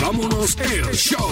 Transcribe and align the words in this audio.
Vámonos 0.00 0.56
el 0.60 0.94
show. 0.94 1.30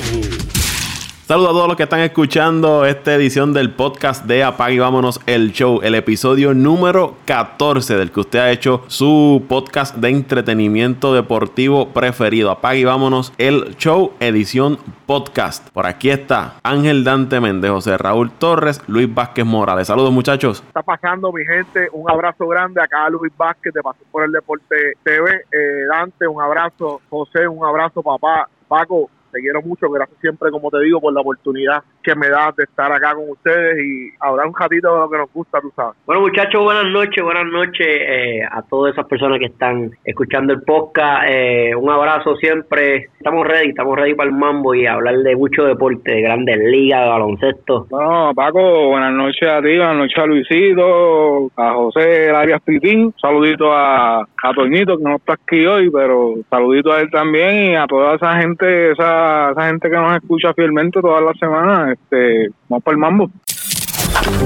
Saludos 1.26 1.48
a 1.48 1.52
todos 1.54 1.66
los 1.66 1.76
que 1.76 1.82
están 1.82 1.98
escuchando 2.02 2.84
esta 2.84 3.12
edición 3.12 3.52
del 3.52 3.72
podcast 3.72 4.26
de 4.26 4.44
Apaga 4.44 4.70
y 4.70 4.78
Vámonos 4.78 5.20
el 5.26 5.50
Show, 5.50 5.80
el 5.82 5.96
episodio 5.96 6.54
número 6.54 7.16
14 7.24 7.96
del 7.96 8.12
que 8.12 8.20
usted 8.20 8.38
ha 8.38 8.52
hecho 8.52 8.84
su 8.86 9.44
podcast 9.48 9.96
de 9.96 10.10
entretenimiento 10.10 11.12
deportivo 11.12 11.88
preferido. 11.88 12.52
Apaga 12.52 12.76
y 12.76 12.84
Vámonos 12.84 13.32
el 13.38 13.74
Show, 13.74 14.12
edición 14.20 14.78
podcast. 15.06 15.68
Por 15.70 15.86
aquí 15.86 16.10
está 16.10 16.60
Ángel 16.62 17.02
Dante 17.02 17.40
Méndez, 17.40 17.72
José 17.72 17.98
Raúl 17.98 18.30
Torres, 18.30 18.80
Luis 18.86 19.12
Vázquez 19.12 19.44
Morales. 19.44 19.88
Saludos 19.88 20.12
muchachos. 20.12 20.62
está 20.64 20.84
pasando 20.84 21.32
mi 21.32 21.44
gente? 21.44 21.88
Un 21.90 22.08
abrazo 22.08 22.46
grande 22.46 22.80
acá 22.80 23.04
a 23.04 23.10
Luis 23.10 23.32
Vázquez 23.36 23.74
de 23.74 23.82
Pasión 23.82 24.06
por 24.12 24.22
el 24.22 24.30
Deporte 24.30 24.76
TV. 25.02 25.42
Eh, 25.50 25.86
Dante, 25.88 26.28
un 26.28 26.40
abrazo. 26.40 27.00
José, 27.10 27.48
un 27.48 27.66
abrazo 27.66 28.00
papá. 28.00 28.48
Paco, 28.68 29.10
te 29.36 29.42
quiero 29.42 29.62
mucho, 29.62 29.90
gracias 29.90 30.18
siempre, 30.20 30.50
como 30.50 30.70
te 30.70 30.80
digo, 30.80 31.00
por 31.00 31.12
la 31.12 31.20
oportunidad 31.20 31.82
que 32.02 32.14
me 32.14 32.28
das 32.28 32.54
de 32.56 32.64
estar 32.64 32.90
acá 32.90 33.14
con 33.14 33.28
ustedes 33.28 33.78
y 33.84 34.10
hablar 34.20 34.46
un 34.46 34.54
ratito 34.54 34.92
de 34.92 35.00
lo 35.00 35.10
que 35.10 35.18
nos 35.18 35.32
gusta, 35.32 35.60
tú 35.60 35.72
sabes. 35.76 35.96
Bueno, 36.06 36.22
muchachos, 36.22 36.62
buenas 36.62 36.86
noches, 36.86 37.22
buenas 37.22 37.46
noches 37.46 37.86
eh, 37.86 38.42
a 38.50 38.62
todas 38.62 38.94
esas 38.94 39.06
personas 39.06 39.38
que 39.38 39.46
están 39.46 39.90
escuchando 40.04 40.52
el 40.52 40.62
podcast. 40.62 41.24
Eh, 41.28 41.74
un 41.74 41.90
abrazo 41.90 42.36
siempre. 42.36 43.08
Estamos 43.18 43.46
ready, 43.46 43.70
estamos 43.70 43.96
ready 43.96 44.14
para 44.14 44.30
el 44.30 44.36
mambo 44.36 44.74
y 44.74 44.86
hablar 44.86 45.16
de 45.16 45.36
mucho 45.36 45.64
deporte, 45.64 46.12
de 46.12 46.22
grandes 46.22 46.58
ligas, 46.58 47.02
de 47.02 47.08
baloncesto. 47.08 47.86
No, 47.90 48.32
Paco, 48.34 48.88
buenas 48.88 49.12
noches 49.12 49.48
a 49.48 49.60
ti, 49.60 49.76
buenas 49.76 49.96
noches 49.96 50.18
a 50.18 50.26
Luisito, 50.26 51.50
a 51.56 51.74
José 51.74 52.30
Arias 52.30 52.62
Pitín, 52.62 53.12
saludito 53.20 53.72
a, 53.72 54.20
a 54.20 54.54
Toñito, 54.54 54.96
que 54.96 55.04
no 55.04 55.16
está 55.16 55.34
aquí 55.34 55.66
hoy, 55.66 55.90
pero 55.90 56.34
saludito 56.48 56.92
a 56.92 57.00
él 57.00 57.10
también 57.10 57.72
y 57.72 57.74
a 57.74 57.86
toda 57.86 58.14
esa 58.14 58.40
gente, 58.40 58.92
esa, 58.92 59.25
esa 59.52 59.66
gente 59.66 59.90
que 59.90 59.96
nos 59.96 60.16
escucha 60.16 60.52
fielmente 60.54 61.00
todas 61.00 61.22
las 61.22 61.38
semanas. 61.38 61.92
Este, 61.92 62.50
vamos 62.68 62.82
para 62.84 62.94
el 62.94 63.00
mambo. 63.00 63.30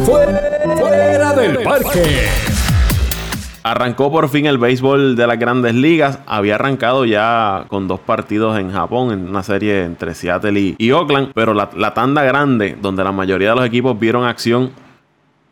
Fuera 0.05 1.33
del 1.35 1.59
parque. 1.63 2.29
Arrancó 3.63 4.11
por 4.11 4.29
fin 4.31 4.47
el 4.47 4.57
béisbol 4.57 5.17
de 5.17 5.27
las 5.27 5.39
grandes 5.39 5.75
ligas. 5.75 6.19
Había 6.27 6.55
arrancado 6.55 7.05
ya 7.05 7.67
con 7.69 7.89
dos 7.89 8.01
partidos 8.01 8.59
en 8.59 8.73
Japón, 8.73 9.13
en 9.13 9.29
una 9.29 9.43
serie 9.43 9.85
entre 9.85 10.15
Seattle 10.15 10.59
y, 10.59 10.75
y 10.79 10.91
Oakland. 10.93 11.33
Pero 11.35 11.53
la, 11.53 11.69
la 11.77 11.93
tanda 11.93 12.23
grande, 12.25 12.77
donde 12.81 13.05
la 13.05 13.13
mayoría 13.13 13.51
de 13.51 13.57
los 13.57 13.67
equipos 13.67 13.99
vieron 13.99 14.25
acción, 14.25 14.71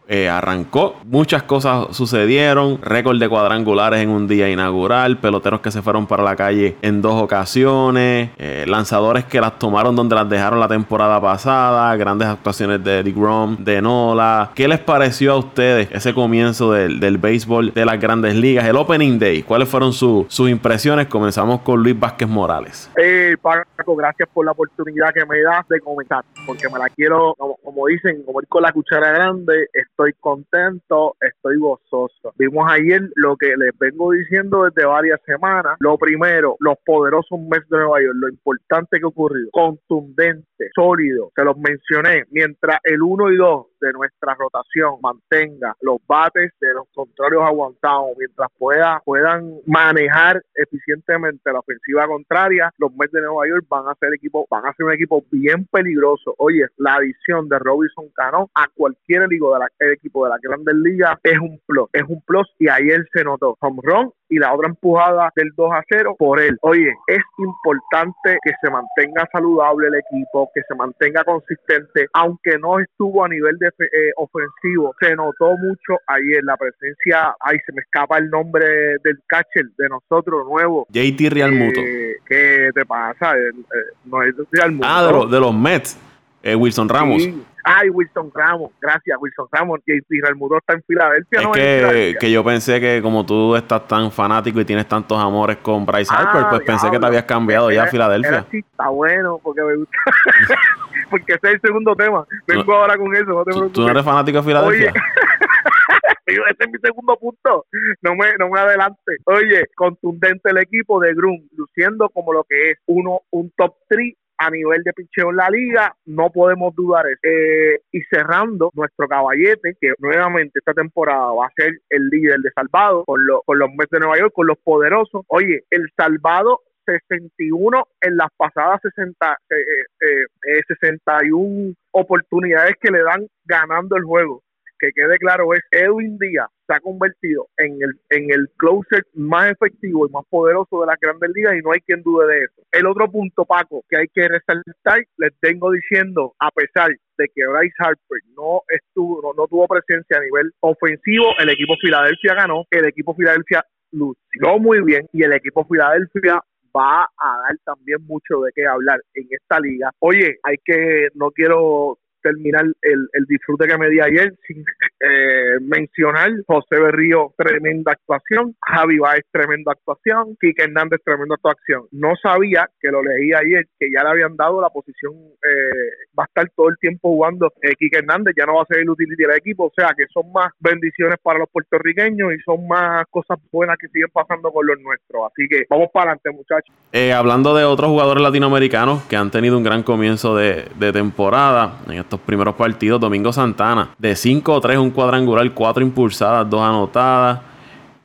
eh, 0.09 0.29
arrancó. 0.29 0.97
Muchas 1.05 1.43
cosas 1.45 1.95
sucedieron. 1.97 2.81
Récord 2.83 3.19
de 3.19 3.29
cuadrangulares 3.29 4.01
en 4.01 4.09
un 4.11 4.27
día 4.27 4.49
inaugural. 4.49 5.19
Peloteros 5.19 5.61
que 5.61 5.71
se 5.71 5.83
fueron 5.83 6.07
para 6.07 6.23
la 6.25 6.35
calle 6.35 6.77
en 6.83 7.01
dos 7.03 7.23
ocasiones. 7.23 8.31
eh, 8.39 8.65
lanzadores 8.67 9.25
que 9.25 9.41
las 9.41 9.59
tomaron 9.59 9.95
donde 9.97 10.15
las 10.15 10.29
dejaron 10.29 10.59
la 10.61 10.69
temporada 10.69 11.21
pasada. 11.21 11.95
Grandes 11.97 12.29
actuaciones 12.29 12.83
de 12.83 13.01
Eddie 13.01 13.13
Grom, 13.13 13.57
de 13.59 13.81
Nola. 13.83 14.51
¿Qué 14.55 14.67
les 14.69 14.79
pareció 14.81 15.33
a 15.33 15.37
ustedes 15.39 15.89
ese 15.93 16.15
comienzo 16.15 16.73
del, 16.73 17.01
del 17.01 17.19
béisbol 17.19 17.73
de 17.75 17.85
las 17.85 18.01
grandes 18.01 18.35
ligas? 18.35 18.67
El 18.67 18.77
Opening 18.77 19.19
Day. 19.19 19.43
¿Cuáles 19.43 19.69
fueron 19.69 19.93
su- 19.93 20.27
sus 20.29 20.49
impresiones? 20.49 21.07
Comenzamos 21.07 21.61
con 21.61 21.83
Luis 21.83 21.99
Vázquez 21.99 22.29
Morales. 22.29 22.91
Eh, 22.97 23.37
Paco, 23.41 23.97
gracias 23.97 24.29
por 24.33 24.45
la 24.47 24.53
oportunidad 24.53 25.13
que 25.13 25.25
me 25.27 25.41
das 25.43 25.67
de 25.69 25.81
comentar, 25.81 26.25
porque 26.47 26.69
me 26.69 26.79
la 26.79 26.89
quiero, 26.89 27.35
como 27.63 27.87
dicen, 27.87 28.23
como 28.25 28.41
ir 28.41 28.49
con 28.49 28.63
la 28.63 28.73
cuchara 28.73 29.11
grande, 29.11 29.69
estoy 29.99 30.13
contento, 30.21 31.17
estoy 31.21 31.59
gozoso. 31.59 32.33
Vimos 32.37 32.71
ayer 32.71 33.11
lo 33.17 33.37
que 33.37 33.49
les 33.57 33.77
vengo 33.79 34.13
diciendo 34.13 34.65
desde 34.65 34.87
varias 34.87 35.21
semanas. 35.27 35.77
Lo 35.81 35.99
primero, 35.99 36.57
los 36.61 36.77
poderosos 36.87 37.41
Mets 37.41 37.69
de 37.69 37.79
Nueva 37.79 38.01
York, 38.01 38.15
lo 38.15 38.29
importante 38.29 39.01
que 39.01 39.07
ocurrió, 39.07 39.49
contundente, 39.51 40.47
sólido, 40.75 41.31
se 41.35 41.45
los 41.45 41.57
mencioné, 41.59 42.25
mientras 42.31 42.79
el 42.85 43.03
1 43.03 43.33
y 43.33 43.37
2 43.37 43.67
de 43.81 43.93
nuestra 43.93 44.35
rotación 44.35 44.97
mantenga 45.03 45.75
los 45.81 45.99
bates 46.07 46.53
de 46.61 46.75
los 46.75 46.85
contrarios 46.95 47.43
aguantados, 47.45 48.11
mientras 48.19 48.49
pueda, 48.59 49.01
puedan 49.05 49.61
manejar 49.67 50.43
eficientemente 50.55 51.53
la 51.53 51.61
ofensiva 51.61 52.07
contraria, 52.07 52.73
los 52.79 52.93
Mets 52.95 53.13
de 53.13 53.23
Nueva 53.23 53.49
York 53.49 53.67
van 53.69 53.89
a 53.89 53.95
ser 53.95 54.15
equipo, 54.15 54.47
van 54.51 54.67
a 54.67 54.73
ser 54.75 54.87
un 54.87 54.93
equipo 54.93 55.25
bien 55.31 55.67
peligroso. 55.71 56.35
Oye, 56.39 56.67
la 56.77 56.95
adición 56.95 57.49
de 57.49 57.59
Robinson 57.59 58.09
Cano 58.15 58.51
a 58.55 58.67
cualquier 58.75 59.23
equipo 59.25 59.55
de 59.55 59.61
la, 59.61 59.69
el 59.79 59.93
equipo 59.93 60.25
de 60.25 60.31
la 60.31 60.39
Grandes 60.43 60.75
Ligas 60.75 61.19
es 61.23 61.39
un 61.39 61.61
plus, 61.67 61.89
es 61.93 62.03
un 62.09 62.21
plus 62.23 62.49
y 62.59 62.69
ayer 62.69 63.07
se 63.13 63.25
notó 63.25 63.57
home 63.61 63.81
run 63.83 64.13
y 64.29 64.39
la 64.39 64.55
otra 64.55 64.69
empujada 64.69 65.31
del 65.35 65.51
2 65.57 65.73
a 65.73 65.83
0 65.89 66.17
por 66.19 66.41
él. 66.41 66.57
Oye, 66.63 66.93
es 67.07 67.23
importante 67.39 68.39
que 68.43 68.53
se 68.61 68.71
mantenga 68.71 69.27
saludable 69.33 69.89
el 69.89 69.95
equipo, 69.95 70.48
que 70.55 70.63
se 70.67 70.75
mantenga 70.75 71.25
consistente, 71.25 72.07
aunque 72.13 72.59
no 72.59 72.79
estuvo 72.79 73.25
a 73.25 73.29
nivel 73.29 73.57
de, 73.59 73.69
eh, 73.69 74.13
ofensivo, 74.17 74.95
se 75.01 75.15
notó 75.15 75.57
mucho 75.57 76.01
ayer 76.07 76.43
la 76.45 76.57
presencia, 76.57 77.35
ay, 77.41 77.59
se 77.65 77.73
me 77.73 77.83
escapa 77.83 78.19
el 78.19 78.31
nombre 78.31 78.67
del 79.05 79.21
catcher 79.27 79.67
de 79.77 79.89
nosotros 79.89 80.47
nuevo. 80.47 80.87
JT 80.91 81.31
Real 81.31 81.53
Muto. 81.53 81.81
Eh, 81.81 82.17
¿Qué 82.27 82.71
te 82.75 82.85
pasa? 82.85 83.37
Eh, 83.37 83.51
eh, 83.51 83.95
no 84.05 84.23
es 84.23 84.35
Real 84.51 84.73
Muto. 84.73 84.87
Ah, 84.89 85.05
de 85.05 85.13
los, 85.13 85.31
de 85.31 85.41
los 85.41 85.55
Mets. 85.55 85.99
Eh, 86.43 86.55
Wilson 86.55 86.89
Ramos. 86.89 87.23
Sí. 87.23 87.45
Ay, 87.65 87.91
Wilson 87.91 88.31
Ramos, 88.35 88.71
gracias, 88.81 89.19
Wilson 89.21 89.47
Ramos. 89.53 89.81
Y 89.87 90.21
Real 90.21 90.37
Muto 90.37 90.57
está 90.57 90.73
en 90.75 90.83
Filadelfia, 90.85 91.39
Es 91.41 91.45
¿no? 91.45 91.49
En 91.49 91.55
que, 91.55 91.77
Filadelfia. 91.81 92.19
que 92.21 92.31
yo 92.31 92.45
pensé 92.45 92.81
que 92.81 93.03
como 93.03 93.27
tú 93.27 93.57
estás 93.57 93.87
tan 93.87 94.11
fanático 94.11 94.61
y 94.61 94.65
tienes 94.65 94.87
tantos 94.87 95.19
amores 95.19 95.59
con 95.59 95.85
Bryce 95.85 96.11
Ah, 96.15 96.23
Harper, 96.23 96.47
pues 96.51 96.63
pensé 96.63 96.91
que 96.91 96.99
te 96.99 97.05
habías 97.07 97.25
cambiado 97.25 97.71
ya 97.71 97.81
a 97.81 97.83
Era- 97.83 97.91
Filadelfia. 97.91 98.29
era 98.31 98.39
así, 98.41 98.59
está 98.59 98.89
bueno, 98.89 99.39
porque 99.43 99.63
me 99.63 99.77
gusta. 99.77 99.99
porque 101.11 101.33
ese 101.35 101.47
es 101.49 101.55
el 101.55 101.61
segundo 101.61 101.95
tema. 101.95 102.25
Vengo 102.47 102.73
ahora 102.75 102.97
con 102.97 103.15
eso, 103.15 103.27
no 103.27 103.45
te 103.45 103.51
¿Tú, 103.51 103.57
preocupes. 103.59 103.73
tú 103.73 103.83
no 103.83 103.91
eres 103.91 104.05
fanático 104.05 104.39
de 104.39 104.45
Filadelfia? 104.45 104.93
Digo, 106.27 106.45
ese 106.47 106.57
es 106.65 106.69
mi 106.71 106.79
segundo 106.83 107.17
punto. 107.17 107.65
No 108.03 108.15
me, 108.15 108.35
no 108.39 108.49
me 108.51 108.61
adelante. 108.61 109.17
Oye, 109.25 109.65
contundente 109.75 110.51
el 110.51 110.59
equipo 110.59 111.01
de 111.01 111.15
Grum, 111.15 111.41
luciendo 111.57 112.09
como 112.11 112.33
lo 112.35 112.45
que 112.45 112.73
es 112.73 112.79
uno, 112.87 113.21
un 113.31 113.51
top 113.57 113.75
3 113.89 114.15
a 114.39 114.51
nivel 114.51 114.83
de 114.83 114.93
picheo 114.93 115.31
en 115.31 115.37
la 115.37 115.51
liga, 115.51 115.95
no 116.07 116.31
podemos 116.31 116.75
dudar 116.75 117.07
eso. 117.07 117.19
Eh, 117.23 117.81
y 117.93 118.01
cerrando, 118.11 118.71
nuestro 118.75 119.09
caballete, 119.09 119.77
que 119.81 119.93
nuevamente 119.99 120.59
esta 120.59 120.75
temporada 120.75 121.33
va 121.33 121.47
a 121.47 121.53
ser 121.57 121.73
el 121.91 122.09
líder 122.09 122.39
de 122.41 122.51
Salvado 122.55 123.05
con, 123.05 123.27
los 123.27 123.41
con 123.45 123.59
los 123.59 123.71
Mets 123.71 123.91
de 123.91 124.01
Nueva 124.01 124.19
York, 124.19 124.33
con 124.35 124.47
los 124.47 124.59
poderosos. 124.59 125.25
Oye, 125.29 125.65
el 125.71 125.91
Salvado 125.97 126.61
61 126.87 127.87
en 128.01 128.17
las 128.17 128.29
pasadas 128.37 128.81
60, 128.83 129.39
eh, 129.51 129.55
eh, 130.01 130.25
eh, 130.47 130.63
61 130.67 131.75
oportunidades 131.91 132.75
que 132.81 132.91
le 132.91 133.03
dan 133.03 133.27
ganando 133.45 133.97
el 133.97 134.05
juego 134.05 134.43
que 134.79 134.93
quede 134.93 135.19
claro 135.19 135.53
es 135.55 135.61
Edwin 135.71 136.19
Díaz 136.19 136.49
se 136.67 136.75
ha 136.75 136.81
convertido 136.81 137.49
en 137.57 137.79
el 137.81 137.99
en 138.11 138.31
el 138.31 138.49
closer 138.57 139.05
más 139.15 139.51
efectivo 139.51 140.07
y 140.07 140.11
más 140.11 140.25
poderoso 140.29 140.81
de 140.81 140.87
las 140.87 141.01
grandes 141.01 141.31
ligas 141.35 141.55
y 141.57 141.63
no 141.63 141.73
hay 141.73 141.81
quien 141.81 142.03
dude 142.03 142.27
de 142.27 142.45
eso. 142.45 142.63
El 142.73 142.87
otro 142.87 143.11
punto, 143.11 143.45
Paco, 143.45 143.83
que 143.89 143.97
hay 143.97 144.07
que 144.13 144.29
resaltar, 144.29 145.05
les 145.17 145.33
tengo 145.41 145.71
diciendo, 145.73 146.35
a 146.39 146.51
pesar 146.51 146.91
de 146.91 147.27
que 147.35 147.47
Bryce 147.47 147.75
Harper 147.79 148.21
no 148.37 148.61
estuvo, 148.69 149.23
no, 149.23 149.33
no 149.35 149.49
tuvo 149.49 149.67
presencia 149.67 150.19
a 150.19 150.21
nivel 150.21 150.53
ofensivo, 150.61 151.27
el 151.39 151.49
equipo 151.49 151.75
Filadelfia 151.81 152.35
ganó, 152.35 152.65
el 152.71 152.87
equipo 152.87 153.15
Filadelfia 153.15 153.65
lució 153.93 154.59
muy 154.61 154.83
bien 154.83 155.07
y 155.13 155.23
el 155.23 155.33
equipo 155.33 155.65
Filadelfia 155.65 156.41
va 156.77 157.03
a 157.03 157.39
dar 157.43 157.57
también 157.65 158.05
mucho 158.07 158.41
de 158.41 158.53
qué 158.55 158.67
hablar 158.67 159.01
en 159.15 159.27
esta 159.31 159.59
liga. 159.59 159.91
Oye, 160.01 160.39
hay 160.43 160.57
que, 160.65 161.09
no 161.15 161.31
quiero 161.31 161.99
terminar 162.23 162.65
el, 162.83 163.09
el 163.13 163.25
disfrute 163.27 163.67
que 163.67 163.79
me 163.79 163.89
di 163.89 164.01
ayer 164.01 164.35
sin 164.47 164.65
eh, 165.01 165.59
mencionar 165.61 166.31
José 166.47 166.81
Berrío, 166.81 167.33
tremenda 167.37 167.93
actuación, 167.93 168.55
Javi 168.67 168.99
Baez, 168.99 169.25
tremenda 169.31 169.73
actuación, 169.73 170.37
Quique 170.41 170.65
Hernández, 170.65 171.01
tremenda 171.05 171.37
actuación. 171.37 171.87
No 171.93 172.15
sabía 172.21 172.69
que 172.81 172.89
lo 172.89 173.03
leí 173.03 173.33
ayer, 173.33 173.67
que 173.79 173.89
ya 173.95 174.03
le 174.03 174.11
habían 174.11 174.37
dado 174.37 174.61
la 174.61 174.71
posición, 174.71 175.15
eh, 175.15 176.09
va 176.19 176.25
a 176.25 176.27
estar 176.27 176.51
todo 176.57 176.69
el 176.69 176.77
tiempo 176.79 177.11
jugando 177.11 177.53
eh, 177.63 177.75
Quique 177.79 177.99
Hernández, 177.99 178.35
ya 178.37 178.47
no 178.47 178.57
va 178.57 178.63
a 178.63 178.67
ser 178.67 178.79
el 178.79 178.91
utility 178.91 179.23
del 179.23 179.37
equipo, 179.37 179.67
o 179.67 179.73
sea 179.77 179.95
que 179.97 180.07
son 180.13 180.33
más 180.33 180.53
bendiciones 180.61 181.19
para 181.23 181.39
los 181.39 181.49
puertorriqueños 181.51 182.33
y 182.35 182.39
son 182.41 182.67
más 182.67 183.05
cosas 183.11 183.39
buenas 183.51 183.77
que 183.79 183.89
siguen 183.89 184.11
pasando 184.13 184.51
con 184.51 184.67
los 184.67 184.81
nuestros. 184.81 185.31
Así 185.31 185.49
que 185.49 185.65
vamos 185.69 185.89
para 185.93 186.13
adelante, 186.13 186.31
muchachos. 186.31 186.75
Eh, 186.93 187.13
hablando 187.13 187.55
de 187.55 187.65
otros 187.65 187.91
jugadores 187.91 188.23
latinoamericanos 188.23 189.03
que 189.05 189.17
han 189.17 189.31
tenido 189.31 189.57
un 189.57 189.65
gran 189.65 189.83
comienzo 189.83 190.37
de, 190.37 190.65
de 190.79 190.93
temporada 190.93 191.81
en 191.89 191.99
estos 192.09 192.21
primeros 192.21 192.55
partidos, 192.55 192.99
Domingo 192.99 193.35
Santana, 193.35 193.91
de 193.99 194.13
5-3, 194.13 194.81
un 194.81 194.91
cuadrangular, 194.91 195.53
4 195.53 195.83
impulsadas, 195.83 196.49
2 196.49 196.63
anotadas. 196.63 197.41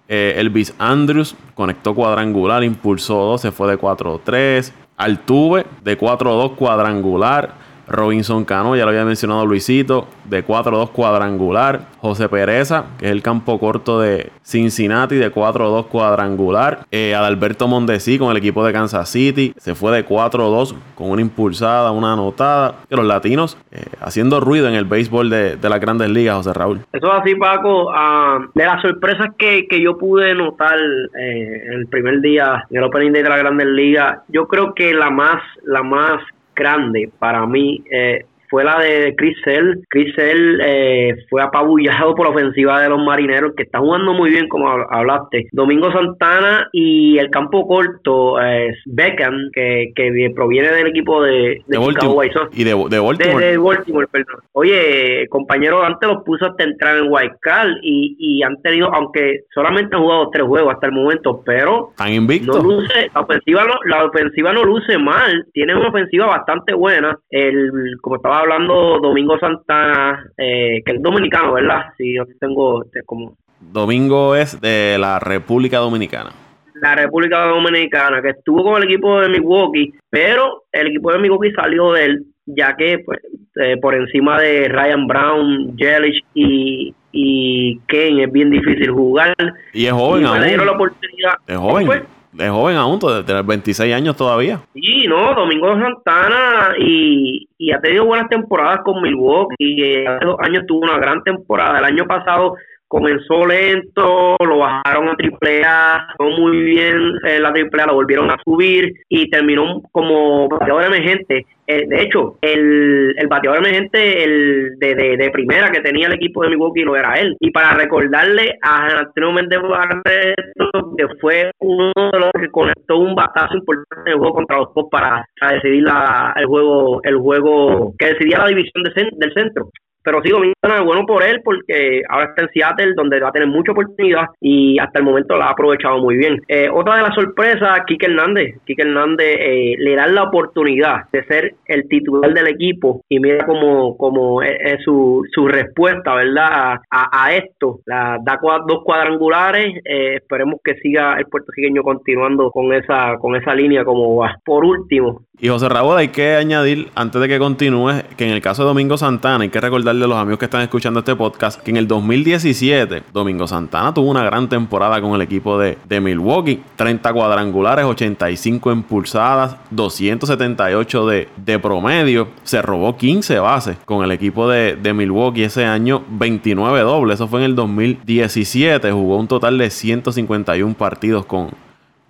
Eh, 0.10 0.36
Elvis 0.38 0.76
Andrews 0.78 1.38
conectó 1.56 1.96
cuadrangular, 1.96 2.66
impulsó 2.66 3.16
2, 3.16 3.42
se 3.42 3.52
fue 3.54 3.70
de 3.70 3.80
4-3. 3.80 4.74
Altuve 4.98 5.66
de 5.86 5.98
4-2 5.98 6.56
cuadrangular. 6.56 7.54
Robinson 7.94 8.44
Cano, 8.44 8.76
ya 8.76 8.84
lo 8.84 8.90
había 8.90 9.06
mencionado 9.06 9.46
Luisito, 9.46 10.08
de 10.26 10.46
4-2 10.46 10.92
cuadrangular. 10.92 11.94
José 12.00 12.28
Pereza, 12.28 12.86
que 12.98 13.06
es 13.06 13.12
el 13.12 13.22
campo 13.22 13.60
corto 13.60 14.02
de 14.02 14.30
Cincinnati, 14.42 15.16
de 15.16 15.32
4-2 15.32 15.88
cuadrangular. 15.88 16.80
Eh, 16.92 17.16
Adalberto 17.16 17.68
Mondesi 17.68 18.20
con 18.20 18.32
el 18.32 18.38
equipo 18.38 18.66
de 18.66 18.74
Kansas 18.74 19.08
City, 19.08 19.54
se 19.58 19.74
fue 19.74 19.96
de 19.96 20.06
4-2 20.06 20.76
con 20.96 21.12
una 21.12 21.22
impulsada, 21.22 21.92
una 21.92 22.14
anotada. 22.14 22.76
Los 22.90 23.06
latinos 23.06 23.58
eh, 23.72 23.86
haciendo 24.02 24.40
ruido 24.40 24.68
en 24.68 24.76
el 24.76 24.86
béisbol 24.86 25.30
de, 25.30 25.58
las 25.62 25.80
grandes 25.80 26.10
ligas, 26.10 26.36
José 26.36 26.54
Raúl. 26.54 26.82
Eso 26.92 27.08
es 27.08 27.22
así, 27.22 27.36
Paco. 27.36 27.92
Ah, 27.94 28.40
de 28.54 28.66
las 28.66 28.82
sorpresas 28.82 29.30
que, 29.38 29.66
yo 29.82 29.98
pude 29.98 30.36
notar 30.36 30.78
eh, 31.20 31.68
el 31.74 31.88
primer 31.88 32.22
día 32.22 32.66
en 32.70 32.78
el 32.78 32.84
Opening 32.84 33.12
Day 33.12 33.24
de 33.24 33.30
la 33.30 33.38
Grandes 33.38 33.68
Ligas, 33.68 34.20
yo 34.28 34.48
creo 34.48 34.74
que 34.74 34.94
la 34.94 35.10
más, 35.10 35.42
la 35.66 35.84
más 35.84 36.22
grande 36.56 37.12
para 37.20 37.46
mí 37.46 37.84
eh, 37.92 38.26
fue 38.54 38.64
la 38.64 38.78
de 38.78 39.16
Chris 39.16 39.36
Sell. 39.44 39.82
Chris 39.90 40.14
Sell 40.16 40.62
eh, 40.64 41.16
fue 41.28 41.42
apabullado 41.42 42.14
por 42.14 42.28
la 42.28 42.36
ofensiva 42.36 42.80
de 42.80 42.90
los 42.90 43.04
marineros, 43.04 43.54
que 43.58 43.64
está 43.64 43.80
jugando 43.80 44.14
muy 44.14 44.30
bien, 44.30 44.48
como 44.48 44.70
hablaste. 44.70 45.48
Domingo 45.52 45.92
Santana 45.92 46.70
y 46.72 47.18
el 47.18 47.32
campo 47.32 47.68
corto, 47.68 48.40
eh, 48.40 48.76
Beckham, 48.86 49.50
que, 49.52 49.92
que 49.96 50.32
proviene 50.36 50.70
del 50.70 50.86
equipo 50.86 51.24
de, 51.24 51.64
de, 51.66 51.78
Chicago 51.80 52.14
White 52.14 52.34
Sox. 52.36 52.60
Y 52.60 52.64
de, 52.64 52.76
de 52.90 53.00
Baltimore. 53.00 53.44
De, 53.44 53.58
Baltimore, 53.58 54.08
perdón. 54.12 54.42
Oye, 54.52 55.26
compañero, 55.30 55.84
antes 55.84 56.08
los 56.08 56.24
puso 56.24 56.46
hasta 56.46 56.64
entrar 56.64 56.98
en 56.98 57.08
White 57.10 57.38
Card 57.42 57.72
y, 57.82 58.16
y 58.20 58.44
han 58.44 58.62
tenido, 58.62 58.94
aunque 58.94 59.46
solamente 59.52 59.96
han 59.96 60.04
jugado 60.04 60.30
tres 60.32 60.46
juegos 60.46 60.76
hasta 60.76 60.86
el 60.86 60.94
momento, 60.94 61.42
pero. 61.44 61.90
Están 61.90 62.14
invictos. 62.14 62.64
No 62.64 62.70
luce, 62.70 63.10
la 63.16 63.22
ofensiva 63.22 63.64
no, 63.64 63.74
la 63.86 64.06
ofensiva 64.06 64.54
no 64.54 64.64
luce 64.64 65.00
mal. 65.00 65.48
Tiene 65.54 65.76
una 65.76 65.90
ofensiva 65.90 66.28
bastante 66.28 66.76
buena. 66.76 67.18
El, 67.32 67.98
como 68.00 68.18
estaba 68.18 68.43
hablando 68.44 69.00
Domingo 69.00 69.38
Santana, 69.40 70.26
eh, 70.38 70.82
que 70.86 70.94
es 70.94 71.02
dominicano, 71.02 71.54
¿verdad? 71.54 71.86
Sí, 71.98 72.16
yo 72.16 72.24
tengo 72.40 72.84
este, 72.84 73.02
como... 73.04 73.36
Domingo 73.60 74.36
es 74.36 74.60
de 74.62 74.98
la 75.00 75.20
República 75.20 75.80
Dominicana. 75.80 76.32
La 76.76 76.96
República 76.96 77.46
Dominicana, 77.46 78.22
que 78.22 78.30
estuvo 78.30 78.64
con 78.64 78.82
el 78.82 78.90
equipo 78.90 79.20
de 79.22 79.30
Milwaukee, 79.30 79.94
pero 80.10 80.64
el 80.72 80.88
equipo 80.88 81.12
de 81.12 81.20
Milwaukee 81.20 81.52
salió 81.52 81.94
de 81.94 82.06
él, 82.06 82.26
ya 82.46 82.76
que 82.76 83.00
pues, 83.00 83.20
eh, 83.62 83.78
por 83.82 83.96
encima 83.96 84.40
de 84.40 84.68
Ryan 84.68 85.08
Brown, 85.08 85.78
Jellich 85.78 86.24
y, 86.34 86.94
y 87.12 87.80
Kane 87.88 88.24
es 88.24 88.32
bien 88.32 88.50
difícil 88.50 88.92
jugar. 88.92 89.36
Y 89.72 89.86
es 89.86 89.94
joven 89.94 90.26
aún. 90.26 90.42
la 90.42 90.72
oportunidad. 90.72 91.34
Es 91.48 91.58
joven 91.58 92.04
es 92.38 92.50
joven 92.50 92.78
aún, 92.78 93.00
de 93.00 93.24
tener 93.24 93.44
26 93.44 93.94
años 93.94 94.16
todavía. 94.16 94.60
Sí, 94.74 95.06
no, 95.08 95.34
Domingo 95.36 95.78
Santana 95.80 96.76
y, 96.80 97.48
y 97.58 97.72
ha 97.72 97.80
tenido 97.80 98.06
buenas 98.06 98.30
temporadas 98.30 98.80
con 98.84 99.02
Milwaukee. 99.02 99.56
Y 99.60 100.06
hace 100.06 100.26
dos 100.26 100.38
años 100.40 100.64
tuvo 100.68 100.82
una 100.82 100.98
gran 100.98 101.24
temporada. 101.24 101.80
El 101.80 101.86
año 101.86 102.06
pasado 102.06 102.56
comenzó 102.94 103.44
lento, 103.48 104.38
lo 104.40 104.60
bajaron 104.60 105.10
a 105.10 105.16
triple 105.16 105.64
A, 105.66 106.10
fue 106.16 106.30
muy 106.30 106.62
bien 106.62 106.96
eh, 107.26 107.40
la 107.40 107.52
triple 107.52 107.82
A, 107.82 107.88
lo 107.88 107.96
volvieron 107.96 108.30
a 108.30 108.38
subir 108.46 108.94
y 109.10 109.32
terminó 109.32 109.82
como 109.92 110.48
bateador 110.48 110.86
emergente. 110.86 111.48
Eh, 111.66 111.88
de 111.88 112.04
hecho, 112.04 112.38
el, 112.42 113.16
el 113.18 113.28
bateador 113.28 113.66
emergente 113.66 114.24
el 114.24 114.78
de, 114.78 114.94
de, 115.18 115.32
primera 115.32 115.72
que 115.72 115.80
tenía 115.82 116.06
el 116.06 116.14
equipo 116.14 116.44
de 116.44 116.50
Milwaukee 116.50 116.84
no 116.84 116.96
era 116.96 117.14
él. 117.16 117.36
Y 117.40 117.50
para 117.50 117.74
recordarle 117.74 118.60
a 118.62 119.00
Antonio 119.00 119.32
Méndez 119.32 119.60
Barreto, 119.62 120.96
que 120.96 121.08
fue 121.20 121.50
uno 121.62 121.92
de 121.96 122.20
los 122.20 122.32
que 122.40 122.52
conectó 122.52 123.00
un 123.00 123.16
batazo 123.16 123.56
importante 123.56 124.12
en 124.12 124.14
el 124.14 124.20
juego 124.20 124.36
contra 124.36 124.58
los 124.58 124.74
dos 124.76 124.86
para, 124.92 125.26
decidir 125.50 125.82
la, 125.82 126.34
el 126.36 126.46
juego 126.46 127.02
el 127.04 127.18
juego 127.18 127.96
que 127.98 128.14
decidía 128.14 128.38
la 128.38 128.50
división 128.50 128.84
del 128.84 129.34
centro 129.34 129.72
pero 130.04 130.22
sí, 130.24 130.30
Domingo 130.30 130.54
es 130.64 130.84
bueno 130.84 131.06
por 131.06 131.24
él 131.24 131.42
porque 131.44 132.02
ahora 132.10 132.26
está 132.26 132.44
en 132.44 132.50
Seattle 132.50 132.94
donde 132.96 133.20
va 133.20 133.30
a 133.30 133.32
tener 133.32 133.48
mucha 133.48 133.72
oportunidad 133.72 134.28
y 134.40 134.80
hasta 134.80 135.00
el 135.00 135.06
momento 135.06 135.36
la 135.36 135.46
ha 135.46 135.52
aprovechado 135.52 136.00
muy 136.00 136.18
bien. 136.18 136.42
Eh, 136.48 136.70
otra 136.72 136.98
de 136.98 137.04
las 137.04 137.16
sorpresas, 137.16 137.82
Kike 137.86 138.08
Hernández. 138.08 138.56
Kike 138.66 138.84
Hernández 138.84 139.38
eh, 139.40 139.76
le 139.78 139.96
da 139.96 140.08
la 140.08 140.24
oportunidad 140.24 141.10
de 141.12 141.24
ser 141.26 141.56
el 141.66 141.88
titular 141.88 142.34
del 142.34 142.48
equipo 142.48 143.02
y 143.10 143.20
mira 143.20 143.46
cómo, 143.46 143.98
cómo 143.98 144.42
es, 144.42 144.82
su, 144.84 145.24
su 145.34 145.48
respuesta, 145.48 146.16
¿verdad? 146.16 146.80
A, 146.90 147.26
a 147.26 147.34
esto. 147.34 147.80
La, 147.86 148.18
da 148.24 148.40
dos 148.68 148.84
cuadrangulares. 148.84 149.76
Eh, 149.86 150.16
esperemos 150.16 150.60
que 150.64 150.76
siga 150.76 151.18
el 151.18 151.26
puertorriqueño 151.26 151.84
continuando 151.84 152.52
con 152.52 152.74
esa, 152.74 153.18
con 153.20 153.36
esa 153.36 153.54
línea 153.54 153.84
como 153.84 154.16
va. 154.18 154.38
Por 154.44 154.66
último, 154.66 155.24
y 155.44 155.50
José 155.50 155.68
Raúl, 155.68 155.98
hay 155.98 156.08
que 156.08 156.38
añadir, 156.38 156.90
antes 156.96 157.20
de 157.20 157.28
que 157.28 157.38
continúe, 157.38 158.04
que 158.16 158.24
en 158.24 158.32
el 158.32 158.42
caso 158.42 158.62
de 158.62 158.70
Domingo 158.70 158.98
Santana, 158.98 159.44
hay 159.44 159.50
que 159.50 159.60
recordarle 159.60 160.06
a 160.06 160.08
los 160.08 160.18
amigos 160.18 160.40
que 160.40 160.46
están 160.46 160.62
escuchando 160.62 161.00
este 161.00 161.18
podcast, 161.18 161.60
que 161.60 161.72
en 161.72 161.76
el 161.76 161.86
2017, 161.86 163.04
Domingo 163.12 163.46
Santana 163.46 163.94
tuvo 163.94 164.10
una 164.10 164.24
gran 164.24 164.48
temporada 164.48 165.02
con 165.02 165.16
el 165.16 165.22
equipo 165.22 165.60
de, 165.60 165.78
de 165.84 166.00
Milwaukee. 166.00 166.64
30 166.78 167.12
cuadrangulares, 167.12 167.84
85 167.84 168.72
impulsadas, 168.72 169.58
278 169.72 171.08
de, 171.08 171.28
de, 171.36 171.60
promedio. 171.60 172.30
Se 172.44 172.62
robó 172.62 172.96
15 172.96 173.40
bases 173.40 173.76
con 173.84 174.06
el 174.06 174.12
equipo 174.12 174.48
de, 174.48 174.78
de 174.78 174.94
Milwaukee 174.94 175.44
ese 175.44 175.66
año, 175.66 176.06
29 176.08 176.80
dobles. 176.80 177.16
Eso 177.16 177.28
fue 177.28 177.40
en 177.40 177.48
el 177.48 177.56
2017. 177.56 178.94
Jugó 178.94 179.18
un 179.18 179.28
total 179.28 179.58
de 179.58 179.70
151 179.70 180.74
partidos 180.76 181.26
con, 181.26 181.50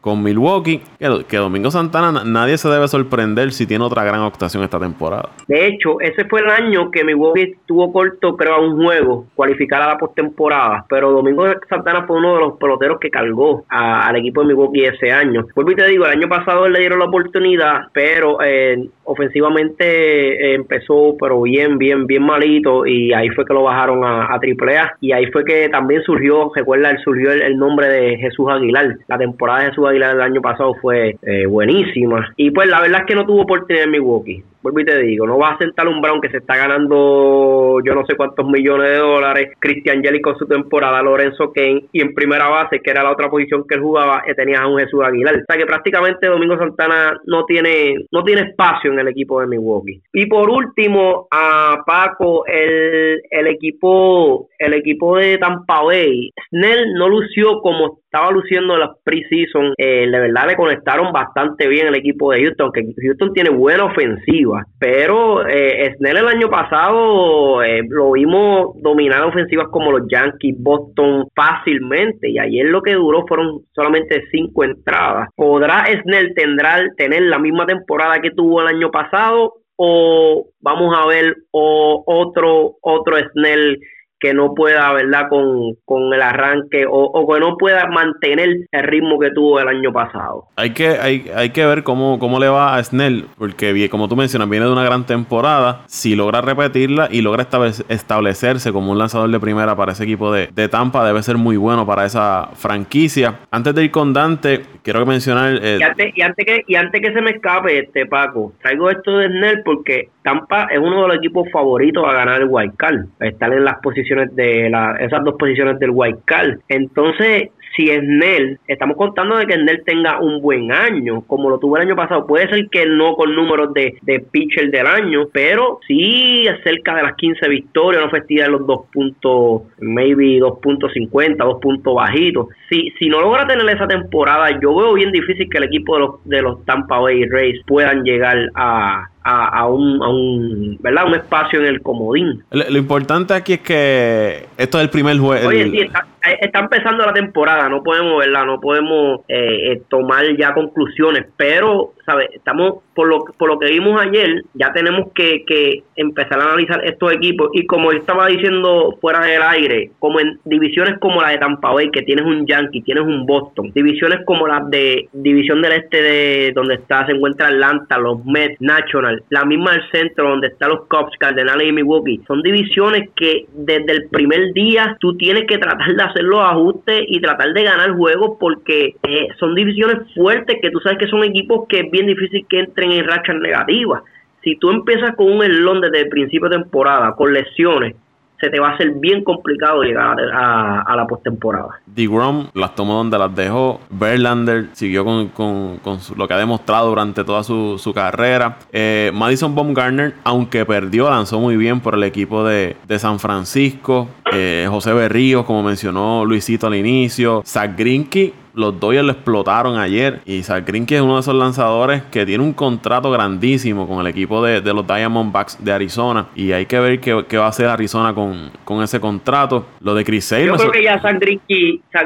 con 0.04 0.22
Milwaukee, 0.22 0.82
que, 1.30 1.38
Domingo 1.38 1.72
Santana 1.72 2.24
nadie 2.26 2.58
se 2.58 2.68
debe 2.68 2.90
sorprender 2.90 3.54
si 3.54 3.66
tiene 3.66 3.86
otra 3.86 4.04
gran 4.04 4.22
actuación 4.22 4.62
esta 4.62 4.78
temporada. 4.78 5.30
De 5.48 5.66
hecho, 5.66 6.02
ese 6.02 6.26
fue 6.26 6.42
el 6.42 6.50
año 6.50 6.92
que 6.92 7.06
Milwaukee 7.06 7.56
tuvo 7.66 7.94
corto, 7.94 8.36
creo, 8.36 8.56
a 8.56 8.60
un 8.60 8.84
juego, 8.84 9.28
cualificar 9.34 9.82
a 9.82 9.88
la 9.88 9.98
postemporada, 9.98 10.86
pero 10.90 11.12
Domingo 11.12 11.46
Santana 11.70 12.06
fue 12.06 12.18
uno 12.18 12.34
de 12.34 12.42
los 12.42 12.58
peloteros 12.58 13.00
que 13.00 13.10
cargó 13.10 13.64
al 13.70 14.18
equipo 14.18 14.42
de 14.42 14.48
Milwaukee 14.48 14.84
ese 14.84 15.10
año. 15.10 15.46
Vuelvo 15.56 15.72
y 15.72 15.76
te 15.76 15.88
digo, 15.88 16.06
el 16.06 16.12
año 16.12 16.28
pasado 16.28 16.68
le 16.68 16.80
dieron 16.80 17.00
la 17.00 17.06
oportunidad, 17.06 17.84
pero 17.94 18.40
eh, 18.44 18.90
ofensivamente 19.06 19.84
eh, 19.86 20.56
empezó, 20.56 21.16
pero 21.20 21.42
bien, 21.42 21.78
bien, 21.78 22.08
bien 22.08 22.24
malito, 22.24 22.86
y 22.86 23.14
ahí 23.14 23.30
fue 23.30 23.46
que 23.46 23.54
lo 23.54 23.64
bajaron 23.64 24.04
a, 24.04 24.26
a 24.26 24.36
AAA, 24.36 24.98
y 25.02 25.12
ahí 25.12 25.26
fue 25.28 25.44
que 25.44 25.70
también 25.70 26.02
surgió, 26.04 26.52
recuerda, 26.56 26.96
surgió 27.04 27.32
el, 27.32 27.58
nombre 27.58 27.88
de 27.88 28.18
Jesús 28.18 28.48
Aguilar, 28.50 28.98
la 29.08 29.18
temporada 29.18 29.60
de 29.60 29.70
Jesús 29.70 29.88
Aguilar 29.88 30.16
el 30.16 30.22
año 30.22 30.42
pasado 30.42 30.76
fue 30.82 31.18
eh, 31.22 31.46
buenísima. 31.46 32.34
Y 32.36 32.52
pues 32.52 32.70
la 32.70 32.82
verdad 32.82 33.02
es 33.02 33.06
que 33.06 33.16
no 33.16 33.26
tuvo 33.26 33.44
oportunidad 33.44 33.86
en 33.86 33.92
Milwaukee 33.92 34.44
vuelvo 34.63 34.80
y 34.80 34.86
te 34.86 34.98
digo, 35.00 35.27
no 35.27 35.38
va 35.38 35.51
a 35.51 35.57
sentar 35.57 35.88
un 35.88 36.01
Brown 36.01 36.21
que 36.21 36.30
se 36.30 36.38
está 36.38 36.56
ganando 36.56 37.80
yo 37.86 37.94
no 37.94 38.06
sé 38.06 38.15
cuántos 38.15 38.48
millones 38.48 38.89
de 38.89 38.98
dólares, 38.98 39.51
Christian 39.60 40.01
Jelly 40.01 40.21
con 40.21 40.38
su 40.38 40.45
temporada, 40.45 41.01
Lorenzo 41.01 41.51
Kane, 41.51 41.86
y 41.92 42.01
en 42.01 42.13
primera 42.13 42.48
base, 42.48 42.80
que 42.80 42.92
era 42.92 43.04
la 43.04 43.12
otra 43.12 43.30
posición 43.30 43.65
que 43.68 43.75
él 43.75 43.81
jugaba, 43.81 44.24
eh, 44.25 44.33
tenía 44.36 44.62
a 44.62 44.68
un 44.68 44.80
Jesús 44.80 45.01
Aguilar. 45.04 45.36
O 45.36 45.45
sea 45.45 45.57
que 45.57 45.65
prácticamente 45.65 46.27
Domingo 46.27 46.57
Santana 46.57 47.19
no 47.25 47.45
tiene, 47.45 48.06
no 48.12 48.24
tiene 48.24 48.50
espacio 48.50 48.91
en 48.91 49.00
el 49.00 49.08
equipo 49.10 49.41
de 49.41 49.48
Milwaukee. 49.48 50.01
Y 50.13 50.25
por 50.27 50.50
último, 50.50 51.27
a 51.32 51.84
Paco, 51.86 52.46
el, 52.46 53.22
el 53.29 53.48
equipo, 53.48 54.48
el 54.58 54.74
equipo 54.74 55.17
de 55.17 55.38
Tampa 55.38 55.82
Bay, 55.84 56.32
Snell 56.50 56.93
no 56.93 57.10
lució 57.10 57.60
como 57.62 58.02
estaba 58.13 58.32
luciendo 58.32 58.75
en 58.75 58.82
las 58.82 58.91
preseason, 59.03 59.74
eh, 59.75 60.08
de 60.08 60.20
verdad 60.20 60.48
le 60.48 60.55
conectaron 60.55 61.12
bastante 61.12 61.67
bien 61.67 61.88
el 61.88 61.96
equipo 61.96 62.32
de 62.32 62.43
Houston, 62.43 62.72
que 62.72 62.86
Houston 63.01 63.34
tiene 63.34 63.50
buena 63.50 63.86
ofensiva 63.86 64.63
pero 64.79 65.48
eh, 65.48 65.96
Snell 65.96 66.17
el 66.17 66.27
año 66.27 66.50
pasado 66.50 67.63
eh, 67.63 67.82
lo 67.88 68.12
vimos 68.12 68.75
dominar 68.82 69.24
ofensivas 69.24 69.67
como 69.72 69.91
los 69.91 70.08
Yankees, 70.12 70.55
Boston 70.60 71.27
fácilmente 71.34 72.29
y 72.29 72.38
ayer 72.38 72.65
lo 72.65 72.82
que 72.82 72.93
duró 72.93 73.25
fueron 73.27 73.62
solamente 73.74 74.24
cinco 74.29 74.63
entradas. 74.63 75.29
¿Podrá 75.36 75.86
Snell 76.03 76.34
tendrá, 76.36 76.82
tener 76.98 77.24
la 77.24 77.39
misma 77.39 77.65
temporada 77.65 78.20
que 78.20 78.32
tuvo 78.32 78.62
el 78.62 78.67
año 78.67 78.91
pasado 78.91 79.53
o 79.77 80.48
vamos 80.62 80.96
a 80.98 81.08
ver 81.08 81.36
otro 81.51 82.75
otro 82.82 83.17
Snell 83.32 83.79
que 84.24 84.34
no 84.34 84.53
pueda, 84.56 84.94
¿verdad?, 84.94 85.27
con, 85.27 85.75
con 85.84 86.13
el 86.13 86.22
arranque 86.22 86.86
o, 86.86 86.98
o, 86.98 87.34
que 87.34 87.42
no 87.42 87.58
pueda 87.58 87.88
mantener 87.88 88.68
el 88.72 88.84
ritmo 88.84 89.20
que 89.20 89.32
tuvo 89.32 89.60
el 89.60 89.68
año 89.68 89.92
pasado. 89.92 90.46
Hay 90.56 90.70
que, 90.70 90.88
hay, 90.88 91.30
hay 91.36 91.50
que 91.50 91.65
ver 91.65 91.84
cómo, 91.84 92.20
cómo 92.20 92.39
le 92.39 92.48
va 92.48 92.77
a 92.77 92.82
Snell, 92.82 93.25
porque 93.38 93.89
como 93.89 94.08
tú 94.08 94.15
mencionas, 94.15 94.50
viene 94.50 94.65
de 94.65 94.72
una 94.72 94.86
gran 94.86 95.06
temporada. 95.06 95.82
Si 95.88 96.15
logra 96.15 96.39
repetirla 96.39 97.10
y 97.12 97.22
logra 97.22 97.46
establecerse 97.89 98.72
como 98.72 98.94
un 98.94 98.98
lanzador 98.98 99.30
de 99.30 99.42
primera 99.42 99.75
para 99.75 99.92
ese 99.92 100.06
equipo 100.06 100.32
de, 100.32 100.48
de 100.53 100.70
Tampa, 100.70 101.06
debe 101.06 101.22
ser 101.22 101.36
muy 101.36 101.58
bueno 101.58 101.86
para 101.86 102.06
esa 102.06 102.50
franquicia. 102.53 103.39
Antes 103.51 103.75
de 103.75 103.84
ir 103.84 103.92
con 103.92 104.13
Dante, 104.13 104.62
quiero 104.84 105.06
mencionar... 105.06 105.60
Eh, 105.62 105.80
y, 105.82 105.84
antes, 105.84 106.13
y, 106.15 106.22
antes 106.22 106.46
que, 106.46 106.63
y 106.65 106.75
antes 106.75 107.01
que 107.01 107.12
se 107.12 107.22
me 107.22 107.32
escape, 107.32 107.77
este 107.80 108.06
Paco, 108.06 108.53
traigo 108.62 108.89
esto 108.89 109.18
de 109.18 109.27
Snell 109.27 109.63
porque 109.65 110.12
Tampa 110.24 110.70
es 110.72 110.80
uno 110.80 111.01
de 111.01 111.08
los 111.10 111.18
equipos 111.18 111.50
favoritos 111.51 112.06
a 112.08 112.13
ganar 112.13 112.42
el 112.42 112.48
Wild 112.50 112.77
Card, 112.77 113.06
estar 113.20 113.51
en 113.51 113.65
las 113.65 113.80
posiciones 113.82 114.12
de 114.32 114.70
la, 114.70 114.96
esas 115.00 115.24
dos 115.24 115.36
posiciones 115.38 115.79
del 115.79 115.93
Card. 116.25 116.60
Entonces, 116.67 117.50
si 117.75 117.88
Snell, 117.88 118.60
estamos 118.67 118.98
contando 118.98 119.38
de 119.38 119.46
que 119.46 119.55
Snell 119.55 119.84
tenga 119.86 120.20
un 120.20 120.41
buen 120.41 120.72
año, 120.72 121.24
como 121.25 121.50
lo 121.50 121.60
tuvo 121.60 121.77
el 121.77 121.84
año 121.84 121.96
pasado, 121.96 122.27
puede 122.27 122.48
ser 122.50 122.70
que 122.70 122.86
no 122.86 123.15
con 123.15 123.36
números 123.36 123.74
de, 123.74 123.96
de 124.01 124.20
pitcher 124.20 124.70
del 124.70 124.86
año, 124.86 125.27
pero 125.32 125.79
sí 125.88 126.46
cerca 126.63 126.96
de 126.96 127.03
las 127.03 127.15
15 127.15 127.50
victorias, 127.50 128.03
una 128.03 128.12
festividad 128.12 128.46
de 128.46 128.51
los 128.51 128.67
dos 128.67 128.82
puntos, 128.91 129.63
maybe 129.79 130.39
2.50, 130.39 131.38
dos 131.38 131.60
puntos 131.62 131.96
bajitos. 131.96 132.48
Si, 132.70 132.91
si 133.00 133.08
no 133.08 133.22
logra 133.22 133.48
tener 133.48 133.67
esa 133.70 133.88
temporada, 133.88 134.60
yo 134.62 134.75
veo 134.75 134.93
bien 134.93 135.12
difícil 135.12 135.50
que 135.50 135.58
el 135.58 135.65
equipo 135.65 135.96
de 135.96 136.00
los, 136.00 136.24
de 136.25 136.41
los 136.41 136.65
Tampa 136.65 137.00
Bay 137.00 137.25
Rays 137.25 137.62
puedan 137.65 138.03
llegar 138.03 138.38
a, 138.55 139.08
a, 139.24 139.68
un, 139.68 140.03
a 140.03 140.10
un, 140.10 140.77
¿verdad? 140.82 141.08
un 141.08 141.15
espacio 141.15 141.60
en 141.60 141.68
el 141.68 141.82
comodín. 141.82 142.44
Lo, 142.51 142.77
importante 142.77 143.34
aquí 143.34 143.53
es 143.53 143.62
que 143.62 144.46
esto 144.58 144.77
es 144.77 144.84
el 144.84 144.89
primer 144.89 145.18
juego. 145.18 145.48
Oye, 145.48 145.70
sí, 145.72 145.80
está, 145.80 146.06
está, 146.42 146.60
empezando 146.60 147.06
la 147.06 147.13
temporada, 147.13 147.70
no 147.70 147.84
podemos, 147.84 148.20
¿verdad? 148.20 148.46
No 148.46 148.60
podemos 148.60 149.22
eh, 149.27 149.72
eh, 149.72 149.82
tomar 149.89 150.25
ya 150.38 150.53
conclusiones, 150.53 151.25
pero, 151.38 151.94
¿sabes? 152.05 152.29
Estamos, 152.33 152.83
por 152.95 153.07
lo, 153.07 153.24
por 153.38 153.50
lo 153.50 153.60
que 153.60 153.72
vimos 153.72 154.00
ayer, 154.01 154.43
ya 154.53 154.72
tenemos 154.74 155.12
que, 155.13 155.43
que 155.45 155.83
empezar 155.95 156.39
a 156.39 156.45
analizar 156.45 156.83
estos 156.86 157.13
equipos 157.13 157.50
y 157.53 157.65
como 157.65 157.91
estaba 157.91 158.27
diciendo 158.27 158.98
fuera 159.00 159.25
del 159.25 159.41
aire, 159.41 159.91
como 160.00 160.19
en 160.19 160.39
divisiones 160.45 161.00
como 161.00 161.22
la 161.22 161.29
de 161.29 161.38
Tampa 161.38 161.72
Bay, 161.72 161.89
que 161.91 162.01
tienes 162.01 162.25
un 162.25 162.45
Yankee, 162.45 162.81
tienes 162.81 163.03
un 163.03 163.25
Boston, 163.25 163.72
divisiones 163.74 164.19
como 164.25 164.48
las 164.48 164.69
de 164.69 165.07
División 165.13 165.62
del 165.62 165.74
Este 165.74 166.01
de 166.01 166.51
donde 166.53 166.75
está, 166.75 167.05
se 167.05 167.13
encuentra 167.13 167.48
Atlanta, 167.48 167.98
los 167.98 168.24
Mets, 168.25 168.60
National, 168.60 169.24
la 169.29 169.45
misma 169.45 169.72
del 169.72 169.89
centro 169.91 170.29
donde 170.29 170.48
están 170.48 170.69
los 170.69 170.88
Cubs, 170.88 171.17
Cardenales 171.17 171.67
y 171.67 171.72
Milwaukee, 171.72 172.22
son 172.27 172.41
divisiones 172.41 173.10
que 173.15 173.45
desde 173.53 173.91
el 173.91 174.10
primer 174.10 174.53
día 174.53 174.98
tú 175.00 175.15
tienes 175.17 175.45
que 175.48 175.57
tratar 175.57 175.95
de 175.95 176.03
hacer 176.03 176.24
los 176.24 176.39
ajustes 176.39 177.03
y 177.07 177.19
tratar 177.22 177.53
de 177.53 177.63
ganar 177.63 177.91
juegos 177.91 178.38
porque 178.39 178.95
eh, 179.03 179.27
son 179.39 179.55
divisiones 179.55 180.13
fuertes 180.13 180.57
que 180.62 180.69
tú 180.69 180.79
sabes 180.79 180.98
que 180.98 181.07
son 181.07 181.24
equipos 181.24 181.67
que 181.67 181.83
bien 181.94 182.08
difícil 182.08 182.46
que 182.50 182.60
entren 182.60 182.92
en 182.92 183.08
rachas 183.08 183.38
negativas. 183.38 184.02
Si 184.44 184.58
tú 184.58 184.72
empiezas 184.72 185.16
con 185.16 185.32
un 185.32 185.44
elón 185.44 185.80
desde 185.80 186.02
el 186.02 186.10
principio 186.10 186.50
de 186.50 186.58
temporada, 186.58 187.16
con 187.16 187.32
lesiones, 187.32 187.96
se 188.42 188.50
te 188.50 188.60
va 188.60 188.72
a 188.72 188.74
hacer 188.74 188.92
bien 188.96 189.24
complicado 189.24 189.84
llegar 189.84 190.18
a, 190.20 190.96
la 190.98 191.08
postemporada. 191.08 191.80
DeGrom 191.86 192.50
las 192.54 192.76
tomó 192.76 192.96
donde 192.96 193.18
las 193.18 193.34
dejó. 193.34 193.80
Verlander 193.90 194.68
siguió 194.74 195.06
con, 195.06 195.80
lo 196.18 196.28
que 196.28 196.34
ha 196.34 196.38
demostrado 196.38 196.90
durante 196.90 197.24
toda 197.24 197.44
su, 197.44 197.94
carrera. 197.96 198.58
Eh, 198.74 199.12
Madison 199.14 199.56
Baumgartner, 199.56 200.16
aunque 200.26 200.66
perdió, 200.66 201.10
lanzó 201.10 201.40
muy 201.40 201.56
bien 201.56 201.80
por 201.80 201.94
el 201.94 202.04
equipo 202.04 202.44
de, 202.44 202.76
San 202.98 203.18
Francisco. 203.20 204.10
Eh, 204.34 204.68
José 204.70 204.92
Berríos, 204.92 205.46
como 205.46 205.64
mencionó 205.64 206.26
Luisito 206.26 206.68
al 206.68 206.76
inicio. 206.76 207.44
Zach 207.46 207.78
Greinke 207.78 208.34
los 208.53 208.79
Dodgers 208.79 209.05
lo 209.05 209.12
explotaron 209.12 209.77
ayer. 209.77 210.22
Y 210.25 210.43
Zach 210.43 210.65
Greinke 210.65 210.95
es 210.95 211.01
uno 211.01 211.15
de 211.15 211.22
esos 211.22 211.36
lanzadores 211.36 212.03
que 212.03 212.25
tiene 212.25 212.43
un 212.43 212.53
contrato 212.53 213.12
grandísimo 213.12 213.88
con 213.88 214.00
el 214.00 214.07
equipo 214.07 214.43
de, 214.43 214.62
los 214.74 214.86
Diamondbacks 214.86 215.63
de 215.63 215.72
Arizona. 215.72 216.27
Y 216.36 216.51
hay 216.51 216.65
que 216.65 216.79
ver 216.79 217.00
qué, 217.00 217.38
va 217.38 217.45
a 217.45 217.50
hacer 217.50 217.67
Arizona 217.67 218.13
con, 218.13 218.51
con, 218.63 218.83
ese 218.83 219.00
contrato. 219.00 219.65
Lo 219.79 219.93
de 219.95 220.03
Chris 220.03 220.25
Sale. 220.25 220.45
Yo 220.45 220.55
creo 220.55 220.72
que 220.72 220.83
ya 220.83 221.00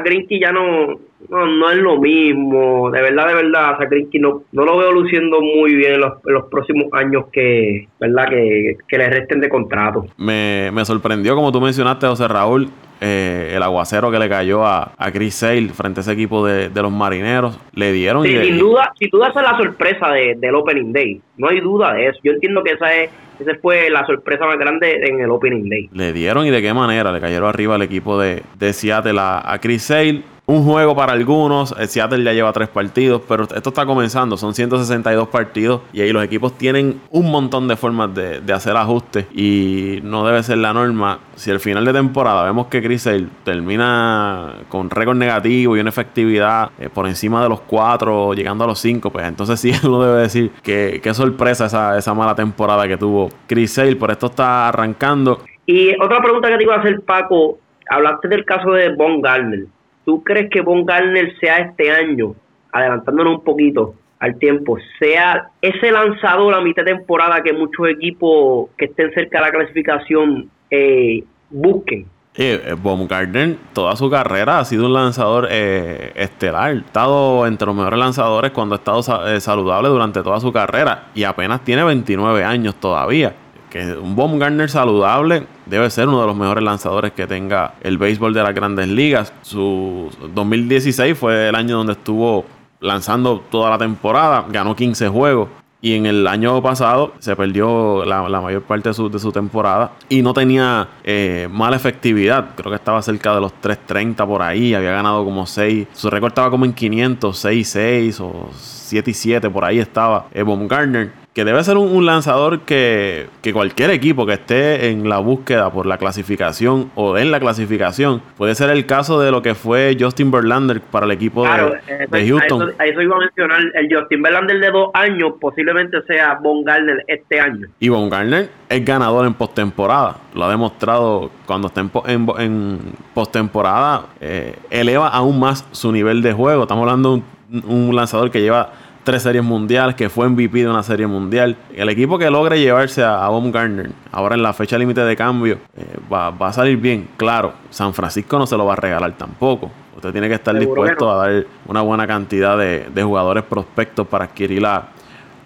Greinke, 0.04 0.40
ya 0.40 0.52
no, 0.52 0.98
no, 1.28 1.70
es 1.70 1.78
lo 1.78 1.98
mismo. 1.98 2.90
De 2.90 3.02
verdad, 3.02 3.28
de 3.28 3.34
verdad, 3.34 3.78
Zach 3.78 3.90
no, 4.20 4.42
no 4.52 4.64
lo 4.64 4.78
veo 4.78 4.92
luciendo 4.92 5.40
muy 5.40 5.74
bien 5.74 5.94
en 5.94 6.00
los, 6.00 6.44
próximos 6.50 6.86
años 6.92 7.26
que, 7.32 7.88
¿verdad? 8.00 8.28
Que, 8.28 8.76
que 8.86 8.98
le 8.98 9.10
resten 9.10 9.40
de 9.40 9.48
contrato. 9.48 10.06
Me, 10.16 10.70
me 10.72 10.84
sorprendió, 10.84 11.34
como 11.34 11.52
tú 11.52 11.60
mencionaste, 11.60 12.06
José 12.06 12.28
Raúl, 12.28 12.70
eh, 13.00 13.52
el 13.54 13.62
aguacero 13.62 14.10
que 14.10 14.18
le 14.18 14.28
cayó 14.28 14.64
a, 14.64 14.92
a 14.96 15.12
Chris 15.12 15.34
Sale 15.34 15.68
frente 15.68 16.00
a 16.00 16.02
ese 16.02 16.12
equipo 16.12 16.46
de, 16.46 16.70
los 16.70 16.92
marineros. 16.92 17.58
Le 17.72 17.92
dieron. 17.92 18.24
Sí, 18.24 18.36
sin 18.36 18.58
duda, 18.58 18.92
sin 18.98 19.10
duda 19.10 19.28
esa 19.28 19.40
es 19.40 19.50
la 19.50 19.56
sorpresa 19.56 20.12
del 20.12 20.54
Opening 20.54 20.92
Day. 20.92 21.20
No 21.36 21.48
hay 21.48 21.60
duda 21.60 21.94
de 21.94 22.08
eso. 22.08 22.18
Yo 22.22 22.32
entiendo 22.32 22.62
que 22.62 22.72
esa 22.72 22.94
es 22.94 23.10
esa 23.38 23.52
fue 23.62 23.88
la 23.88 24.04
sorpresa 24.04 24.46
más 24.46 24.58
grande 24.58 25.00
en 25.06 25.20
el 25.20 25.30
Opening 25.30 25.68
Day. 25.68 25.88
Le 25.92 26.12
dieron 26.12 26.44
y 26.46 26.50
de 26.50 26.60
qué 26.60 26.74
manera 26.74 27.12
le 27.12 27.20
cayeron 27.20 27.48
arriba 27.48 27.76
al 27.76 27.82
equipo 27.82 28.18
de, 28.18 28.42
de 28.58 28.72
Seattle 28.72 29.18
a, 29.20 29.52
a 29.52 29.60
Chris 29.60 29.82
Sale 29.82 30.22
un 30.48 30.64
juego 30.64 30.96
para 30.96 31.12
algunos. 31.12 31.74
El 31.78 31.88
Seattle 31.88 32.24
ya 32.24 32.32
lleva 32.32 32.52
tres 32.52 32.68
partidos, 32.68 33.20
pero 33.28 33.44
esto 33.44 33.68
está 33.68 33.84
comenzando. 33.84 34.36
Son 34.38 34.54
162 34.54 35.28
partidos 35.28 35.82
y 35.92 36.00
ahí 36.00 36.10
los 36.10 36.24
equipos 36.24 36.56
tienen 36.56 37.02
un 37.10 37.30
montón 37.30 37.68
de 37.68 37.76
formas 37.76 38.14
de, 38.14 38.42
hacer 38.52 38.74
ajustes 38.76 39.26
y 39.34 40.00
no 40.02 40.26
debe 40.26 40.42
ser 40.42 40.58
la 40.58 40.72
norma. 40.72 41.20
Si 41.36 41.50
al 41.50 41.60
final 41.60 41.84
de 41.84 41.92
temporada 41.92 42.44
vemos 42.44 42.68
que 42.68 42.82
Chris 42.82 43.02
Sale 43.02 43.26
termina 43.44 44.54
con 44.70 44.88
récord 44.88 45.16
negativo 45.18 45.76
y 45.76 45.80
una 45.80 45.90
efectividad 45.90 46.70
eh, 46.78 46.88
por 46.88 47.06
encima 47.06 47.42
de 47.42 47.50
los 47.50 47.60
cuatro, 47.60 48.32
llegando 48.32 48.64
a 48.64 48.66
los 48.66 48.78
cinco, 48.78 49.10
pues 49.10 49.26
entonces 49.26 49.60
sí 49.60 49.70
uno 49.84 50.02
debe 50.02 50.22
decir 50.22 50.50
que 50.62 51.00
qué 51.02 51.12
sorpresa 51.12 51.66
esa, 51.66 51.98
esa 51.98 52.14
mala 52.14 52.34
temporada 52.34 52.88
que 52.88 52.96
tuvo 52.96 53.28
Chris 53.46 53.74
Sale. 53.74 53.96
Por 53.96 54.10
esto 54.10 54.28
está 54.28 54.68
arrancando. 54.68 55.40
Y 55.66 55.94
otra 56.02 56.22
pregunta 56.22 56.48
que 56.48 56.56
te 56.56 56.62
iba 56.62 56.76
a 56.76 56.78
hacer, 56.78 57.02
Paco. 57.02 57.58
Hablaste 57.90 58.28
del 58.28 58.46
caso 58.46 58.70
de 58.72 58.94
Von 58.94 59.20
Garner 59.20 59.66
¿Tú 60.08 60.24
crees 60.24 60.48
que 60.48 60.62
Von 60.62 60.86
Garner 60.86 61.38
sea 61.38 61.56
este 61.56 61.90
año, 61.90 62.34
adelantándonos 62.72 63.40
un 63.40 63.44
poquito 63.44 63.94
al 64.20 64.38
tiempo, 64.38 64.78
sea 64.98 65.50
ese 65.60 65.92
lanzador 65.92 66.54
a 66.54 66.62
mitad 66.62 66.82
de 66.82 66.94
temporada 66.94 67.42
que 67.42 67.52
muchos 67.52 67.90
equipos 67.90 68.70
que 68.78 68.86
estén 68.86 69.12
cerca 69.12 69.36
de 69.38 69.44
la 69.44 69.50
clasificación 69.50 70.48
eh, 70.70 71.24
busquen? 71.50 72.06
Eh, 72.36 72.74
Baumgartner 72.82 73.56
toda 73.74 73.94
su 73.96 74.08
carrera 74.08 74.60
ha 74.60 74.64
sido 74.64 74.86
un 74.86 74.94
lanzador 74.94 75.46
eh, 75.50 76.12
estelar. 76.14 76.70
Ha 76.70 76.72
estado 76.72 77.46
entre 77.46 77.66
los 77.66 77.76
mejores 77.76 77.98
lanzadores 77.98 78.52
cuando 78.52 78.76
ha 78.76 78.78
estado 78.78 79.28
eh, 79.28 79.42
saludable 79.42 79.90
durante 79.90 80.22
toda 80.22 80.40
su 80.40 80.50
carrera 80.54 81.08
y 81.14 81.24
apenas 81.24 81.64
tiene 81.64 81.84
29 81.84 82.44
años 82.44 82.76
todavía 82.76 83.34
que 83.70 83.92
un 83.92 84.16
Baumgartner 84.16 84.70
saludable 84.70 85.46
debe 85.66 85.90
ser 85.90 86.08
uno 86.08 86.20
de 86.20 86.26
los 86.26 86.36
mejores 86.36 86.64
lanzadores 86.64 87.12
que 87.12 87.26
tenga 87.26 87.74
el 87.80 87.98
béisbol 87.98 88.34
de 88.34 88.42
las 88.42 88.54
grandes 88.54 88.88
ligas. 88.88 89.32
Su 89.42 90.10
2016 90.34 91.16
fue 91.16 91.48
el 91.48 91.54
año 91.54 91.76
donde 91.76 91.92
estuvo 91.92 92.44
lanzando 92.80 93.40
toda 93.50 93.70
la 93.70 93.78
temporada, 93.78 94.46
ganó 94.48 94.74
15 94.74 95.08
juegos. 95.08 95.48
Y 95.80 95.94
en 95.94 96.06
el 96.06 96.26
año 96.26 96.60
pasado 96.60 97.12
se 97.20 97.36
perdió 97.36 98.04
la, 98.04 98.22
mayor 98.40 98.62
parte 98.62 98.88
de 98.88 98.94
su, 98.94 99.08
de 99.08 99.20
su, 99.20 99.30
temporada 99.30 99.92
y 100.08 100.22
no 100.22 100.34
tenía 100.34 100.88
eh, 101.04 101.46
mala 101.52 101.76
efectividad. 101.76 102.56
Creo 102.56 102.72
que 102.72 102.76
estaba 102.76 103.00
cerca 103.00 103.32
de 103.32 103.40
los 103.40 103.52
3.30 103.62 104.26
por 104.26 104.42
ahí. 104.42 104.74
Había 104.74 104.90
ganado 104.90 105.24
como 105.24 105.46
6. 105.46 105.86
Su 105.92 106.10
récord 106.10 106.32
estaba 106.32 106.50
como 106.50 106.64
en 106.64 106.72
500, 106.72 107.38
6, 107.38 107.68
6 107.68 108.20
o 108.20 108.50
7 108.88 109.10
y 109.10 109.14
7. 109.14 109.50
Por 109.50 109.64
ahí 109.64 109.78
estaba 109.78 110.26
eh, 110.32 110.42
Baumgartner 110.42 111.10
que 111.38 111.44
debe 111.44 111.62
ser 111.62 111.76
un, 111.76 112.04
lanzador 112.04 112.62
que, 112.62 113.28
cualquier 113.52 113.90
equipo 113.90 114.26
que 114.26 114.32
esté 114.32 114.90
en 114.90 115.08
la 115.08 115.18
búsqueda 115.18 115.70
por 115.70 115.86
la 115.86 115.96
clasificación 115.96 116.90
o 116.96 117.16
en 117.16 117.30
la 117.30 117.38
clasificación, 117.38 118.20
puede 118.36 118.56
ser 118.56 118.70
el 118.70 118.86
caso 118.86 119.20
de 119.20 119.30
lo 119.30 119.40
que 119.40 119.54
fue 119.54 119.96
Justin 120.00 120.32
Verlander 120.32 120.80
para 120.80 121.06
el 121.06 121.12
equipo 121.12 121.44
de, 121.44 122.26
Houston. 122.26 122.74
A 122.76 122.86
eso, 122.86 123.00
iba 123.00 123.14
a 123.14 123.20
mencionar, 123.20 123.60
el 123.74 123.88
Justin 123.88 124.20
Verlander 124.20 124.58
de 124.58 124.70
dos 124.72 124.90
años 124.94 125.34
posiblemente 125.40 126.02
sea 126.08 126.40
Von 126.42 126.64
Garner 126.64 127.04
este 127.06 127.38
año. 127.38 127.68
Y 127.78 127.88
Von 127.88 128.10
Garner 128.10 128.48
es 128.68 128.84
ganador 128.84 129.24
en 129.24 129.34
postemporada, 129.34 130.16
lo 130.34 130.44
ha 130.44 130.50
demostrado 130.50 131.30
cuando 131.46 131.68
está 131.68 131.82
en, 131.82 132.26
en, 132.38 132.78
postemporada, 133.14 134.06
eh, 134.20 134.56
eleva 134.70 135.06
aún 135.06 135.38
más 135.38 135.64
su 135.70 135.92
nivel 135.92 136.20
de 136.20 136.32
juego. 136.32 136.62
Estamos 136.62 136.82
hablando 136.82 137.10
de 137.10 137.14
un 137.14 137.37
lanzador 137.50 138.30
que 138.30 138.40
lleva 138.40 138.72
tres 139.08 139.22
series 139.22 139.42
mundiales, 139.42 139.94
que 139.94 140.10
fue 140.10 140.28
MVP 140.28 140.58
de 140.58 140.68
una 140.68 140.82
serie 140.82 141.06
mundial. 141.06 141.56
El 141.74 141.88
equipo 141.88 142.18
que 142.18 142.28
logre 142.28 142.60
llevarse 142.60 143.02
a, 143.02 143.24
a 143.24 143.26
ahora 143.26 144.34
en 144.34 144.42
la 144.42 144.52
fecha 144.52 144.76
límite 144.76 145.00
de 145.00 145.16
cambio, 145.16 145.58
eh, 145.76 145.96
va, 146.12 146.28
a 146.28 146.52
salir 146.52 146.76
bien. 146.76 147.08
Claro, 147.16 147.54
San 147.70 147.94
Francisco 147.94 148.38
no 148.38 148.46
se 148.46 148.56
lo 148.56 148.66
va 148.66 148.74
a 148.74 148.76
regalar 148.76 149.16
tampoco. 149.16 149.70
Usted 149.96 150.12
tiene 150.12 150.28
que 150.28 150.34
estar 150.34 150.56
dispuesto 150.58 151.10
a 151.10 151.26
dar 151.26 151.46
una 151.66 151.80
buena 151.80 152.06
cantidad 152.06 152.58
de, 152.58 153.02
jugadores 153.02 153.44
prospectos 153.44 154.06
para 154.06 154.26
adquirir 154.26 154.66
a, 154.66 154.88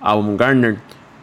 a 0.00 0.14
Baumgartner. 0.14 0.78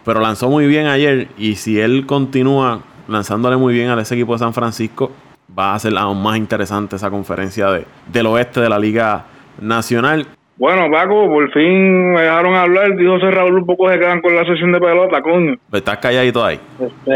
Pero 0.05 0.21
lanzó 0.21 0.49
muy 0.49 0.65
bien 0.65 0.87
ayer 0.87 1.27
y 1.37 1.55
si 1.55 1.79
él 1.79 2.05
continúa 2.05 2.79
lanzándole 3.09 3.57
muy 3.57 3.73
bien 3.73 3.89
a 3.89 3.99
ese 3.99 4.15
equipo 4.15 4.31
de 4.31 4.39
San 4.39 4.53
Francisco, 4.53 5.11
va 5.57 5.75
a 5.75 5.79
ser 5.79 5.97
aún 5.97 6.23
más 6.23 6.37
interesante 6.37 6.95
esa 6.95 7.09
conferencia 7.09 7.69
de, 7.69 7.85
del 8.11 8.27
oeste 8.27 8.61
de 8.61 8.69
la 8.69 8.79
Liga 8.79 9.25
Nacional. 9.59 10.25
Bueno, 10.59 10.91
Paco, 10.91 11.25
por 11.29 11.49
fin 11.53 12.11
me 12.13 12.21
dejaron 12.21 12.53
hablar. 12.53 12.93
Dijo 12.97 13.13
José 13.13 13.31
Raúl 13.31 13.59
un 13.59 13.65
poco 13.65 13.89
se 13.89 13.97
quedan 13.97 14.19
con 14.19 14.35
la 14.35 14.43
sesión 14.43 14.73
de 14.73 14.79
pelota, 14.81 15.21
coño. 15.21 15.55
Estás 15.71 15.99
calladito 15.99 16.43
ahí. 16.43 16.59
Este, 16.77 17.15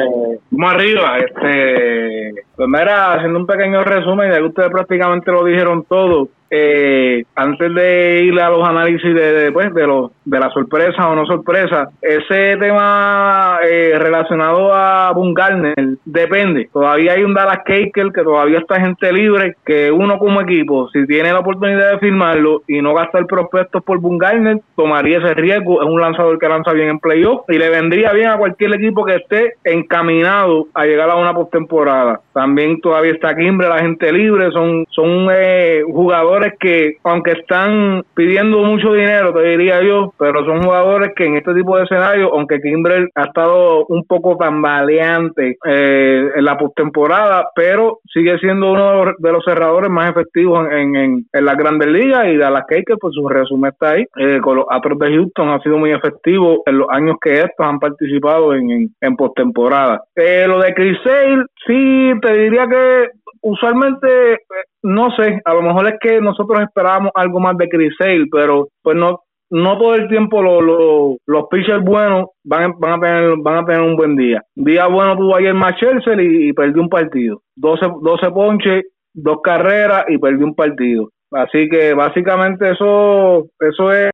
vamos 0.50 0.74
arriba. 0.74 1.18
Este, 1.18 2.32
pues 2.56 2.70
mira, 2.70 3.16
haciendo 3.16 3.40
un 3.40 3.46
pequeño 3.46 3.84
resumen, 3.84 4.32
ya 4.32 4.38
que 4.38 4.44
ustedes 4.44 4.70
prácticamente 4.72 5.30
lo 5.30 5.44
dijeron 5.44 5.84
todo. 5.84 6.30
Eh, 6.56 7.24
antes 7.36 7.74
de 7.74 8.24
ir 8.26 8.40
a 8.40 8.50
los 8.50 8.68
análisis 8.68 9.14
de, 9.16 9.52
pues, 9.52 9.74
de, 9.74 9.88
los, 9.88 10.12
de 10.24 10.40
la 10.40 10.52
sorpresa 10.52 11.10
o 11.10 11.16
no 11.16 11.26
sorpresa, 11.26 11.90
ese 12.00 12.58
tema 12.58 13.58
eh, 13.68 13.94
relacionado 13.98 14.72
a 14.72 15.12
Boone 15.14 15.34
Garner 15.34 15.76
depende. 16.06 16.70
Todavía 16.72 17.14
hay 17.14 17.24
un 17.24 17.34
Dallas 17.34 17.64
Caker 17.66 18.12
que 18.14 18.24
todavía 18.24 18.60
está 18.60 18.80
gente 18.80 19.12
libre, 19.12 19.56
que 19.66 19.92
uno 19.92 20.20
como 20.20 20.42
equipo, 20.42 20.90
si 20.90 21.08
tiene 21.08 21.34
la 21.34 21.40
oportunidad 21.40 21.94
de 21.94 22.00
firmarlo 22.00 22.62
y 22.68 22.82
no 22.84 22.94
gastar 22.94 23.26
prospectos 23.26 23.84
por 23.84 24.00
Boone 24.00 24.20
Garner, 24.20 24.60
tomaría 24.76 25.18
ese 25.18 25.34
riesgo. 25.34 25.82
Es 25.82 25.90
un 25.90 26.02
lanzador 26.02 26.38
que 26.38 26.50
lanza 26.50 26.72
bien 26.74 26.90
en 26.90 27.00
playoff 27.00 27.50
y 27.50 27.58
le 27.58 27.70
vendría 27.70 28.14
bien 28.14 28.30
a 28.30 28.38
cualquier 28.38 28.76
equipo 28.76 29.06
que 29.06 29.16
esté 29.16 29.54
encaminado 29.64 30.68
a 30.76 30.86
llegar 30.86 31.10
a 31.10 31.16
una 31.16 31.34
postemporada. 31.34 32.22
También 32.32 32.80
todavía 32.80 33.14
está 33.14 33.36
Kimbre, 33.36 33.68
la 33.68 33.80
gente 33.80 34.12
libre, 34.12 34.52
son, 34.52 34.86
son 34.92 35.28
eh, 35.34 35.82
jugadores 35.88 36.43
que, 36.60 36.98
aunque 37.04 37.32
están 37.32 38.04
pidiendo 38.16 38.60
mucho 38.60 38.94
dinero, 38.94 39.34
te 39.34 39.42
diría 39.42 39.82
yo, 39.82 40.14
pero 40.18 40.46
son 40.46 40.64
jugadores 40.64 41.12
que 41.16 41.26
en 41.26 41.38
este 41.38 41.54
tipo 41.54 41.78
de 41.78 41.84
escenarios, 41.84 42.30
aunque 42.34 42.60
Kimbrel 42.60 43.10
ha 43.16 43.24
estado 43.24 43.86
un 43.88 44.04
poco 44.06 44.38
tambaleante 44.38 45.58
eh, 45.66 46.30
en 46.36 46.46
la 46.46 46.58
postemporada, 46.58 47.50
pero 47.56 48.00
sigue 48.12 48.38
siendo 48.40 48.72
uno 48.72 49.14
de 49.18 49.32
los 49.32 49.44
cerradores 49.44 49.90
más 49.90 50.12
efectivos 50.12 50.68
en, 50.72 50.96
en, 50.96 51.26
en 51.32 51.46
las 51.46 51.58
grandes 51.58 51.88
ligas 51.88 52.28
y 52.28 52.38
Dallas 52.38 52.66
Cakes, 52.68 52.96
pues 53.00 53.14
su 53.14 53.28
resumen 53.28 53.72
está 53.72 53.92
ahí. 53.92 54.06
Eh, 54.18 54.40
con 54.42 54.58
los 54.58 54.66
Astros 54.70 55.00
de 55.00 55.16
Houston 55.16 55.50
ha 55.50 55.60
sido 55.60 55.78
muy 55.78 55.92
efectivo 55.92 56.64
en 56.66 56.78
los 56.80 56.88
años 56.90 57.18
que 57.22 57.42
estos 57.42 57.66
han 57.66 57.80
participado 57.80 58.54
en, 58.54 58.90
en, 59.00 59.16
postemporada. 59.16 60.04
Eh, 60.16 60.46
lo 60.48 60.60
de 60.60 60.74
Chris 60.74 60.98
Sale, 61.04 61.44
sí, 61.66 62.12
te 62.22 62.34
diría 62.34 62.68
que 62.68 63.10
usualmente, 63.42 64.40
no 64.84 65.12
sé, 65.16 65.42
a 65.44 65.54
lo 65.54 65.62
mejor 65.62 65.88
es 65.88 65.96
que 66.00 66.22
nosotros 66.22 66.62
esperábamos 66.62 67.12
algo 67.16 67.40
más 67.40 67.58
de 67.58 67.70
Chris 67.70 67.94
Sale, 67.98 68.26
pero 68.32 68.68
pues 68.82 68.96
no 68.96 69.22
no 69.50 69.78
todo 69.78 69.94
el 69.94 70.08
tiempo 70.08 70.42
los 70.42 71.46
pitchers 71.52 71.84
buenos 71.84 72.30
van, 72.44 72.74
van, 72.80 72.94
a 72.94 73.00
tener, 73.00 73.34
van 73.38 73.58
a 73.58 73.66
tener 73.66 73.82
un 73.82 73.96
buen 73.96 74.16
día. 74.16 74.42
Día 74.56 74.88
bueno 74.88 75.16
tuvo 75.16 75.36
ayer 75.36 75.54
Machelsel 75.54 76.20
y, 76.22 76.50
y 76.50 76.54
perdió 76.54 76.82
un 76.82 76.90
partido. 76.90 77.42
12, 77.56 77.86
12 78.02 78.32
ponches, 78.32 78.86
dos 79.14 79.42
carreras 79.44 80.06
y 80.08 80.18
perdió 80.18 80.48
un 80.48 80.56
partido. 80.56 81.10
Así 81.32 81.70
que 81.70 81.94
básicamente 81.94 82.72
eso, 82.72 83.46
eso 83.60 83.92
es 83.92 84.12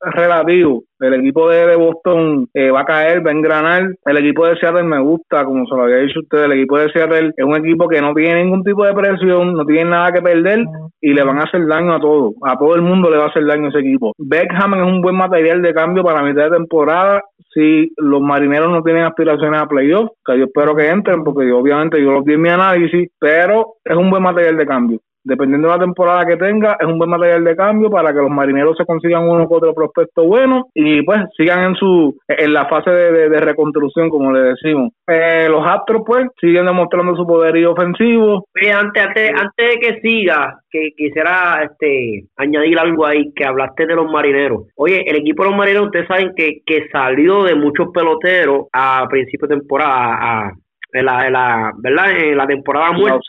relativo. 0.00 0.82
El 0.98 1.14
equipo 1.14 1.50
de, 1.50 1.76
Boston 1.76 2.48
eh, 2.54 2.70
va 2.70 2.80
a 2.80 2.84
caer, 2.86 3.26
va 3.26 3.30
a 3.30 3.34
engranar. 3.34 3.90
El 4.04 4.16
equipo 4.16 4.46
de 4.46 4.56
Seattle 4.56 4.84
me 4.84 5.00
gusta, 5.00 5.44
como 5.44 5.66
se 5.66 5.74
lo 5.74 5.82
había 5.82 5.98
dicho 5.98 6.20
usted. 6.20 6.44
El 6.44 6.52
equipo 6.52 6.78
de 6.78 6.90
Seattle 6.90 7.32
es 7.36 7.44
un 7.44 7.56
equipo 7.56 7.86
que 7.88 8.00
no 8.00 8.14
tiene 8.14 8.42
ningún 8.42 8.62
tipo 8.62 8.84
de 8.84 8.94
presión, 8.94 9.52
no 9.52 9.64
tiene 9.64 9.90
nada 9.90 10.12
que 10.12 10.22
perder 10.22 10.64
y 11.00 11.12
le 11.12 11.22
van 11.22 11.38
a 11.38 11.44
hacer 11.44 11.66
daño 11.66 11.94
a 11.94 12.00
todo. 12.00 12.32
A 12.42 12.56
todo 12.56 12.74
el 12.74 12.82
mundo 12.82 13.10
le 13.10 13.18
va 13.18 13.24
a 13.24 13.28
hacer 13.28 13.44
daño 13.44 13.68
ese 13.68 13.80
equipo. 13.80 14.12
Beckham 14.18 14.74
es 14.74 14.86
un 14.86 15.02
buen 15.02 15.16
material 15.16 15.60
de 15.60 15.74
cambio 15.74 16.02
para 16.02 16.22
mitad 16.22 16.44
de 16.44 16.56
temporada. 16.56 17.22
Si 17.52 17.90
los 17.96 18.20
marineros 18.20 18.70
no 18.70 18.82
tienen 18.82 19.04
aspiraciones 19.04 19.60
a 19.60 19.66
playoff, 19.66 20.10
que 20.24 20.38
yo 20.38 20.44
espero 20.44 20.74
que 20.74 20.88
entren, 20.88 21.24
porque 21.24 21.50
obviamente 21.52 22.02
yo 22.02 22.12
los 22.12 22.24
di 22.24 22.34
en 22.34 22.42
mi 22.42 22.48
análisis, 22.50 23.08
pero 23.18 23.74
es 23.84 23.96
un 23.96 24.10
buen 24.10 24.22
material 24.22 24.56
de 24.56 24.66
cambio 24.66 25.00
dependiendo 25.26 25.68
de 25.68 25.74
la 25.74 25.80
temporada 25.80 26.24
que 26.24 26.36
tenga, 26.36 26.76
es 26.78 26.86
un 26.86 26.98
buen 26.98 27.10
material 27.10 27.42
de 27.44 27.56
cambio 27.56 27.90
para 27.90 28.12
que 28.12 28.20
los 28.20 28.30
marineros 28.30 28.76
se 28.76 28.86
consigan 28.86 29.28
uno 29.28 29.44
u 29.44 29.54
otro 29.54 29.74
prospecto 29.74 30.24
bueno 30.24 30.68
y 30.72 31.02
pues 31.02 31.20
sigan 31.36 31.64
en 31.64 31.74
su 31.74 32.16
en 32.28 32.52
la 32.52 32.66
fase 32.66 32.90
de, 32.90 33.40
reconstrucción, 33.40 34.08
como 34.08 34.32
le 34.32 34.40
decimos. 34.40 34.92
Eh, 35.06 35.46
los 35.48 35.66
Astros 35.66 36.02
pues 36.06 36.26
siguen 36.40 36.66
demostrando 36.66 37.14
su 37.16 37.26
poderío 37.26 37.72
ofensivo. 37.72 38.46
Oye, 38.54 38.72
antes, 38.72 39.04
antes, 39.04 39.30
antes 39.30 39.70
de 39.70 39.78
que 39.78 40.00
siga, 40.00 40.60
que 40.70 40.90
quisiera 40.96 41.62
este 41.64 42.24
añadir 42.36 42.78
algo 42.78 43.04
ahí, 43.04 43.32
que 43.34 43.44
hablaste 43.44 43.86
de 43.86 43.94
los 43.94 44.10
marineros. 44.10 44.68
Oye, 44.76 45.04
el 45.06 45.16
equipo 45.16 45.42
de 45.42 45.50
los 45.50 45.58
marineros, 45.58 45.86
ustedes 45.86 46.08
saben 46.08 46.32
que, 46.36 46.60
que 46.64 46.88
salió 46.90 47.44
de 47.44 47.54
muchos 47.54 47.88
peloteros 47.92 48.66
a 48.72 49.06
principio 49.10 49.48
de 49.48 49.56
temporada, 49.56 50.18
a, 50.20 50.52
en 50.92 51.04
la, 51.04 51.26
en 51.26 51.32
la, 51.32 51.72
¿verdad? 51.78 52.10
En 52.16 52.36
la 52.36 52.46
temporada 52.46 52.92
muerta 52.92 53.20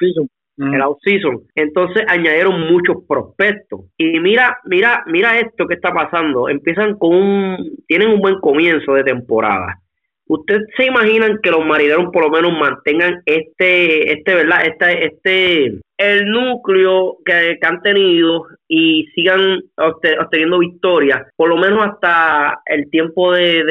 el 0.58 0.82
off-season. 0.82 1.42
Entonces 1.56 2.04
añadieron 2.08 2.62
muchos 2.72 2.98
prospectos. 3.08 3.82
Y 3.98 4.20
mira, 4.20 4.60
mira, 4.66 5.04
mira 5.08 5.40
esto 5.40 5.68
que 5.68 5.76
está 5.76 5.94
pasando. 5.94 6.50
Empiezan 6.50 6.98
con 6.98 7.16
un, 7.16 7.84
tienen 7.88 8.10
un 8.10 8.20
buen 8.20 8.40
comienzo 8.40 8.94
de 8.94 9.04
temporada. 9.04 9.80
¿Ustedes 10.28 10.64
se 10.76 10.86
imaginan 10.86 11.40
que 11.42 11.52
los 11.52 11.66
marineros 11.66 12.12
por 12.12 12.24
lo 12.24 12.30
menos 12.30 12.52
mantengan 12.60 13.22
este, 13.26 14.14
este, 14.14 14.36
¿verdad? 14.36 14.66
Este, 14.66 15.06
este, 15.06 15.80
el 15.98 16.26
núcleo 16.26 17.18
que, 17.26 17.58
han 17.62 17.82
tenido 17.82 18.46
y 18.68 19.06
sigan 19.16 19.62
obteniendo 19.78 20.60
victorias, 20.60 21.28
por 21.36 21.50
lo 21.50 21.58
menos 21.58 21.86
hasta 21.86 22.60
el 22.66 22.90
tiempo 22.90 23.34
de, 23.34 23.64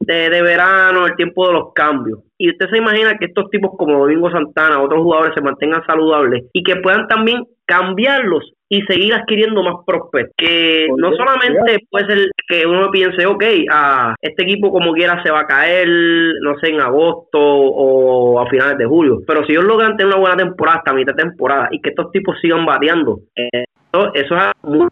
de, 0.00 0.30
de 0.30 0.42
verano, 0.42 1.06
el 1.06 1.16
tiempo 1.16 1.46
de 1.46 1.52
los 1.52 1.72
cambios? 1.74 2.20
y 2.40 2.48
usted 2.48 2.70
se 2.70 2.78
imagina 2.78 3.18
que 3.18 3.26
estos 3.26 3.50
tipos 3.50 3.72
como 3.76 3.98
Domingo 3.98 4.30
Santana, 4.30 4.80
otros 4.80 5.02
jugadores 5.02 5.34
se 5.34 5.42
mantengan 5.42 5.84
saludables 5.84 6.46
y 6.54 6.62
que 6.62 6.76
puedan 6.76 7.06
también 7.06 7.44
cambiarlos 7.70 8.52
y 8.68 8.82
seguir 8.82 9.14
adquiriendo 9.14 9.62
más 9.62 9.76
prospectos. 9.86 10.34
Que 10.36 10.88
no 10.96 11.12
solamente 11.12 11.84
puede 11.88 12.06
ser 12.06 12.18
que 12.48 12.66
uno 12.66 12.90
piense, 12.90 13.24
ok, 13.24 13.44
a 13.70 14.14
este 14.20 14.42
equipo 14.42 14.72
como 14.72 14.92
quiera 14.92 15.22
se 15.22 15.30
va 15.30 15.40
a 15.40 15.46
caer, 15.46 15.88
no 16.42 16.58
sé, 16.58 16.70
en 16.70 16.80
agosto 16.80 17.38
o 17.38 18.40
a 18.40 18.48
finales 18.50 18.76
de 18.76 18.86
julio. 18.86 19.18
Pero 19.24 19.44
si 19.46 19.52
ellos 19.52 19.64
logran 19.64 19.96
tener 19.96 20.12
una 20.12 20.20
buena 20.20 20.36
temporada 20.36 20.78
hasta 20.78 20.92
mitad 20.92 21.14
de 21.14 21.22
temporada 21.22 21.68
y 21.70 21.80
que 21.80 21.90
estos 21.90 22.10
tipos 22.10 22.36
sigan 22.40 22.66
bateando, 22.66 23.20
eh, 23.36 23.64
eso 24.14 24.36
es 24.36 24.42
muy 24.62 24.88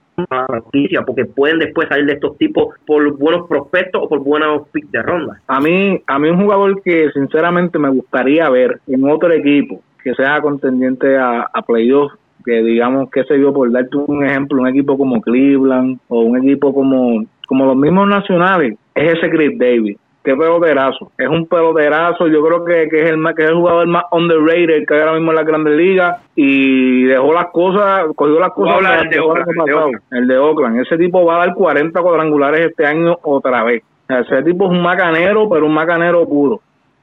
noticia 0.49 1.03
porque 1.03 1.25
pueden 1.25 1.61
después 1.61 1.88
salir 1.88 2.07
de 2.07 2.14
estos 2.14 2.37
tipos 2.37 2.75
por 2.85 3.17
buenos 3.17 3.49
prospectos 3.49 4.03
o 4.05 4.09
por 4.09 4.21
buenos 4.21 4.69
picks 4.73 4.91
de 4.91 5.03
ronda. 5.03 5.41
A 5.47 5.61
mí, 5.61 6.01
a 6.07 6.19
mí 6.19 6.29
un 6.29 6.43
jugador 6.43 6.81
que 6.83 7.11
sinceramente 7.12 7.79
me 7.79 7.91
gustaría 7.91 8.49
ver 8.51 8.81
en 8.88 9.09
otro 9.09 9.33
equipo 9.33 9.83
que 10.03 10.14
sea 10.14 10.41
contendiente 10.41 11.17
a, 11.17 11.49
a 11.53 11.62
playoffs 11.62 12.17
que 12.44 12.62
digamos 12.62 13.11
que 13.11 13.24
se 13.24 13.35
dio 13.35 13.53
por 13.53 13.70
darte 13.70 13.96
un 13.96 14.24
ejemplo, 14.24 14.61
un 14.61 14.68
equipo 14.68 14.96
como 14.96 15.20
Cleveland 15.20 15.98
o 16.09 16.20
un 16.20 16.38
equipo 16.38 16.72
como, 16.74 17.24
como 17.46 17.64
los 17.66 17.77
mismos 17.77 18.09
nacionales, 18.09 18.77
es 18.94 19.18
ese 19.18 19.31
Chris 19.31 19.59
Davis 19.59 19.98
qué 20.29 20.37
peloterazo. 20.37 21.11
Es 21.16 21.29
un 21.29 21.46
peloterazo, 21.46 22.27
yo 22.29 22.42
creo 22.42 22.62
que, 22.62 22.88
que 22.90 23.03
es 23.03 23.11
el 23.11 23.24
que 23.35 23.44
es 23.44 23.48
el 23.48 23.57
jugador 23.57 23.87
más 23.87 24.05
underrated 24.12 24.85
que 24.87 24.94
hay 24.94 25.01
ahora 25.01 25.14
mismo 25.14 25.31
en 25.31 25.37
la 25.37 25.42
Grandes 25.42 25.74
Ligas 25.74 26.22
y 26.37 27.05
dejó 27.05 27.33
las 27.33 27.46
cosas, 27.46 28.05
cogió 28.14 28.38
las 28.38 28.51
cosas 28.51 29.03
el, 29.05 29.09
de 29.09 29.20
Oakland, 29.20 30.01
el 30.11 30.29
de 30.29 30.38
Oakland. 30.38 30.81
Ese 30.81 30.98
tipo 30.98 31.24
va 31.24 31.37
a 31.37 31.46
dar 31.46 31.55
40 31.55 31.98
cuadrangulares 32.03 32.66
este 32.66 32.85
año 32.85 33.16
otra 33.22 33.64
vez. 33.64 33.83
Ese 34.07 34.42
tipo 34.42 34.66
es 34.66 34.70
un 34.70 34.83
macanero, 34.83 35.48
pero 35.48 35.64
un 35.64 35.72
macanero 35.72 36.29
puro. 36.29 36.61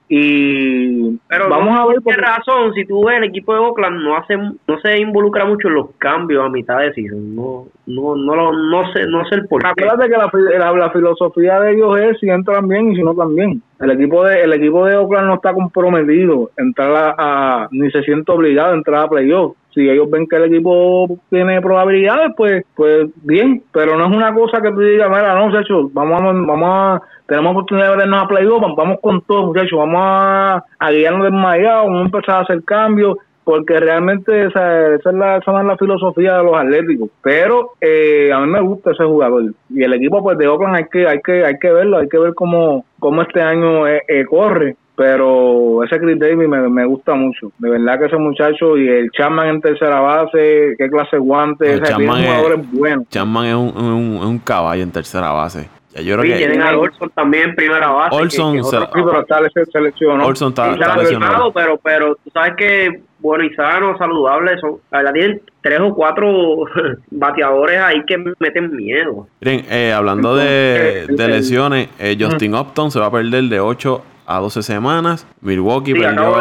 Y 0.08 1.18
pero 1.28 1.50
vamos 1.50 1.76
a 1.76 1.88
ver 1.88 2.00
por 2.02 2.14
qué 2.14 2.22
razón, 2.22 2.74
si 2.76 2.86
tú 2.86 3.06
ves 3.06 3.18
el 3.18 3.24
equipo 3.24 3.54
de 3.54 3.60
Oakland 3.60 4.04
no 4.04 4.16
hace 4.16 4.38
no 4.38 4.80
se 4.84 5.00
involucra 5.00 5.46
mucho 5.46 5.68
en 5.68 5.74
los 5.74 5.96
cambios 5.98 6.46
a 6.46 6.50
mitad 6.50 6.78
de 6.80 6.94
season, 6.94 7.36
no 7.36 7.66
no 7.88 8.16
no 8.16 8.54
no 8.54 8.94
sé 8.94 9.08
no 9.08 9.26
sé 9.28 9.36
el 9.36 9.48
por 9.48 9.64
qué. 9.64 9.70
Acuérdate 9.70 10.12
que 10.12 10.58
la, 10.58 10.72
la, 10.74 10.92
filosofía 10.92 11.60
de 11.60 11.74
ellos 11.74 12.00
es 12.00 12.20
si 12.20 12.30
entran 12.30 12.68
bien 12.68 12.92
y 12.92 12.98
si 12.98 13.02
no 13.02 13.16
también. 13.16 13.64
El 13.80 13.92
equipo 13.92 14.24
de 14.24 14.44
el 14.44 14.54
equipo 14.54 14.86
de 14.86 14.96
Oakland 14.96 15.28
no 15.28 15.36
está 15.36 15.54
comprometido 15.54 16.52
entrar 16.56 17.16
a, 17.18 17.68
ni 17.72 17.90
se 17.90 18.04
siente 18.04 18.32
obligado 18.32 18.74
a 18.74 18.78
entrar 18.78 19.06
a 19.06 19.10
playoff 19.10 19.56
si 19.76 19.90
ellos 19.90 20.10
ven 20.10 20.26
que 20.26 20.38
el 20.38 20.46
equipo 20.46 21.08
tiene 21.30 21.62
probabilidades, 21.62 22.32
pues 22.36 22.66
pues 22.76 23.10
bien, 23.24 23.62
pero 23.72 23.98
no 23.98 24.08
es 24.08 24.16
una 24.16 24.34
cosa 24.34 24.62
que 24.62 24.72
tú 24.72 24.80
digas, 24.80 25.10
mira, 25.10 25.36
no, 25.36 25.48
muchachos, 25.48 25.94
vamos 25.94 26.22
a, 26.22 26.26
vamos 26.26 26.70
a, 26.70 27.02
tenemos 27.28 27.52
oportunidad 27.52 27.92
de 27.92 27.98
vernos 27.98 28.24
a 28.24 28.28
playoff, 28.28 28.64
vamos 28.76 29.00
con 29.02 29.22
todo, 29.22 29.48
muchachos, 29.48 29.78
vamos 29.78 30.02
a, 30.02 30.64
a 30.80 30.92
guiarnos 30.92 31.24
desmayados, 31.24 31.88
vamos 31.88 32.02
a 32.02 32.06
empezar 32.06 32.36
a 32.38 32.42
hacer 32.42 32.64
cambios, 32.64 33.18
porque 33.44 33.80
realmente 33.80 34.48
esa, 34.48 34.96
esa, 34.96 35.10
es 35.10 35.16
la, 35.16 35.38
esa 35.38 35.60
es 35.60 35.66
la 35.66 35.78
filosofía 35.78 36.38
de 36.38 36.44
los 36.44 36.56
atléticos. 36.58 37.10
Pero 37.22 37.74
eh, 37.80 38.32
a 38.34 38.40
mí 38.40 38.48
me 38.48 38.60
gusta 38.60 38.92
ese 38.92 39.04
jugador. 39.04 39.44
Y 39.70 39.84
el 39.84 39.94
equipo 39.94 40.24
pues 40.24 40.38
de 40.40 40.48
Oakland 40.48 40.78
hay 40.78 40.86
que, 40.92 41.08
hay 41.08 41.22
que, 41.22 41.46
hay 41.46 41.60
que 41.60 41.72
verlo, 41.72 42.00
hay 42.00 42.10
que 42.10 42.18
ver 42.18 42.34
cómo, 42.34 42.86
cómo 43.00 43.22
este 43.22 43.42
año 43.42 43.88
eh, 43.88 44.02
eh, 44.08 44.26
corre 44.26 44.76
pero 44.96 45.84
ese 45.84 46.00
Chris 46.00 46.20
Davis 46.20 46.48
me, 46.48 46.70
me, 46.70 46.86
gusta 46.86 47.14
mucho. 47.16 47.52
De 47.58 47.70
verdad 47.70 48.00
que 48.00 48.06
ese 48.06 48.18
muchacho 48.18 48.78
y 48.78 48.88
el 48.88 49.12
Chapman 49.12 49.48
en 49.48 49.62
tercera 49.62 50.00
base, 50.00 50.76
qué 50.78 50.90
clase 50.90 51.18
de 51.18 51.20
guante, 51.20 51.74
ese 51.74 51.84
Chapman 51.84 52.24
es, 52.24 52.72
bueno. 52.72 53.04
Chapman 53.10 53.46
es 53.46 53.56
un, 53.56 53.78
un, 53.78 54.18
un, 54.18 54.40
caballo 54.40 54.84
en 54.84 54.92
tercera 54.92 55.32
base. 55.32 55.70
Ya 55.94 56.02
yo 56.02 56.18
creo 56.18 56.34
que 56.34 56.38
tienen 56.38 56.62
a 56.62 56.78
Olson 56.78 57.10
también 57.12 57.50
en 57.50 57.56
primera 57.56 57.88
base. 57.90 58.16
Olson 58.16 58.64
se, 58.64 58.78
sí, 58.78 58.86
pero 58.94 59.22
está 59.22 59.40
seleccionado. 59.72 60.30
Olson 60.30 60.50
está, 60.50 60.74
está 60.74 60.98
lesionado. 60.98 61.52
Pero, 61.52 61.80
pero 61.82 62.16
tú 62.16 62.30
sabes 62.34 62.54
que 62.58 63.02
bueno 63.20 63.44
y 63.44 63.54
sano, 63.56 63.98
saludable, 63.98 64.58
son, 64.60 64.76
la 64.92 65.00
verdad 65.00 65.14
tienen 65.14 65.42
tres 65.62 65.80
o 65.80 65.96
cuatro 65.96 66.66
bateadores 67.12 67.80
ahí 67.80 68.04
que 68.06 68.18
meten 68.40 68.76
miedo. 68.76 69.28
Miren, 69.42 69.66
eh, 69.70 69.92
hablando 69.92 70.36
de, 70.36 71.08
de 71.10 71.28
lesiones, 71.28 71.90
eh, 71.98 72.16
Justin 72.20 72.56
Upton 72.56 72.92
se 72.92 73.00
va 73.00 73.08
a 73.08 73.12
perder 73.12 73.46
de 73.46 73.60
8 73.60 74.04
a 74.26 74.40
12 74.40 74.64
semanas. 74.64 75.28
Milwaukee, 75.42 75.94
perdió, 75.94 76.34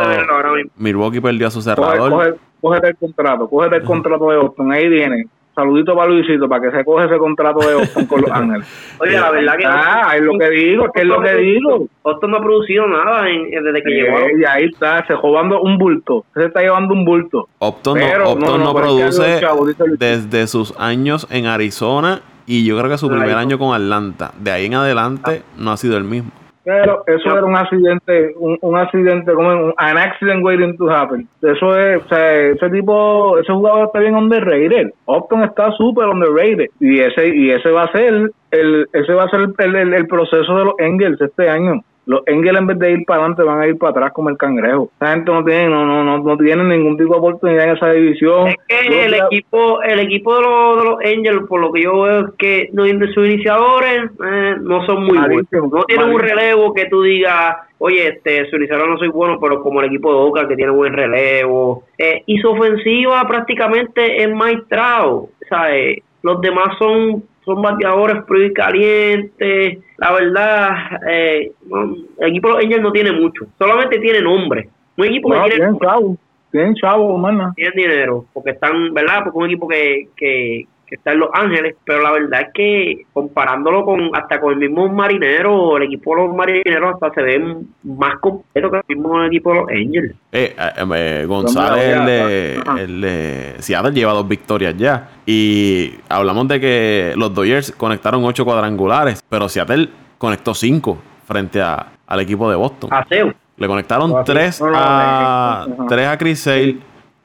Milwaukee 0.77 1.21
perdió 1.21 1.47
a 1.49 1.51
su 1.51 1.63
cerrador. 1.63 2.11
Coge, 2.11 2.35
cógete 2.61 2.89
el 2.89 2.97
contrato, 2.97 3.49
cógete 3.49 3.77
el 3.77 3.83
contrato 3.85 4.31
de 4.31 4.37
Boston, 4.39 4.73
ahí 4.73 4.89
viene. 4.89 5.27
saludito 5.55 5.95
para 5.95 6.09
Luisito, 6.09 6.49
para 6.49 6.63
que 6.69 6.77
se 6.77 6.85
coge 6.85 7.05
ese 7.07 7.17
contrato 7.17 7.61
de 7.61 7.75
Boston 7.77 8.07
con 8.07 8.23
los 8.23 8.31
Ángeles. 8.33 8.67
Oye, 8.99 9.13
la 9.21 9.31
verdad 9.31 9.57
que. 9.57 9.65
Ah, 9.67 10.13
es 10.17 10.23
lo 10.23 10.33
que 10.37 10.51
digo, 10.51 10.87
que 10.93 11.01
es 11.03 11.07
lo 11.07 11.21
que 11.23 11.35
digo. 11.37 11.87
Boston 12.03 12.31
no 12.33 12.37
ha 12.39 12.41
producido 12.41 12.89
nada 12.89 13.29
en- 13.31 13.51
desde 13.51 13.83
que 13.85 13.91
Eh, 14.01 14.03
llegó. 14.03 14.17
y 14.41 14.45
ahí 14.45 14.65
está, 14.65 15.07
se 15.07 15.15
jugando 15.15 15.61
un 15.61 15.79
bulto. 15.79 16.25
Se 16.35 16.47
está 16.47 16.61
llevando 16.61 16.93
un 16.93 17.05
bulto. 17.05 17.49
Upton 17.61 17.99
no, 18.41 18.59
no, 18.59 18.75
produce 18.75 19.39
chavos, 19.41 19.71
desde 19.99 20.47
sus 20.49 20.75
años 20.79 21.29
en 21.31 21.47
Arizona 21.47 22.23
y 22.47 22.65
yo 22.67 22.77
creo 22.77 22.91
que 22.91 22.99
su 22.99 23.09
primer 23.09 23.37
año 23.37 23.57
con 23.57 23.75
Atlanta. 23.75 24.33
De 24.39 24.51
ahí 24.51 24.67
en 24.67 24.75
adelante 24.75 25.43
no 25.57 25.71
ha 25.71 25.77
sido 25.77 25.97
el 25.97 26.03
mismo. 26.05 26.31
Pero 26.65 27.05
eso 27.07 27.31
era 27.31 27.45
un 27.45 27.57
accidente, 27.57 28.33
un, 28.39 28.57
un 28.63 28.77
accidente, 28.77 29.33
como 29.35 29.49
un 29.49 29.75
an 29.77 29.99
accident 29.99 30.43
waiting 30.45 30.77
to 30.79 30.91
happen. 30.91 31.29
Eso 31.43 31.79
es, 31.79 32.03
o 32.03 32.09
sea, 32.09 32.33
ese 32.35 32.71
tipo, 32.71 33.39
ese 33.39 33.53
jugador 33.53 33.87
está 33.87 33.99
bien 34.01 34.17
underrated. 34.17 34.91
Upton 35.07 35.45
está 35.45 35.71
súper 35.73 36.07
underrated. 36.07 36.67
Y 36.81 37.01
ese, 37.01 37.29
y 37.29 37.51
ese 37.51 37.71
va 37.71 37.83
a 37.85 37.93
ser 37.93 38.31
el, 38.51 38.87
ese 38.93 39.13
va 39.13 39.25
a 39.25 39.29
ser 39.29 39.41
el, 39.59 39.75
el- 39.77 39.95
el 39.95 40.07
proceso 40.07 40.57
de 40.57 40.65
los 40.65 40.75
Engels 40.79 41.21
este 41.21 41.49
año. 41.51 41.81
Los 42.07 42.23
Engels 42.27 42.59
en 42.59 42.67
vez 42.67 42.79
de 42.79 42.91
ir 42.93 43.05
para 43.07 43.21
adelante 43.21 43.43
van 43.43 43.61
a 43.61 43.67
ir 43.67 43.79
para 43.79 43.91
atrás 43.93 44.13
como 44.13 44.29
el 44.29 44.37
cangrejo. 44.37 44.91
Esa 45.01 45.13
gente 45.13 45.33
no 45.33 45.45
tiene, 45.45 45.69
no, 45.69 45.87
no, 45.87 46.05
no, 46.05 46.19
no 46.19 46.37
tiene 46.37 46.63
ningún 46.65 46.97
tipo 46.99 47.15
de 47.15 47.19
oportunidad 47.19 47.65
en 47.65 47.77
esa 47.77 47.91
división. 47.93 48.49
Es 48.49 48.57
que 48.69 48.91
Yo 48.91 49.01
el 49.01 49.11
creo- 49.13 49.27
equipo, 49.27 49.83
el 49.83 50.01
equipo 50.01 50.35
de 50.37 50.43
los, 50.43 50.79
de 50.79 50.85
los 50.85 50.99
Angels, 51.05 51.49
por 51.49 51.61
lo 51.61 51.73
que 51.73 51.83
yo 51.83 52.03
veo, 52.03 52.21
es 52.27 52.35
que 52.37 52.69
no, 52.73 52.85
sus 53.15 53.27
iniciadores 53.27 54.11
eh, 54.25 54.55
no 54.61 54.85
son 54.87 55.05
muy 55.05 55.17
Malísimo, 55.19 55.47
buenos. 55.69 55.73
No 55.73 55.85
tienen 55.85 56.09
un 56.11 56.21
relevo 56.21 56.75
que 56.75 56.87
tú 56.87 57.03
digas, 57.03 57.57
oye, 57.79 58.09
este, 58.09 58.49
su 58.51 58.57
iniciador 58.57 58.89
no 58.89 58.99
soy 58.99 59.09
bueno, 59.09 59.39
pero 59.41 59.63
como 59.63 59.81
el 59.81 59.87
equipo 59.87 60.11
de 60.13 60.19
Oakland 60.19 60.49
que 60.49 60.57
tiene 60.57 60.73
buen 60.73 60.93
relevo. 60.93 61.85
Eh, 61.99 62.23
y 62.27 62.39
su 62.39 62.49
ofensiva 62.51 63.27
prácticamente 63.27 64.23
es 64.23 64.35
maestrado. 64.35 65.29
¿sabes? 65.49 65.99
Los 66.23 66.41
demás 66.41 66.69
son 66.79 67.23
son 67.45 67.63
bateadores 67.63 68.25
fríos 68.27 68.51
y 68.51 68.55
calientes. 68.55 69.79
La 69.99 70.13
verdad, 70.13 71.01
eh, 71.09 71.53
no, 71.67 71.95
el 72.19 72.31
equipo 72.31 72.49
de 72.49 72.55
los 72.55 72.65
Angels 72.65 72.83
no 72.83 72.93
tiene 72.93 73.13
mucho. 73.13 73.47
Solamente 73.59 73.99
tiene 73.99 74.21
nombre. 74.21 74.69
Un 74.97 75.07
equipo 75.07 75.29
No, 75.29 75.45
que 75.45 75.51
tiene 75.51 75.57
tienen 75.65 75.79
chavo, 75.81 76.17
tienen 76.51 76.75
chavo, 76.77 77.15
hermano. 77.15 77.53
tienen 77.57 77.75
dinero, 77.77 78.25
porque 78.33 78.51
están, 78.51 78.95
¿verdad? 78.95 79.25
Porque 79.25 79.39
es 79.39 79.43
un 79.43 79.47
equipo 79.51 79.69
que, 79.69 80.09
que, 80.17 80.67
que 80.95 80.99
está 80.99 81.13
en 81.13 81.19
Los 81.19 81.31
Ángeles, 81.33 81.75
pero 81.85 82.03
la 82.03 82.13
verdad 82.13 82.43
es 82.43 82.49
que 82.55 83.07
comparándolo 83.13 83.85
con 83.85 84.11
hasta 84.15 84.41
con 84.41 84.53
el 84.53 84.59
mismo 84.61 84.89
Marinero, 84.89 85.77
el 85.77 85.85
equipo 85.85 86.15
de 86.15 86.23
los 86.23 86.37
Marineros 86.37 86.95
hasta 86.95 87.15
se 87.15 87.23
ve 87.23 87.57
más 87.83 88.17
completo 88.21 88.71
que 88.71 88.77
el 88.77 88.97
mismo 88.97 89.25
equipo 89.25 89.51
de 89.51 89.57
los 89.57 89.69
Angels. 89.71 90.15
Eh, 90.31 90.55
eh, 90.57 90.87
eh, 90.95 91.25
González, 91.27 91.97
el 91.97 92.07
de, 92.07 92.63
Ajá. 92.65 92.81
el 92.81 93.01
de 93.01 93.55
Seattle, 93.59 93.93
lleva 93.93 94.13
dos 94.13 94.29
victorias 94.29 94.77
ya. 94.77 95.11
Y 95.27 95.95
hablamos 96.09 96.47
de 96.47 96.61
que 96.61 97.15
los 97.17 97.35
Dodgers 97.35 97.73
conectaron 97.73 98.25
ocho 98.25 98.45
cuadrangulares, 98.45 99.23
pero 99.29 99.49
Seattle 99.49 99.89
conectó 100.19 100.55
cinco 100.55 100.99
frente 101.27 101.61
a, 101.61 101.89
al 102.07 102.21
equipo 102.21 102.49
de 102.49 102.57
Boston. 102.57 102.91
Aseo. 102.93 103.35
Le 103.57 103.67
conectaron 103.67 104.25
tres 104.25 104.63
a 104.65 105.67
tres 105.89 106.09
a 106.09 106.19
Chris 106.19 106.41
Sale, 106.41 106.77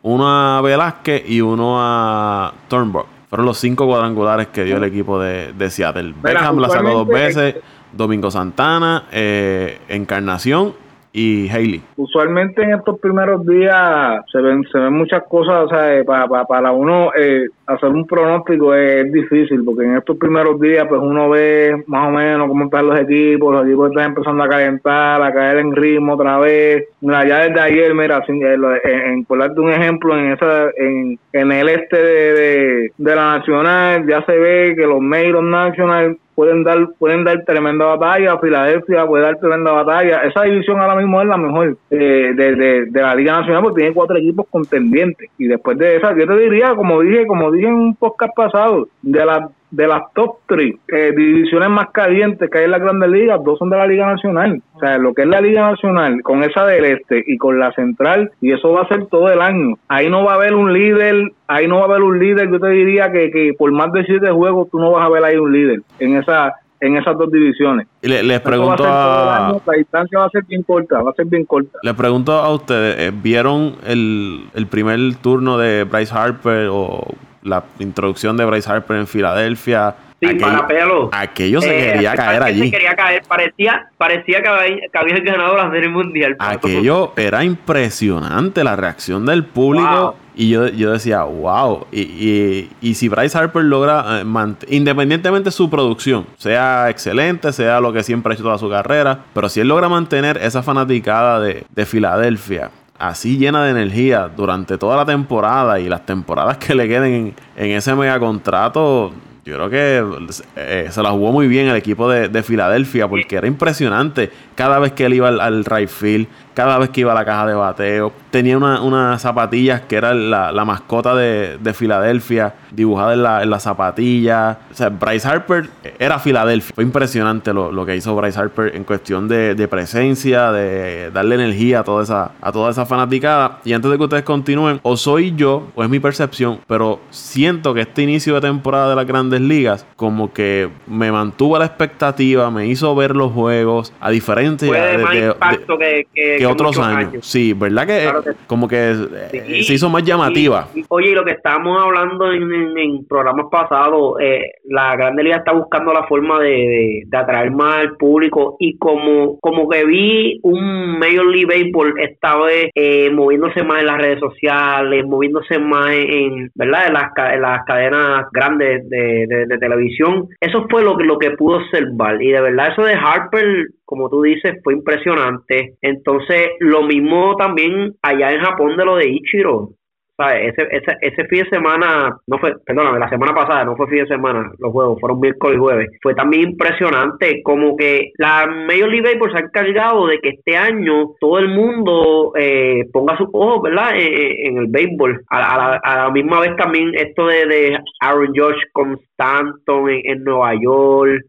uno 0.01 0.27
a 0.27 0.61
Velázquez 0.61 1.29
y 1.29 1.41
uno 1.41 1.75
a 1.79 2.53
Turnbull. 2.67 3.18
Fueron 3.29 3.45
los 3.45 3.59
cinco 3.59 3.85
cuadrangulares 3.85 4.47
que 4.47 4.63
dio 4.63 4.77
el 4.77 4.83
equipo 4.83 5.19
de, 5.19 5.53
de 5.53 5.69
Seattle. 5.69 6.15
Beckham 6.21 6.57
la 6.57 6.69
sacó 6.69 6.89
dos 6.89 7.07
veces, 7.07 7.55
Domingo 7.93 8.31
Santana, 8.31 9.05
eh, 9.11 9.79
Encarnación 9.87 10.73
y 11.11 11.49
Haley. 11.49 11.81
usualmente 11.97 12.61
en 12.61 12.73
estos 12.75 12.99
primeros 12.99 13.45
días 13.45 14.21
se 14.31 14.39
ven 14.41 14.63
se 14.71 14.77
ven 14.77 14.93
muchas 14.93 15.23
cosas, 15.27 15.65
o 15.65 15.69
sea, 15.69 15.95
eh, 15.97 16.03
para, 16.03 16.27
para, 16.27 16.45
para 16.45 16.71
uno 16.71 17.11
eh, 17.17 17.45
hacer 17.65 17.89
un 17.89 18.05
pronóstico 18.05 18.75
es, 18.75 19.11
difícil, 19.11 19.63
porque 19.65 19.85
en 19.85 19.97
estos 19.97 20.17
primeros 20.17 20.59
días 20.59 20.85
pues 20.87 21.01
uno 21.01 21.29
ve 21.29 21.83
más 21.87 22.07
o 22.07 22.11
menos 22.11 22.47
cómo 22.47 22.65
están 22.65 22.87
los 22.87 22.99
equipos, 22.99 23.53
los 23.53 23.65
equipos 23.65 23.89
están 23.89 24.05
empezando 24.09 24.43
a 24.43 24.49
calentar, 24.49 25.21
a 25.21 25.33
caer 25.33 25.57
en 25.57 25.75
ritmo 25.75 26.13
otra 26.13 26.37
vez. 26.39 26.85
Mira, 27.01 27.27
ya 27.27 27.39
desde 27.47 27.59
ayer, 27.59 27.93
mira, 27.95 28.23
sin- 28.25 28.43
eh, 28.45 28.57
lo- 28.57 28.75
en, 28.75 28.99
en- 29.13 29.25
por 29.25 29.39
darte 29.39 29.59
un 29.59 29.71
ejemplo, 29.71 30.17
en 30.17 30.31
esa 30.33 30.69
en, 30.77 31.17
en 31.33 31.51
el 31.51 31.69
este 31.69 31.97
de, 31.97 32.33
de, 32.33 32.91
de 32.97 33.15
la 33.15 33.37
Nacional 33.39 34.05
ya 34.07 34.23
se 34.25 34.37
ve 34.37 34.73
que 34.77 34.85
los 34.85 35.01
Meiros 35.01 35.43
National 35.43 36.17
pueden 36.39 36.63
dar 36.63 36.87
pueden 36.97 37.25
dar 37.25 37.43
tremenda 37.43 37.83
batalla, 37.83 38.37
Filadelfia 38.37 39.05
puede 39.05 39.23
dar 39.25 39.37
tremenda 39.39 39.73
batalla. 39.73 40.23
Esa 40.23 40.43
división 40.43 40.79
ahora 40.79 40.95
mismo 40.95 41.19
es 41.21 41.27
la 41.27 41.35
mejor 41.35 41.77
eh, 41.89 42.31
de, 42.33 42.55
de, 42.55 42.85
de 42.85 43.01
la 43.01 43.13
Liga 43.13 43.41
Nacional 43.41 43.61
porque 43.61 43.81
tiene 43.81 43.93
cuatro 43.93 44.15
equipos 44.15 44.45
contendientes 44.49 45.29
y 45.37 45.47
después 45.47 45.77
de 45.77 45.97
esa 45.97 46.17
yo 46.17 46.25
te 46.25 46.37
diría 46.37 46.75
como 46.75 47.01
dije 47.01 47.27
como 47.27 47.51
dije 47.51 47.67
en 47.67 47.73
un 47.73 47.95
podcast 47.95 48.33
pasado 48.33 48.87
de 49.01 49.25
las 49.25 49.51
de 49.71 49.87
las 49.87 50.01
top 50.13 50.37
3 50.47 50.73
divisiones 51.15 51.69
más 51.69 51.89
calientes 51.91 52.49
que 52.49 52.57
hay 52.57 52.65
en 52.65 52.71
las 52.71 52.81
grandes 52.81 53.09
ligas, 53.09 53.39
dos 53.43 53.59
son 53.59 53.69
de 53.69 53.77
la 53.77 53.85
Liga 53.87 54.05
Nacional. 54.07 54.61
O 54.75 54.79
sea, 54.79 54.97
lo 54.97 55.13
que 55.13 55.23
es 55.23 55.27
la 55.27 55.41
Liga 55.41 55.69
Nacional, 55.71 56.21
con 56.23 56.43
esa 56.43 56.65
del 56.65 56.85
Este 56.85 57.23
y 57.27 57.37
con 57.37 57.59
la 57.59 57.71
Central, 57.73 58.31
y 58.41 58.51
eso 58.51 58.71
va 58.71 58.81
a 58.81 58.87
ser 58.87 59.05
todo 59.07 59.29
el 59.31 59.41
año. 59.41 59.75
Ahí 59.87 60.09
no 60.09 60.23
va 60.23 60.33
a 60.33 60.35
haber 60.35 60.53
un 60.55 60.73
líder, 60.73 61.31
ahí 61.47 61.67
no 61.67 61.75
va 61.77 61.81
a 61.83 61.85
haber 61.85 62.01
un 62.03 62.19
líder, 62.19 62.49
yo 62.51 62.59
te 62.59 62.69
diría 62.69 63.11
que, 63.11 63.29
que 63.31 63.53
por 63.57 63.71
más 63.71 63.91
de 63.91 64.03
siete 64.05 64.31
juegos 64.31 64.69
tú 64.71 64.79
no 64.79 64.91
vas 64.91 65.05
a 65.05 65.09
ver 65.09 65.23
ahí 65.23 65.37
un 65.37 65.51
líder 65.51 65.81
en 65.99 66.17
esa 66.17 66.53
en 66.81 66.95
esas 66.95 67.17
dos 67.17 67.29
divisiones. 67.29 67.87
Y 68.01 68.07
le- 68.07 68.23
les 68.23 68.39
pregunto 68.39 68.85
a 68.85 69.59
la 69.65 69.73
distancia 69.73 70.17
va 70.19 70.25
a 70.27 70.29
ser 70.29 70.45
bien 70.45 70.63
corta, 70.63 71.01
va 71.01 71.11
a 71.11 71.13
ser 71.13 71.25
bien 71.25 71.43
corta. 71.43 71.77
les 71.83 71.93
pregunto 71.93 72.31
a 72.31 72.53
ustedes, 72.53 72.95
eh, 72.99 73.11
¿vieron 73.21 73.75
el, 73.85 74.45
el 74.55 74.65
primer 74.67 74.97
turno 75.21 75.57
de 75.57 75.83
Bryce 75.83 76.15
Harper 76.17 76.69
o 76.71 77.03
la 77.43 77.63
introducción 77.79 78.37
de 78.37 78.45
Bryce 78.45 78.69
Harper 78.71 78.97
en 78.97 79.07
Filadelfia? 79.07 79.95
Sin 80.19 80.29
Aquello- 80.31 80.41
parapelo. 80.47 81.09
Aquello 81.13 81.61
se 81.61 81.79
Eh, 81.89 81.93
quería 81.93 82.13
caer 82.13 82.43
allí. 82.43 82.63
Se 82.65 82.71
quería 82.71 82.93
caer. 82.95 83.21
Parecía, 83.25 83.87
parecía 83.97 84.41
que, 84.41 84.49
había, 84.49 85.15
que 85.15 85.21
ganado 85.21 85.55
la 85.55 85.71
Serie 85.71 85.87
Mundial. 85.87 86.35
Aquello 86.39 87.13
era 87.15 87.43
impresionante, 87.43 88.63
la 88.63 88.75
reacción 88.75 89.25
del 89.25 89.45
público. 89.45 89.87
Wow. 90.01 90.15
Y 90.35 90.49
yo, 90.49 90.67
yo 90.69 90.91
decía, 90.91 91.23
wow. 91.23 91.87
Y, 91.91 92.01
y- 92.01 92.71
y 92.81 92.93
si 92.95 93.09
Bryce 93.09 93.37
Harper 93.37 93.63
logra, 93.63 94.21
eh, 94.21 94.25
independientemente 94.69 95.45
de 95.47 95.51
su 95.51 95.69
producción, 95.69 96.27
sea 96.37 96.89
excelente, 96.89 97.51
sea 97.51 97.79
lo 97.81 97.91
que 97.91 98.03
siempre 98.03 98.31
ha 98.31 98.33
hecho 98.35 98.43
toda 98.43 98.57
su 98.57 98.69
carrera, 98.69 99.19
pero 99.33 99.49
si 99.49 99.59
él 99.59 99.67
logra 99.67 99.89
mantener 99.89 100.37
esa 100.37 100.63
fanaticada 100.63 101.39
de, 101.41 101.65
de 101.69 101.85
Filadelfia 101.85 102.71
así 102.99 103.37
llena 103.37 103.63
de 103.63 103.71
energía 103.71 104.29
durante 104.35 104.77
toda 104.77 104.97
la 104.97 105.05
temporada 105.05 105.79
y 105.79 105.87
las 105.89 106.05
temporadas 106.05 106.57
que 106.57 106.75
le 106.75 106.87
queden 106.87 107.33
en, 107.55 107.71
ese 107.71 107.95
mega 107.95 108.19
contrato, 108.19 109.13
yo 109.45 109.55
creo 109.55 109.69
que 109.69 110.27
eh, 110.57 110.87
se 110.91 111.01
la 111.01 111.11
jugó 111.11 111.31
muy 111.31 111.47
bien 111.47 111.67
el 111.67 111.77
equipo 111.77 112.09
de, 112.09 112.27
de 112.27 112.43
Filadelfia 112.43 113.07
porque 113.07 113.37
era 113.37 113.47
impresionante 113.47 114.29
cada 114.53 114.77
vez 114.79 114.91
que 114.91 115.05
él 115.05 115.13
iba 115.13 115.29
al, 115.29 115.39
al 115.39 115.65
right 115.65 115.89
field, 115.89 116.27
cada 116.53 116.77
vez 116.77 116.89
que 116.89 117.01
iba 117.01 117.11
a 117.11 117.15
la 117.15 117.25
caja 117.25 117.45
de 117.47 117.53
bateo. 117.53 118.11
Tenía 118.31 118.57
una- 118.57 118.81
unas 118.81 119.21
zapatillas 119.21 119.81
que 119.81 119.95
era 119.95 120.13
la, 120.13 120.51
la 120.51 120.65
mascota 120.65 121.15
de, 121.15 121.57
de 121.59 121.73
Filadelfia, 121.73 122.53
dibujada 122.71 123.13
en 123.13 123.23
la, 123.23 123.43
en 123.43 123.49
la 123.49 123.59
zapatilla. 123.59 124.57
O 124.71 124.73
sea, 124.75 124.89
Bryce 124.89 125.27
Harper 125.27 125.69
era 125.97 126.19
Filadelfia. 126.19 126.71
Fue 126.75 126.83
impresionante 126.83 127.53
lo, 127.53 127.71
lo 127.71 127.85
que 127.85 127.95
hizo 127.95 128.15
Bryce 128.15 128.39
Harper 128.39 128.75
en 128.75 128.83
cuestión 128.83 129.27
de, 129.27 129.55
de 129.55 129.67
presencia, 129.67 130.51
de 130.51 131.11
darle 131.11 131.35
energía 131.35 131.79
a 131.79 131.83
toda, 131.83 132.03
esa, 132.03 132.31
a 132.41 132.51
toda 132.51 132.71
esa 132.71 132.85
fanaticada. 132.85 133.59
Y 133.65 133.73
antes 133.73 133.89
de 133.89 133.97
que 133.97 134.03
ustedes 134.03 134.23
continúen, 134.23 134.79
o 134.83 134.97
soy 134.97 135.33
yo, 135.35 135.67
o 135.75 135.83
es 135.83 135.89
mi 135.89 135.99
percepción, 135.99 136.59
pero 136.67 136.99
siento 137.09 137.73
que 137.73 137.81
este 137.81 138.01
inicio 138.03 138.35
de 138.35 138.41
temporada 138.41 138.89
de 138.89 138.95
las 138.95 139.05
grandes 139.07 139.41
ligas, 139.41 139.85
como 139.95 140.33
que 140.33 140.69
me 140.87 141.11
mantuvo 141.11 141.55
a 141.55 141.59
la 141.59 141.65
expectativa, 141.65 142.49
me 142.51 142.67
hizo 142.67 142.93
ver 142.95 143.15
los 143.15 143.31
juegos, 143.31 143.93
a 143.99 144.09
diferencia 144.09 144.71
de 144.71 144.97
de, 144.97 145.03
más 145.39 145.57
que, 145.77 146.07
que- 146.13 146.38
que 146.39 146.51
otros 146.53 146.79
años. 146.79 147.25
Sí, 147.25 147.53
¿verdad 147.53 147.87
que, 147.87 147.99
Claro 148.03 148.23
que 148.23 148.31
sí. 148.31 148.37
como 148.47 148.67
que 148.67 148.91
eh, 148.91 149.43
Sí, 149.47 149.63
se 149.63 149.73
hizo 149.73 149.89
más 149.89 150.03
llamativa? 150.03 150.67
y- 150.73 150.81
y, 150.81 150.85
oye, 150.89 151.13
lo 151.13 151.23
que 151.25 151.31
estábamos 151.31 151.81
hablando 151.81 152.31
en, 152.31 152.43
en- 152.53 152.77
en 152.77 153.07
programas 153.07 153.47
pasados, 153.51 154.15
eh, 154.21 154.41
la 154.65 154.95
Grande 154.95 155.23
Liga 155.23 155.37
está 155.37 155.51
buscando 155.51 155.93
la 155.93 156.03
forma 156.07 156.39
de, 156.39 156.49
de- 156.49 157.03
de 157.05 157.17
atraer 157.17 157.51
más 157.51 157.79
al 157.81 157.97
público 157.97 158.55
y 158.59 158.77
como, 158.77 159.39
como 159.39 159.67
que 159.69 159.85
vi 159.85 160.39
un 160.43 160.99
Major 160.99 161.25
League 161.25 161.45
Baseball 161.45 161.93
esta 161.99 162.35
vez 162.37 162.69
eh, 162.75 163.09
moviéndose 163.11 163.63
más 163.63 163.79
en 163.81 163.87
las 163.87 163.97
redes 163.97 164.19
sociales, 164.19 165.05
moviéndose 165.05 165.59
más 165.59 165.91
en, 165.91 166.49
¿verdad? 166.55 166.87
En 166.87 166.93
las, 166.93 167.11
en 167.33 167.41
las 167.41 167.63
cadenas 167.65 168.25
grandes 168.31 168.87
de, 168.89 169.25
de- 169.27 169.45
de 169.47 169.57
televisión. 169.57 170.27
Eso 170.39 170.65
fue 170.69 170.83
lo 170.83 170.97
que, 170.97 171.03
lo 171.03 171.17
que 171.17 171.31
pudo 171.31 171.57
observar 171.57 172.21
y 172.21 172.31
de 172.31 172.41
verdad 172.41 172.71
eso 172.71 172.83
de 172.83 172.93
Harper 172.93 173.67
como 173.89 174.07
tú 174.07 174.21
dices, 174.21 174.59
fue 174.63 174.73
impresionante. 174.73 175.73
Entonces, 175.81 176.49
lo 176.59 176.83
mismo 176.83 177.35
también 177.37 177.95
allá 178.03 178.31
en 178.31 178.41
Japón 178.41 178.77
de 178.77 178.85
lo 178.85 178.97
de 178.97 179.09
Ichiro. 179.09 179.69
¿sabes? 180.15 180.53
Ese, 180.53 180.67
ese, 180.69 180.97
ese 181.01 181.25
fin 181.25 181.43
de 181.43 181.49
semana, 181.49 182.15
no 182.27 182.37
fue, 182.37 182.53
perdóname, 182.67 182.99
la 182.99 183.09
semana 183.09 183.33
pasada, 183.33 183.65
no 183.65 183.75
fue 183.75 183.87
fin 183.87 184.03
de 184.03 184.07
semana, 184.07 184.51
los 184.59 184.71
juegos 184.71 184.99
fueron 184.99 185.19
miércoles 185.19 185.57
y 185.57 185.59
jueves. 185.59 185.89
Fue 186.03 186.13
también 186.13 186.51
impresionante, 186.51 187.41
como 187.41 187.75
que 187.75 188.11
la 188.19 188.45
Major 188.45 188.89
League 188.89 189.01
Baseball 189.01 189.31
se 189.31 189.37
ha 189.37 189.45
encargado 189.47 190.05
de 190.05 190.19
que 190.19 190.29
este 190.29 190.55
año 190.55 191.15
todo 191.19 191.39
el 191.39 191.47
mundo 191.47 192.33
eh, 192.37 192.85
ponga 192.93 193.17
sus 193.17 193.29
ojos, 193.33 193.63
¿verdad?, 193.63 193.93
en, 193.95 194.57
el 194.59 194.67
béisbol. 194.67 195.23
A, 195.31 195.79
la, 195.83 196.11
misma 196.11 196.41
vez 196.41 196.55
también 196.57 196.91
esto 196.93 197.25
de, 197.25 197.47
de 197.47 197.79
Aaron 198.01 198.33
Josh 198.35 198.61
con 198.71 198.99
Stanton 199.13 199.89
en 199.89 200.23
Nueva 200.23 200.53
York. 200.61 201.23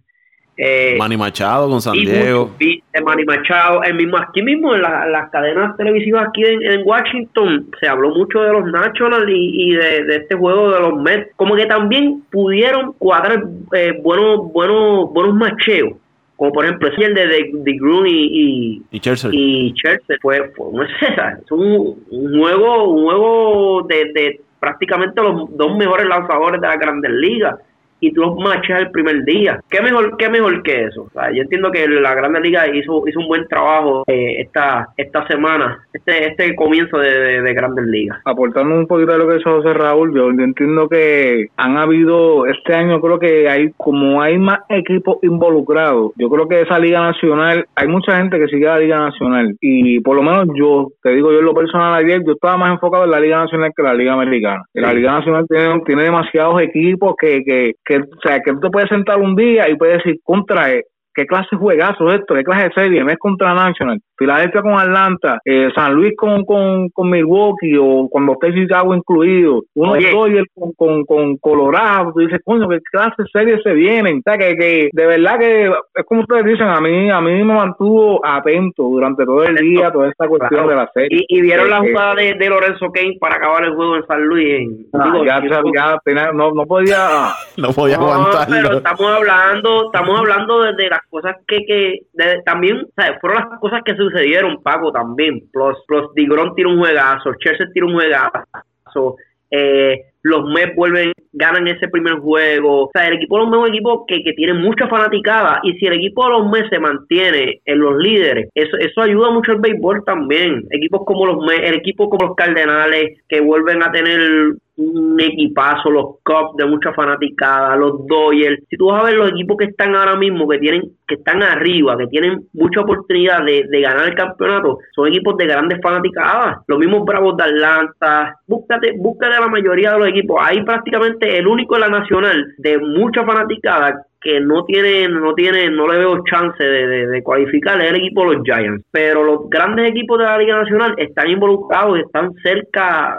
Eh, 0.62 0.96
Manny 0.98 1.16
Machado 1.16 1.70
con 1.70 1.80
San 1.80 1.94
Diego. 1.94 2.50
de 2.58 3.00
Manny 3.02 3.24
Machado, 3.24 3.82
el 3.82 3.94
mismo, 3.94 4.18
aquí 4.18 4.42
mismo 4.42 4.74
en 4.74 4.82
las 4.82 5.30
cadenas 5.30 5.74
televisivas 5.78 6.28
aquí 6.28 6.42
en, 6.44 6.82
Washington 6.84 7.66
se 7.80 7.88
habló 7.88 8.10
mucho 8.10 8.42
de 8.42 8.52
los 8.52 8.66
Nationals 8.70 9.24
y, 9.26 9.72
de, 9.72 10.16
este 10.16 10.34
juego 10.36 10.70
de 10.70 10.80
los 10.80 11.00
Mets. 11.00 11.30
Como 11.36 11.56
que 11.56 11.64
también 11.64 12.22
pudieron 12.30 12.92
cuadrar 12.92 13.42
eh, 13.74 13.98
buenos, 14.02 14.52
buenos, 14.52 15.10
buenos 15.14 15.34
macheos 15.34 15.94
como 16.36 16.52
por 16.52 16.64
ejemplo 16.64 16.88
el 16.88 17.14
de, 17.14 17.26
de, 17.26 17.50
de 17.52 17.72
Grun 17.78 18.06
y, 18.06 18.82
y, 18.90 19.00
Chelsea. 19.00 19.30
y 19.30 19.74
fue, 20.22 20.50
fue 20.56 20.86
es 21.42 21.52
un, 21.52 22.02
un, 22.10 22.38
juego 22.38 22.88
un 22.88 23.04
juego 23.04 23.82
de, 23.82 24.12
de 24.14 24.40
prácticamente 24.58 25.22
los 25.22 25.54
dos 25.56 25.76
mejores 25.76 26.06
lanzadores 26.06 26.60
de 26.60 26.66
la 26.66 26.76
Grandes 26.76 27.10
Ligas 27.12 27.56
y 28.00 28.12
tú 28.12 28.22
los 28.22 28.36
machas 28.36 28.80
el 28.80 28.90
primer 28.90 29.24
día. 29.24 29.60
¿Qué 29.70 29.80
mejor, 29.80 30.16
qué 30.16 30.28
mejor 30.28 30.62
que 30.62 30.84
eso? 30.84 31.08
yo 31.34 31.42
entiendo 31.42 31.70
que 31.70 31.86
la 31.86 32.14
Grande 32.14 32.40
Liga 32.40 32.66
hizo, 32.68 33.06
hizo 33.06 33.20
un 33.20 33.28
buen 33.28 33.46
trabajo 33.48 34.04
eh, 34.06 34.40
esta, 34.40 34.88
esta 34.96 35.26
semana, 35.26 35.86
este, 35.92 36.26
este 36.28 36.54
comienzo 36.54 36.98
de, 36.98 37.42
de, 37.42 37.54
Grandes 37.54 37.86
Ligas. 37.86 38.18
Aportando 38.24 38.74
un 38.74 38.86
poquito 38.86 39.12
de 39.12 39.18
lo 39.18 39.28
que 39.28 39.36
hizo 39.36 39.56
José 39.56 39.74
Raúl, 39.74 40.14
yo 40.14 40.30
entiendo 40.30 40.88
que 40.88 41.48
han 41.56 41.76
habido, 41.76 42.46
este 42.46 42.74
año 42.74 43.00
creo 43.00 43.18
que 43.18 43.48
hay, 43.48 43.70
como 43.76 44.22
hay 44.22 44.38
más 44.38 44.60
equipos 44.68 45.18
involucrados, 45.22 46.12
yo 46.16 46.28
creo 46.30 46.48
que 46.48 46.62
esa 46.62 46.78
Liga 46.78 47.00
Nacional, 47.00 47.66
hay 47.74 47.88
mucha 47.88 48.16
gente 48.16 48.38
que 48.38 48.48
sigue 48.48 48.66
la 48.66 48.78
Liga 48.78 48.98
Nacional 48.98 49.56
y 49.60 50.00
por 50.00 50.16
lo 50.16 50.22
menos 50.22 50.48
yo, 50.54 50.88
te 51.02 51.10
digo 51.10 51.32
yo 51.32 51.40
en 51.40 51.44
lo 51.44 51.54
personal 51.54 51.94
ayer, 51.94 52.22
yo 52.24 52.32
estaba 52.32 52.56
más 52.56 52.72
enfocado 52.72 53.04
en 53.04 53.10
la 53.10 53.20
Liga 53.20 53.38
Nacional 53.38 53.72
que 53.76 53.82
la 53.82 53.94
Liga 53.94 54.14
Americana. 54.14 54.62
La 54.74 54.92
Liga 54.92 55.12
Nacional 55.12 55.46
tiene, 55.48 55.80
tiene 55.84 56.04
demasiados 56.04 56.60
equipos 56.62 57.14
que, 57.20 57.42
que, 57.44 57.89
que, 57.90 57.96
o 57.96 58.20
sea, 58.22 58.40
que 58.40 58.52
tú 58.52 58.60
te 58.60 58.70
puedes 58.70 58.88
sentar 58.88 59.18
un 59.18 59.34
día 59.34 59.68
y 59.68 59.76
puedes 59.76 59.98
decir, 59.98 60.20
contra, 60.22 60.72
eh, 60.72 60.84
¿qué 61.14 61.26
clase 61.26 61.48
de 61.52 61.58
juegazo 61.58 62.12
esto? 62.12 62.34
¿Qué 62.34 62.44
clase 62.44 62.64
de 62.64 62.72
serie? 62.74 63.04
No 63.04 63.10
es 63.10 63.18
contra 63.18 63.54
National. 63.54 63.98
Filadelfia 64.16 64.60
con 64.60 64.78
Atlanta, 64.78 65.38
eh, 65.46 65.70
San 65.74 65.94
Luis 65.94 66.12
con, 66.14 66.44
con, 66.44 66.90
con, 66.90 67.08
Milwaukee 67.08 67.74
o 67.80 68.06
cuando 68.10 68.32
esté 68.32 68.52
Chicago 68.52 68.94
incluido, 68.94 69.62
uno 69.74 69.94
Dodgers 69.94 70.46
con, 70.54 70.72
con, 70.74 71.04
con, 71.06 71.38
Colorado, 71.38 72.12
tú 72.12 72.20
dices, 72.20 72.38
coño, 72.44 72.68
qué 72.68 72.80
clase 72.92 73.14
de 73.16 73.28
series 73.32 73.62
se 73.62 73.72
vienen. 73.72 74.18
O 74.18 74.22
sea, 74.22 74.36
que, 74.36 74.56
que 74.56 74.90
de 74.92 75.06
verdad 75.06 75.38
que 75.38 75.72
es 75.94 76.04
como 76.04 76.20
ustedes 76.20 76.44
dicen, 76.44 76.68
a 76.68 76.82
mí 76.82 77.10
a 77.10 77.20
mí 77.22 77.32
me 77.42 77.54
mantuvo 77.54 78.20
atento 78.22 78.82
durante 78.82 79.24
todo 79.24 79.42
el 79.44 79.56
día, 79.56 79.90
toda 79.90 80.10
esta 80.10 80.28
cuestión 80.28 80.68
de 80.68 80.74
la 80.74 80.90
serie. 80.92 81.24
Y, 81.26 81.40
vieron 81.40 81.70
la 81.70 81.78
eh, 81.78 81.90
jugada 81.90 82.14
de, 82.16 82.34
de, 82.34 82.48
Lorenzo 82.50 82.92
Kane 82.92 83.16
para 83.18 83.36
acabar 83.36 83.64
el 83.64 83.74
juego 83.74 83.96
en 83.96 84.06
San 84.06 84.22
Luis. 84.22 84.68
Ah, 84.92 85.12
ya, 85.24 85.42
ya, 85.42 86.32
no, 86.32 86.52
no 86.52 86.66
podía... 86.66 87.32
no 87.56 87.70
podía 87.72 87.96
aguantarlo. 87.96 88.54
Pero 88.54 88.76
estamos 88.76 89.06
hablando, 89.06 89.86
estamos 89.86 90.18
hablando 90.18 90.60
de, 90.60 90.90
cosas 91.08 91.36
que, 91.46 91.64
que 91.66 92.00
también, 92.44 92.86
¿sabes? 92.96 93.18
fueron 93.20 93.48
las 93.48 93.60
cosas 93.60 93.82
que 93.84 93.96
sucedieron, 93.96 94.62
Paco, 94.62 94.92
también. 94.92 95.42
Plus, 95.52 95.76
plus 95.86 96.12
Digron 96.14 96.54
tira 96.54 96.68
un 96.68 96.78
juegazo, 96.78 97.34
Chelsea 97.38 97.66
tira 97.72 97.86
un 97.86 97.94
juegazo. 97.94 99.16
Eh, 99.50 100.10
los 100.22 100.44
Mets 100.50 100.76
vuelven, 100.76 101.12
ganan 101.32 101.66
ese 101.66 101.88
primer 101.88 102.14
juego. 102.14 102.84
O 102.84 102.90
sea, 102.92 103.08
el 103.08 103.14
equipo 103.14 103.36
de 103.36 103.42
los 103.42 103.50
Mets 103.50 103.62
es 103.62 103.68
un 103.68 103.74
equipo 103.74 104.06
que, 104.06 104.22
que 104.22 104.32
tiene 104.34 104.54
mucha 104.54 104.86
fanaticada. 104.88 105.60
Y 105.62 105.72
si 105.78 105.86
el 105.86 105.94
equipo 105.94 106.24
de 106.24 106.30
los 106.30 106.50
Mets 106.50 106.68
se 106.68 106.78
mantiene 106.78 107.60
en 107.64 107.78
los 107.78 107.96
líderes, 107.96 108.48
eso, 108.54 108.76
eso 108.78 109.02
ayuda 109.02 109.30
mucho 109.30 109.52
al 109.52 109.60
béisbol 109.60 110.04
también. 110.04 110.64
Equipos 110.70 111.02
como 111.06 111.26
los 111.26 111.44
Mets, 111.44 111.68
el 111.68 111.76
equipo 111.76 112.10
como 112.10 112.28
los 112.28 112.36
Cardenales, 112.36 113.18
que 113.28 113.40
vuelven 113.40 113.82
a 113.82 113.90
tener 113.90 114.54
un 114.80 115.20
equipazo, 115.20 115.90
los 115.90 116.04
Cubs 116.24 116.56
de 116.56 116.66
mucha 116.66 116.92
fanaticada, 116.92 117.76
los 117.76 118.06
Dodgers. 118.06 118.62
Si 118.68 118.76
tú 118.76 118.86
vas 118.86 119.02
a 119.02 119.06
ver 119.06 119.14
los 119.14 119.30
equipos 119.30 119.56
que 119.58 119.66
están 119.66 119.94
ahora 119.94 120.16
mismo, 120.16 120.48
que 120.48 120.58
tienen, 120.58 120.82
que 121.06 121.16
están 121.16 121.42
arriba, 121.42 121.96
que 121.98 122.06
tienen 122.06 122.46
mucha 122.54 122.80
oportunidad 122.80 123.44
de, 123.44 123.64
de 123.68 123.80
ganar 123.80 124.08
el 124.08 124.14
campeonato, 124.14 124.78
son 124.94 125.08
equipos 125.08 125.36
de 125.36 125.46
grandes 125.46 125.78
fanaticadas. 125.82 126.58
Los 126.66 126.78
mismos 126.78 127.04
Bravos 127.04 127.36
de 127.36 127.44
Atlanta. 127.44 128.36
Búscate, 128.46 128.94
búscate 128.96 129.38
la 129.38 129.48
mayoría 129.48 129.92
de 129.92 129.98
los 129.98 130.08
equipos. 130.08 130.40
Hay 130.42 130.62
prácticamente 130.64 131.38
el 131.38 131.46
único 131.46 131.74
en 131.74 131.80
la 131.82 131.88
nacional 131.88 132.54
de 132.58 132.78
mucha 132.78 133.24
fanaticada 133.24 134.06
que 134.20 134.40
no 134.40 134.64
tiene, 134.64 135.08
no 135.08 135.34
tiene, 135.34 135.70
no 135.70 135.88
le 135.88 135.98
veo 135.98 136.22
chance 136.24 136.62
de, 136.62 137.06
de, 137.06 137.22
cualificar 137.22 137.80
es 137.80 137.90
el 137.90 137.96
equipo 137.96 138.22
de 138.22 138.36
los 138.36 138.44
Giants. 138.44 138.84
Pero 138.90 139.24
los 139.24 139.48
grandes 139.48 139.90
equipos 139.90 140.18
de 140.18 140.24
la 140.24 140.38
Liga 140.38 140.58
Nacional 140.58 140.94
están 140.98 141.28
involucrados, 141.28 141.98
están 141.98 142.32
cerca, 142.42 143.18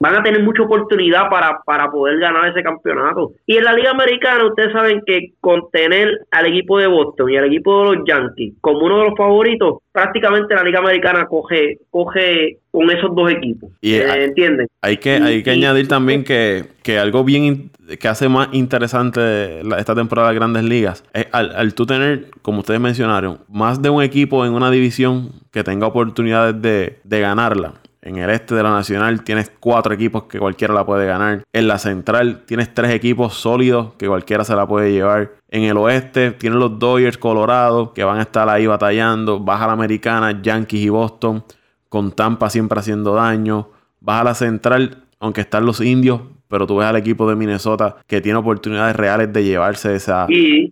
van 0.00 0.14
a 0.14 0.22
tener 0.22 0.42
mucha 0.42 0.62
oportunidad 0.62 1.28
para, 1.28 1.60
para 1.64 1.90
poder 1.90 2.18
ganar 2.18 2.48
ese 2.48 2.62
campeonato. 2.62 3.32
Y 3.46 3.56
en 3.56 3.64
la 3.64 3.74
Liga 3.74 3.90
Americana, 3.90 4.46
ustedes 4.46 4.72
saben 4.72 5.02
que 5.06 5.32
contener 5.40 6.08
al 6.30 6.46
equipo 6.46 6.78
de 6.78 6.86
Boston 6.86 7.30
y 7.30 7.36
al 7.36 7.46
equipo 7.46 7.78
de 7.90 7.96
los 7.96 8.04
Yankees 8.06 8.54
como 8.60 8.86
uno 8.86 8.98
de 8.98 9.04
los 9.04 9.16
favoritos, 9.16 9.78
prácticamente 9.98 10.54
la 10.54 10.62
Liga 10.62 10.78
Americana 10.78 11.26
coge, 11.26 11.78
coge 11.90 12.58
con 12.70 12.88
esos 12.88 13.12
dos 13.16 13.32
equipos. 13.32 13.70
Y 13.80 13.94
eh, 13.94 14.24
¿Entienden? 14.24 14.68
Hay 14.80 14.98
que, 14.98 15.16
hay 15.16 15.42
que 15.42 15.50
añadir 15.50 15.88
también 15.88 16.22
que, 16.22 16.66
que 16.84 17.00
algo 17.00 17.24
bien 17.24 17.72
que 17.98 18.06
hace 18.06 18.28
más 18.28 18.48
interesante 18.52 19.60
esta 19.76 19.96
temporada 19.96 20.28
de 20.28 20.36
Grandes 20.36 20.62
Ligas 20.62 21.02
es 21.14 21.26
al, 21.32 21.50
al 21.56 21.74
tú 21.74 21.84
tener, 21.84 22.26
como 22.42 22.60
ustedes 22.60 22.78
mencionaron, 22.78 23.40
más 23.48 23.82
de 23.82 23.90
un 23.90 24.02
equipo 24.02 24.46
en 24.46 24.52
una 24.52 24.70
división 24.70 25.32
que 25.50 25.64
tenga 25.64 25.88
oportunidades 25.88 26.62
de, 26.62 26.98
de 27.02 27.20
ganarla. 27.20 27.74
En 28.08 28.16
el 28.16 28.30
este 28.30 28.54
de 28.54 28.62
la 28.62 28.70
Nacional 28.70 29.22
tienes 29.22 29.52
cuatro 29.60 29.92
equipos 29.92 30.22
que 30.24 30.38
cualquiera 30.38 30.72
la 30.72 30.86
puede 30.86 31.04
ganar. 31.04 31.42
En 31.52 31.68
la 31.68 31.78
Central 31.78 32.44
tienes 32.46 32.72
tres 32.72 32.90
equipos 32.92 33.34
sólidos 33.34 33.92
que 33.98 34.06
cualquiera 34.06 34.44
se 34.44 34.56
la 34.56 34.66
puede 34.66 34.92
llevar. 34.92 35.32
En 35.50 35.64
el 35.64 35.76
oeste 35.76 36.30
tienes 36.30 36.58
los 36.58 36.78
Dodgers, 36.78 37.18
Colorado, 37.18 37.92
que 37.92 38.04
van 38.04 38.18
a 38.18 38.22
estar 38.22 38.48
ahí 38.48 38.66
batallando. 38.66 39.40
Baja 39.40 39.66
la 39.66 39.74
Americana, 39.74 40.40
Yankees 40.40 40.80
y 40.80 40.88
Boston, 40.88 41.44
con 41.90 42.12
Tampa 42.12 42.48
siempre 42.48 42.80
haciendo 42.80 43.14
daño. 43.14 43.68
Baja 44.00 44.24
la 44.24 44.34
Central, 44.34 45.04
aunque 45.20 45.42
están 45.42 45.66
los 45.66 45.82
indios, 45.82 46.22
pero 46.48 46.66
tú 46.66 46.78
ves 46.78 46.88
al 46.88 46.96
equipo 46.96 47.28
de 47.28 47.36
Minnesota 47.36 47.96
que 48.06 48.22
tiene 48.22 48.38
oportunidades 48.38 48.96
reales 48.96 49.30
de 49.34 49.44
llevarse 49.44 49.94
esa, 49.94 50.26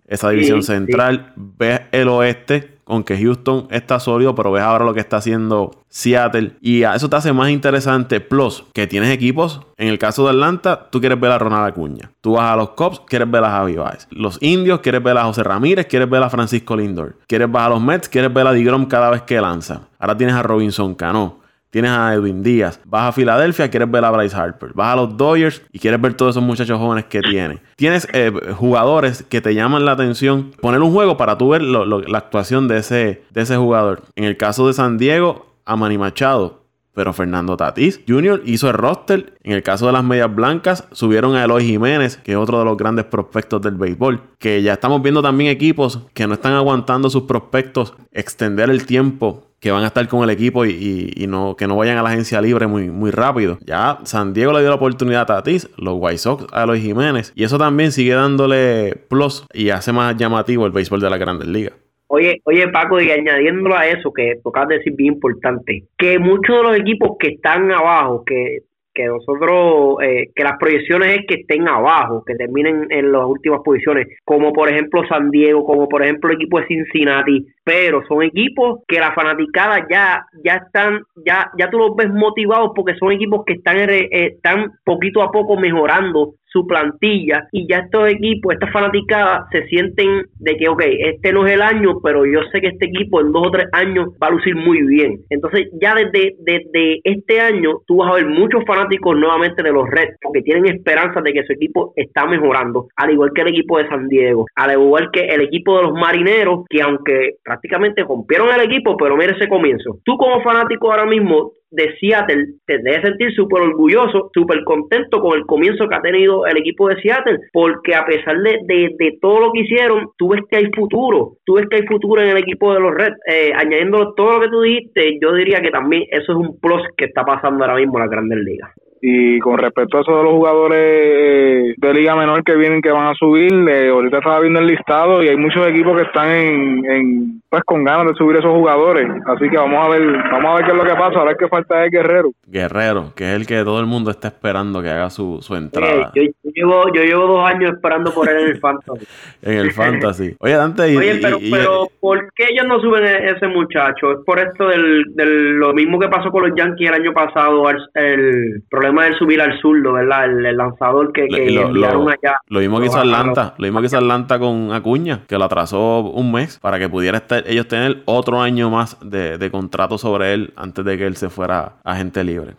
esa 0.07 0.29
división 0.31 0.63
central. 0.63 1.33
Ves 1.35 1.81
el 1.91 2.07
oeste, 2.07 2.76
aunque 2.87 3.17
Houston 3.17 3.67
está 3.69 3.99
sólido, 3.99 4.35
pero 4.35 4.51
ves 4.51 4.63
ahora 4.63 4.85
lo 4.85 4.93
que 4.93 4.99
está 4.99 5.17
haciendo 5.17 5.71
Seattle. 5.89 6.53
Y 6.61 6.83
a 6.83 6.95
eso 6.95 7.09
te 7.09 7.15
hace 7.15 7.33
más 7.33 7.49
interesante. 7.49 8.19
Plus, 8.19 8.63
que 8.73 8.87
tienes 8.87 9.09
equipos. 9.09 9.61
En 9.77 9.87
el 9.87 9.99
caso 9.99 10.23
de 10.23 10.31
Atlanta, 10.31 10.89
tú 10.89 10.99
quieres 10.99 11.19
ver 11.19 11.31
a 11.31 11.37
Ronald 11.37 11.67
Acuña. 11.67 12.11
Tú 12.21 12.33
vas 12.33 12.51
a 12.51 12.55
los 12.55 12.69
Cubs, 12.71 13.01
quieres 13.07 13.29
ver 13.29 13.43
a 13.43 13.51
Javi 13.51 13.75
Baez. 13.75 14.07
Los 14.11 14.41
Indios, 14.41 14.79
quieres 14.81 15.03
ver 15.03 15.17
a 15.17 15.23
José 15.23 15.43
Ramírez, 15.43 15.87
quieres 15.87 16.09
ver 16.09 16.23
a 16.23 16.29
Francisco 16.29 16.75
Lindor. 16.75 17.17
Quieres 17.27 17.51
ver 17.51 17.61
a 17.61 17.69
los 17.69 17.81
Mets, 17.81 18.09
quieres 18.09 18.33
ver 18.33 18.47
a 18.47 18.53
DeGrom 18.53 18.85
cada 18.85 19.09
vez 19.09 19.21
que 19.23 19.39
lanza. 19.39 19.81
Ahora 19.99 20.17
tienes 20.17 20.35
a 20.35 20.43
Robinson 20.43 20.95
Cano 20.95 21.46
tienes 21.77 21.91
a 21.91 22.11
Edwin 22.15 22.41
Díaz, 22.41 22.79
vas 22.85 23.09
a 23.09 23.11
Filadelfia, 23.11 23.69
quieres 23.69 23.91
ver 23.91 24.03
a 24.03 24.09
Bryce 24.09 24.35
Harper, 24.35 24.71
vas 24.73 24.93
a 24.93 24.95
los 24.95 25.15
Dodgers 25.15 25.61
y 25.71 25.77
quieres 25.77 26.01
ver 26.01 26.15
todos 26.15 26.31
esos 26.31 26.41
muchachos 26.41 26.79
jóvenes 26.79 27.05
que 27.05 27.21
tiene. 27.21 27.61
Tienes 27.75 28.07
eh, 28.13 28.31
jugadores 28.57 29.21
que 29.21 29.41
te 29.41 29.53
llaman 29.53 29.85
la 29.85 29.91
atención, 29.91 30.53
poner 30.59 30.81
un 30.81 30.91
juego 30.91 31.17
para 31.17 31.37
tú 31.37 31.49
ver 31.49 31.61
la 31.61 32.17
actuación 32.17 32.67
de 32.67 32.77
ese, 32.77 33.21
de 33.29 33.41
ese 33.41 33.57
jugador. 33.57 34.01
En 34.15 34.23
el 34.23 34.37
caso 34.37 34.65
de 34.65 34.73
San 34.73 34.97
Diego, 34.97 35.45
a 35.65 35.75
Manny 35.75 35.99
Machado, 35.99 36.63
pero 36.95 37.13
Fernando 37.13 37.55
Tatís 37.55 38.01
Jr. 38.07 38.41
hizo 38.43 38.69
el 38.69 38.73
roster. 38.73 39.37
En 39.43 39.53
el 39.53 39.61
caso 39.61 39.85
de 39.85 39.91
las 39.91 40.03
medias 40.03 40.33
blancas, 40.33 40.87
subieron 40.93 41.35
a 41.35 41.43
Eloy 41.43 41.63
Jiménez, 41.63 42.17
que 42.17 42.31
es 42.31 42.37
otro 42.39 42.57
de 42.57 42.65
los 42.65 42.75
grandes 42.75 43.05
prospectos 43.05 43.61
del 43.61 43.75
béisbol. 43.75 44.19
Que 44.39 44.63
ya 44.63 44.73
estamos 44.73 45.03
viendo 45.03 45.21
también 45.21 45.51
equipos 45.51 46.07
que 46.15 46.25
no 46.25 46.33
están 46.33 46.53
aguantando 46.53 47.11
sus 47.11 47.23
prospectos 47.23 47.93
extender 48.11 48.71
el 48.71 48.87
tiempo 48.87 49.46
que 49.59 49.71
van 49.71 49.83
a 49.83 49.87
estar 49.87 50.07
con 50.07 50.23
el 50.23 50.29
equipo 50.29 50.65
y, 50.65 51.25
no, 51.27 51.55
que 51.55 51.67
no 51.67 51.75
vayan 51.75 51.97
a 51.97 52.03
la 52.03 52.09
agencia 52.09 52.41
libre 52.41 52.67
muy, 52.67 52.89
muy 52.89 53.11
rápido. 53.11 53.57
Ya 53.65 53.99
San 54.03 54.33
Diego 54.33 54.53
le 54.53 54.59
dio 54.59 54.69
la 54.69 54.75
oportunidad 54.75 55.21
a 55.21 55.25
Tatis, 55.25 55.69
los 55.77 55.95
White 55.97 56.17
Sox 56.17 56.45
a 56.51 56.65
los 56.65 56.77
Jiménez, 56.77 57.33
y 57.35 57.43
eso 57.43 57.57
también 57.57 57.91
sigue 57.91 58.13
dándole 58.13 58.95
plus 59.09 59.45
y 59.53 59.69
hace 59.69 59.91
más 59.91 60.15
llamativo 60.15 60.65
el 60.65 60.71
béisbol 60.71 61.01
de 61.01 61.09
la 61.09 61.17
Grandes 61.17 61.47
Ligas. 61.47 61.73
Oye, 62.09 62.41
oye 62.45 62.67
Paco, 62.69 63.01
y 63.01 63.11
añadiéndolo 63.11 63.75
a 63.75 63.85
eso 63.85 64.13
que 64.13 64.39
tocas 64.41 64.69
decir 64.69 64.93
bien 64.95 65.15
importante, 65.15 65.83
que 65.97 66.17
muchos 66.19 66.55
de 66.55 66.63
los 66.63 66.77
equipos 66.77 67.17
que 67.19 67.29
están 67.29 67.69
abajo, 67.71 68.23
que 68.25 68.59
que 68.97 69.05
nosotros, 69.05 69.97
eh, 70.01 70.31
que 70.35 70.43
las 70.43 70.57
proyecciones 70.57 71.19
es 71.19 71.27
que 71.27 71.35
estén 71.41 71.67
abajo, 71.67 72.23
que 72.25 72.33
terminen 72.33 72.87
en 72.89 73.11
las 73.11 73.25
últimas 73.25 73.61
posiciones, 73.63 74.07
como 74.25 74.51
por 74.51 74.69
ejemplo 74.69 75.07
San 75.07 75.29
Diego, 75.29 75.63
como 75.63 75.87
por 75.87 76.03
ejemplo 76.03 76.31
el 76.31 76.37
equipo 76.37 76.59
de 76.59 76.65
Cincinnati, 76.65 77.45
pero 77.67 78.01
son 78.07 78.23
equipos 78.23 78.79
que 78.87 78.97
la 78.97 79.11
fanaticada 79.11 79.85
ya 79.91 80.25
ya 80.41 80.53
están 80.53 81.01
ya 81.25 81.51
ya 81.59 81.69
tú 81.69 81.77
los 81.77 81.97
ves 81.97 82.09
motivados 82.09 82.71
porque 82.73 82.95
son 82.95 83.11
equipos 83.11 83.43
que 83.45 83.55
están 83.55 83.77
eh, 83.89 84.07
están 84.09 84.71
poquito 84.85 85.21
a 85.21 85.33
poco 85.33 85.57
mejorando 85.57 86.35
su 86.57 86.65
plantilla 86.65 87.47
y 87.51 87.67
ya 87.67 87.79
estos 87.79 88.09
equipos, 88.09 88.53
estas 88.53 88.71
fanaticadas 88.71 89.45
se 89.51 89.67
sienten 89.67 90.23
de 90.39 90.55
que, 90.57 90.69
ok, 90.69 90.81
este 90.81 91.31
no 91.33 91.45
es 91.45 91.53
el 91.53 91.61
año, 91.61 91.99
pero 92.01 92.25
yo 92.25 92.41
sé 92.51 92.61
que 92.61 92.67
este 92.67 92.85
equipo 92.85 93.21
en 93.21 93.31
dos 93.31 93.47
o 93.47 93.51
tres 93.51 93.67
años 93.73 94.09
va 94.21 94.27
a 94.27 94.31
lucir 94.31 94.55
muy 94.55 94.81
bien. 94.83 95.19
Entonces 95.29 95.67
ya 95.81 95.93
desde, 95.95 96.35
desde 96.39 96.99
este 97.03 97.39
año 97.41 97.81
tú 97.85 97.97
vas 97.97 98.11
a 98.11 98.15
ver 98.15 98.27
muchos 98.27 98.63
fanáticos 98.65 99.15
nuevamente 99.17 99.61
de 99.61 99.71
los 99.71 99.89
Reds 99.89 100.17
porque 100.21 100.41
tienen 100.41 100.65
esperanza 100.67 101.21
de 101.21 101.33
que 101.33 101.43
su 101.43 101.53
equipo 101.53 101.93
está 101.95 102.25
mejorando, 102.25 102.87
al 102.95 103.11
igual 103.11 103.31
que 103.33 103.41
el 103.41 103.49
equipo 103.49 103.77
de 103.77 103.87
San 103.87 104.07
Diego, 104.07 104.45
al 104.55 104.71
igual 104.71 105.09
que 105.11 105.25
el 105.25 105.41
equipo 105.41 105.77
de 105.77 105.83
los 105.83 105.93
Marineros, 105.93 106.65
que 106.69 106.81
aunque 106.81 107.35
prácticamente 107.57 108.03
rompieron 108.03 108.49
el 108.53 108.61
equipo, 108.61 108.95
pero 108.97 109.17
mira 109.17 109.35
ese 109.35 109.49
comienzo. 109.49 109.99
Tú 110.05 110.15
como 110.17 110.41
fanático 110.43 110.91
ahora 110.91 111.05
mismo 111.05 111.51
de 111.71 111.97
Seattle 111.99 112.45
te 112.65 112.77
debe 112.77 113.01
sentir 113.01 113.33
súper 113.33 113.61
orgulloso, 113.61 114.29
súper 114.33 114.63
contento 114.63 115.19
con 115.19 115.37
el 115.37 115.45
comienzo 115.45 115.87
que 115.87 115.95
ha 115.95 116.01
tenido 116.01 116.45
el 116.45 116.57
equipo 116.57 116.87
de 116.87 117.01
Seattle, 117.01 117.39
porque 117.51 117.93
a 117.93 118.05
pesar 118.05 118.37
de, 118.37 118.59
de, 118.97 119.17
todo 119.21 119.39
lo 119.41 119.51
que 119.51 119.61
hicieron, 119.61 120.09
tú 120.17 120.29
ves 120.29 120.41
que 120.49 120.57
hay 120.57 120.71
futuro, 120.73 121.33
tú 121.45 121.55
ves 121.55 121.65
que 121.69 121.77
hay 121.77 121.87
futuro 121.87 122.21
en 122.21 122.29
el 122.29 122.37
equipo 122.37 122.73
de 122.73 122.79
los 122.79 122.93
Reds, 122.93 123.17
eh, 123.27 123.51
añadiendo 123.53 124.13
todo 124.13 124.33
lo 124.33 124.41
que 124.41 124.49
tú 124.49 124.61
dijiste, 124.61 125.19
yo 125.21 125.33
diría 125.33 125.59
que 125.59 125.71
también 125.71 126.03
eso 126.11 126.31
es 126.31 126.37
un 126.37 126.59
plus 126.59 126.83
que 126.95 127.05
está 127.05 127.25
pasando 127.25 127.65
ahora 127.65 127.77
mismo 127.77 127.97
en 127.97 128.05
la 128.05 128.11
Grandes 128.11 128.39
Ligas. 128.39 128.71
Y 129.09 129.39
con 129.39 129.57
respecto 129.57 129.97
a 129.97 130.01
eso 130.01 130.17
de 130.17 130.23
los 130.23 130.33
jugadores 130.33 130.81
eh, 130.81 131.75
de 131.77 131.93
Liga 131.93 132.13
Menor 132.17 132.43
que 132.43 132.57
vienen, 132.57 132.81
que 132.81 132.91
van 132.91 133.07
a 133.07 133.13
subir, 133.13 133.53
eh, 133.69 133.87
ahorita 133.87 134.17
estaba 134.17 134.41
viendo 134.41 134.59
el 134.59 134.67
listado 134.67 135.23
y 135.23 135.29
hay 135.29 135.37
muchos 135.37 135.65
equipos 135.65 135.95
que 135.95 136.03
están 136.07 136.29
en, 136.29 137.41
pues 137.47 137.63
con 137.63 137.85
ganas 137.85 138.07
de 138.07 138.15
subir 138.15 138.35
esos 138.35 138.51
jugadores. 138.51 139.07
Así 139.27 139.49
que 139.49 139.55
vamos 139.55 139.85
a 139.85 139.89
ver, 139.91 140.05
vamos 140.29 140.51
a 140.51 140.55
ver 140.55 140.65
qué 140.65 140.71
es 140.71 140.77
lo 140.77 140.83
que 140.83 140.99
pasa. 140.99 141.19
Ahora 141.19 141.31
es 141.31 141.37
que 141.37 141.47
falta 141.47 141.85
es 141.85 141.91
Guerrero. 141.91 142.31
Guerrero, 142.47 143.13
que 143.15 143.29
es 143.29 143.35
el 143.37 143.47
que 143.47 143.63
todo 143.63 143.79
el 143.79 143.85
mundo 143.85 144.11
está 144.11 144.27
esperando 144.27 144.81
que 144.81 144.89
haga 144.89 145.09
su, 145.09 145.39
su 145.41 145.55
entrada. 145.55 146.11
yo, 146.13 146.23
llevo, 146.43 146.83
yo 146.93 147.01
llevo 147.03 147.27
dos 147.27 147.49
años 147.49 147.71
esperando 147.71 148.13
por 148.13 148.29
él 148.29 148.41
en 148.41 148.47
el 148.47 148.59
Fantasy. 148.59 149.07
en 149.41 149.57
el 149.57 149.71
Fantasy. 149.71 150.35
Oye, 150.39 150.53
Dante, 150.53 150.91
y, 150.91 150.97
Oye, 150.97 151.19
pero, 151.21 151.37
pero 151.49 151.87
¿por 152.01 152.29
qué 152.35 152.47
ellos 152.49 152.65
no 152.67 152.81
suben 152.81 153.05
a 153.05 153.17
ese 153.19 153.47
muchacho? 153.47 154.11
Es 154.11 154.17
por 154.25 154.37
esto 154.37 154.67
del, 154.67 155.05
del 155.15 155.53
lo 155.59 155.73
mismo 155.73 155.97
que 155.97 156.09
pasó 156.09 156.29
con 156.29 156.49
los 156.49 156.57
Yankees 156.57 156.89
el 156.89 156.95
año 156.95 157.13
pasado, 157.13 157.69
el, 157.69 157.77
el 157.93 158.63
problema 158.69 158.96
problema 158.97 159.13
es 159.13 159.17
subir 159.17 159.41
al 159.41 159.59
zurdo, 159.59 159.93
¿verdad? 159.93 160.25
El, 160.25 160.57
lanzador 160.57 161.11
que, 161.11 161.27
que 161.27 161.51
lo, 161.51 161.67
enviaron 161.67 162.09
allá. 162.09 162.39
Lo 162.47 162.59
mismo 162.59 162.79
que 162.79 162.87
hizo 162.87 162.97
Atlanta, 162.97 163.53
lo 163.57 163.63
mismo 163.63 163.79
que 163.79 163.85
hizo 163.87 163.97
Atlanta 163.97 164.39
con 164.39 164.73
Acuña, 164.73 165.21
que 165.27 165.37
lo 165.37 165.45
atrasó 165.45 166.01
un 166.01 166.31
mes 166.31 166.59
para 166.59 166.79
que 166.79 166.89
pudiera 166.89 167.17
estar, 167.17 167.43
ellos 167.47 167.67
tener 167.67 168.01
otro 168.05 168.41
año 168.41 168.69
más 168.69 168.97
de, 169.01 169.37
de 169.37 169.51
contrato 169.51 169.97
sobre 169.97 170.33
él 170.33 170.53
antes 170.55 170.83
de 170.83 170.97
que 170.97 171.05
él 171.05 171.15
se 171.15 171.29
fuera 171.29 171.73
agente 171.83 172.23
libre. 172.23 172.55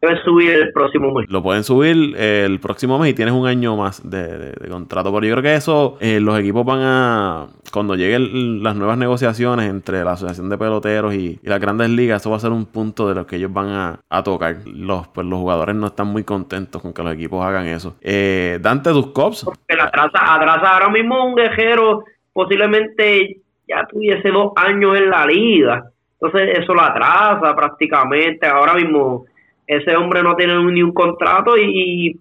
Debe 0.00 0.22
subir 0.22 0.52
el 0.52 0.72
próximo 0.72 1.12
mes. 1.12 1.28
Lo 1.28 1.42
pueden 1.42 1.62
subir 1.62 2.16
el 2.16 2.58
próximo 2.58 2.98
mes 2.98 3.10
y 3.10 3.14
tienes 3.14 3.34
un 3.34 3.46
año 3.46 3.76
más 3.76 4.08
de, 4.08 4.52
de, 4.52 4.68
contrato. 4.68 5.12
Pero 5.12 5.26
yo 5.26 5.34
creo 5.34 5.42
que 5.42 5.54
eso, 5.54 5.98
eh, 6.00 6.20
los 6.20 6.38
equipos 6.38 6.64
van 6.64 6.80
a, 6.82 7.46
cuando 7.70 7.96
lleguen 7.96 8.62
las 8.62 8.76
nuevas 8.76 8.96
negociaciones 8.96 9.68
entre 9.68 10.02
la 10.02 10.12
Asociación 10.12 10.48
de 10.48 10.56
Peloteros 10.56 11.14
y, 11.14 11.38
las 11.42 11.60
grandes 11.60 11.90
ligas, 11.90 12.22
eso 12.22 12.30
va 12.30 12.36
a 12.36 12.40
ser 12.40 12.50
un 12.50 12.64
punto 12.64 13.08
de 13.08 13.14
lo 13.14 13.26
que 13.26 13.36
ellos 13.36 13.52
van 13.52 13.68
a, 13.68 14.00
a 14.08 14.22
tocar. 14.22 14.56
Los, 14.64 15.08
pues, 15.08 15.26
los 15.26 15.38
jugadores 15.38 15.74
no 15.74 15.88
están 15.88 16.06
muy 16.06 16.24
contentos 16.24 16.80
con 16.80 16.94
que 16.94 17.02
los 17.02 17.12
equipos 17.12 17.44
hagan 17.44 17.66
eso. 17.66 17.96
Eh, 18.00 18.58
Dante, 18.62 18.90
tus 18.90 19.08
cops. 19.08 19.46
Atrasa, 19.68 20.34
atrasa 20.34 20.74
ahora 20.74 20.88
mismo 20.88 21.26
un 21.26 21.34
guerrero 21.34 22.04
posiblemente 22.32 23.38
ya 23.68 23.86
tuviese 23.86 24.30
dos 24.30 24.52
años 24.56 24.96
en 24.98 25.10
la 25.10 25.26
liga. 25.26 25.84
Entonces 26.20 26.58
eso 26.58 26.74
lo 26.74 26.82
atrasa 26.82 27.54
prácticamente. 27.54 28.46
Ahora 28.46 28.74
mismo 28.74 29.26
ese 29.70 29.96
hombre 29.96 30.22
no 30.22 30.34
tiene 30.34 30.60
ni 30.64 30.82
un 30.82 30.92
contrato 30.92 31.56
y, 31.56 32.18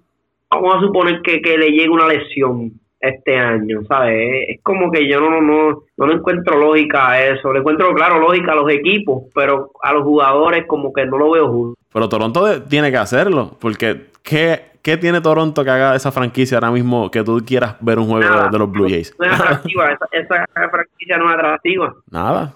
vamos 0.51 0.75
a 0.75 0.79
suponer 0.79 1.21
que, 1.21 1.41
que 1.41 1.57
le 1.57 1.71
llegue 1.71 1.89
una 1.89 2.07
lesión 2.07 2.71
este 2.99 3.37
año, 3.37 3.81
¿sabes? 3.87 4.45
Es 4.49 4.61
como 4.61 4.91
que 4.91 5.09
yo 5.09 5.19
no, 5.19 5.41
no, 5.41 5.83
no 5.97 6.07
le 6.07 6.13
encuentro 6.15 6.59
lógica 6.59 7.09
a 7.09 7.25
eso. 7.25 7.51
Le 7.51 7.59
encuentro, 7.59 7.93
claro, 7.93 8.19
lógica 8.19 8.51
a 8.51 8.55
los 8.55 8.69
equipos, 8.71 9.23
pero 9.33 9.71
a 9.81 9.93
los 9.93 10.03
jugadores 10.03 10.65
como 10.67 10.93
que 10.93 11.05
no 11.05 11.17
lo 11.17 11.31
veo 11.31 11.47
justo. 11.47 11.81
Pero 11.91 12.09
Toronto 12.09 12.63
tiene 12.63 12.91
que 12.91 12.97
hacerlo, 12.97 13.57
porque 13.59 14.09
¿qué, 14.21 14.68
¿qué 14.89 14.97
tiene 14.97 15.21
Toronto 15.21 15.63
que 15.63 15.69
haga 15.69 15.95
esa 15.95 16.11
franquicia 16.11 16.57
ahora 16.57 16.71
mismo 16.71 17.11
que 17.11 17.23
tú 17.23 17.43
quieras 17.45 17.75
ver 17.79 17.99
un 17.99 18.07
juego 18.07 18.49
de 18.49 18.57
los 18.57 18.71
Blue 18.71 18.89
Jays? 18.89 19.15
No 19.19 19.25
es 19.27 19.33
atractiva, 19.39 19.91
esa, 20.11 20.39
franquicia 20.71 21.17
no 21.19 21.29
es 21.29 21.35
atractiva. 21.35 21.93
Nada, 22.09 22.53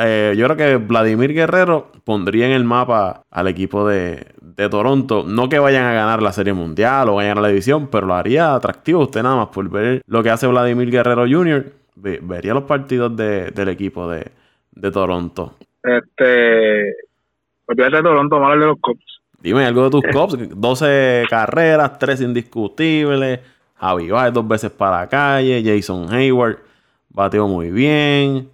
eh, 0.00 0.34
yo 0.36 0.46
creo 0.46 0.56
que 0.56 0.76
Vladimir 0.78 1.32
Guerrero 1.32 1.92
pondría 2.02 2.46
en 2.46 2.52
el 2.52 2.64
mapa 2.64 3.22
al 3.30 3.46
equipo 3.46 3.86
de, 3.86 4.26
de 4.40 4.68
Toronto, 4.68 5.22
no 5.24 5.48
que 5.48 5.60
vayan 5.60 5.84
a 5.84 5.92
ganar 5.92 6.22
la 6.22 6.32
Serie 6.32 6.54
Mundial 6.54 7.08
o 7.08 7.14
vayan 7.14 7.38
a 7.38 7.40
la 7.40 7.48
división, 7.48 7.86
pero 7.88 8.04
lo 8.08 8.14
haría 8.14 8.56
atractivo 8.56 9.02
usted 9.02 9.22
nada 9.22 9.36
más 9.36 9.48
por 9.48 9.70
ver 9.70 10.02
lo 10.08 10.24
que 10.24 10.30
hace 10.30 10.48
Vladimir 10.48 10.90
Guerrero 10.90 11.24
Jr., 11.30 11.66
vería 11.94 12.52
los 12.52 12.64
partidos 12.64 13.14
del 13.14 13.68
equipo 13.68 14.10
de, 14.10 14.26
de 14.72 14.90
Toronto. 14.90 15.54
Este, 15.84 16.96
olvídate 17.66 17.96
de 17.96 18.02
Toronto, 18.02 18.40
vamos 18.40 18.56
a 18.56 18.58
de 18.58 18.66
los 18.66 18.80
Cubs. 18.80 19.19
Dime 19.40 19.64
algo 19.64 19.84
de 19.84 19.90
tus 19.90 20.02
Cubs, 20.12 20.36
12 20.54 21.24
carreras, 21.30 21.98
3 21.98 22.20
indiscutibles, 22.20 23.40
Javi 23.76 24.10
Baez 24.10 24.34
dos 24.34 24.46
veces 24.46 24.70
para 24.70 25.00
la 25.00 25.08
calle, 25.08 25.62
Jason 25.64 26.12
Hayward 26.12 26.58
bateó 27.08 27.48
muy 27.48 27.70
bien. 27.70 28.50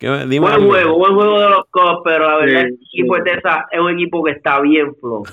buen 0.00 0.66
juego, 0.66 0.98
buen 0.98 1.14
juego 1.14 1.40
de 1.40 1.50
los 1.50 1.64
Cubs, 1.70 2.00
pero 2.04 2.26
la 2.26 2.36
verdad 2.38 2.62
el 2.62 2.74
equipo 2.74 3.16
de 3.16 3.22
Texas 3.22 3.66
es 3.70 3.80
un 3.80 3.90
equipo 3.90 4.24
que 4.24 4.32
está 4.32 4.60
bien 4.60 4.92
flojo. 4.96 5.24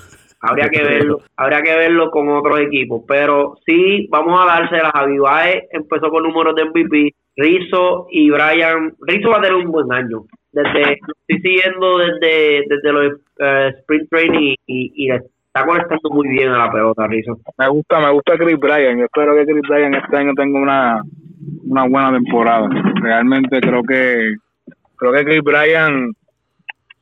Habría 0.41 0.69
que 0.69 0.83
verlo, 0.83 1.21
habría 1.37 1.63
que 1.63 1.75
verlo 1.75 2.11
con 2.11 2.29
otros 2.29 2.59
equipos, 2.59 3.01
pero 3.07 3.57
sí 3.65 4.07
vamos 4.11 4.39
a 4.39 4.45
dárselas 4.45 4.91
a 4.93 4.99
Javi 4.99 5.17
Baez, 5.17 5.63
empezó 5.71 6.11
con 6.11 6.21
números 6.21 6.55
de 6.55 6.65
MVP, 6.65 7.15
Rizzo 7.37 8.07
y 8.11 8.29
Brian, 8.29 8.93
Rizzo 9.01 9.29
va 9.29 9.37
a 9.37 9.41
tener 9.41 9.55
un 9.55 9.71
buen 9.71 9.91
año. 9.91 10.23
Desde, 10.51 10.93
estoy 10.93 11.41
siguiendo 11.41 11.97
desde, 11.97 12.63
desde 12.69 12.93
los 12.93 13.13
uh, 13.39 13.77
sprint 13.79 14.09
training 14.09 14.55
y, 14.67 15.11
está 15.11 15.65
conectando 15.65 16.09
muy 16.11 16.27
bien 16.29 16.49
a 16.49 16.65
la 16.65 16.71
pelota, 16.71 17.07
Rizzo. 17.07 17.37
Me 17.57 17.67
gusta, 17.69 17.99
me 17.99 18.11
gusta 18.11 18.37
Chris 18.37 18.57
Bryan. 18.57 18.97
Yo 18.97 19.05
espero 19.05 19.35
que 19.35 19.45
Chris 19.45 19.61
Bryan 19.67 19.95
este 19.95 20.17
año 20.17 20.33
tenga 20.33 20.59
una, 20.59 21.01
una 21.65 21.87
buena 21.87 22.11
temporada. 22.11 22.69
Realmente 23.01 23.59
creo 23.59 23.83
que 23.83 24.35
creo 24.97 25.13
que 25.13 25.25
Chris 25.25 25.41
Bryan, 25.43 26.13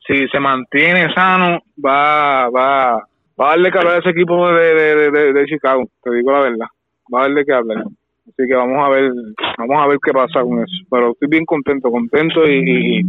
si 0.06 0.28
se 0.28 0.40
mantiene 0.40 1.12
sano, 1.14 1.60
va, 1.84 2.48
va, 2.50 2.96
va 3.40 3.46
a 3.46 3.50
darle 3.50 3.70
calor 3.70 3.94
a 3.94 3.98
ese 3.98 4.10
equipo 4.10 4.48
de, 4.52 4.74
de, 4.74 5.10
de, 5.10 5.32
de 5.32 5.46
Chicago. 5.46 5.88
Te 6.02 6.12
digo 6.12 6.32
la 6.32 6.40
verdad. 6.40 6.66
Va 7.12 7.20
a 7.20 7.22
darle 7.22 7.44
que 7.44 7.52
hablar. 7.52 7.84
Así 8.26 8.48
que 8.48 8.54
vamos 8.54 8.78
a 8.82 8.88
ver, 8.88 9.12
vamos 9.58 9.76
a 9.82 9.86
ver 9.86 9.98
qué 10.02 10.12
pasa 10.12 10.40
con 10.40 10.62
eso. 10.62 10.84
Pero 10.90 11.12
estoy 11.12 11.28
bien 11.28 11.44
contento, 11.44 11.90
contento 11.90 12.46
y, 12.48 13.02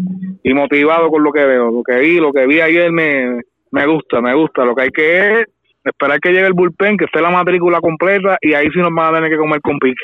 y, 0.43 0.53
motivado 0.53 1.09
con 1.09 1.23
lo 1.23 1.31
que 1.31 1.45
veo. 1.45 1.71
Lo 1.71 1.83
que 1.83 1.97
vi, 1.99 2.19
lo 2.19 2.33
que 2.33 2.45
vi 2.45 2.59
ayer 2.59 2.91
me, 2.91 3.41
me 3.71 3.85
gusta, 3.87 4.19
me 4.21 4.33
gusta. 4.33 4.65
Lo 4.65 4.75
que 4.75 4.83
hay 4.83 4.91
que 4.91 5.41
es 5.41 5.47
esperar 5.85 6.19
que 6.19 6.31
llegue 6.31 6.47
el 6.47 6.53
bullpen, 6.53 6.97
que 6.97 7.05
esté 7.05 7.21
la 7.21 7.29
matrícula 7.29 7.79
completa 7.79 8.37
y 8.41 8.53
ahí 8.53 8.67
sí 8.71 8.79
nos 8.79 8.93
van 8.93 9.13
a 9.13 9.17
tener 9.17 9.31
que 9.31 9.37
comer 9.37 9.61
con 9.61 9.79
pique. 9.79 10.03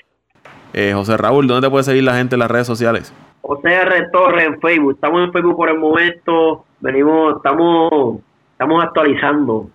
Eh, 0.73 0.93
José 0.93 1.17
Raúl, 1.17 1.47
¿dónde 1.47 1.67
te 1.67 1.71
puede 1.71 1.83
seguir 1.83 2.03
la 2.03 2.15
gente 2.15 2.35
en 2.35 2.39
las 2.39 2.51
redes 2.51 2.67
sociales? 2.67 3.13
José 3.41 3.73
R. 3.73 4.09
Torres 4.13 4.45
en 4.45 4.61
Facebook. 4.61 4.93
Estamos 4.93 5.25
en 5.25 5.33
Facebook 5.33 5.57
por 5.57 5.69
el 5.69 5.77
momento. 5.77 6.65
Venimos, 6.79 7.35
estamos, 7.35 8.19
estamos 8.53 8.83
actualizando 8.83 9.69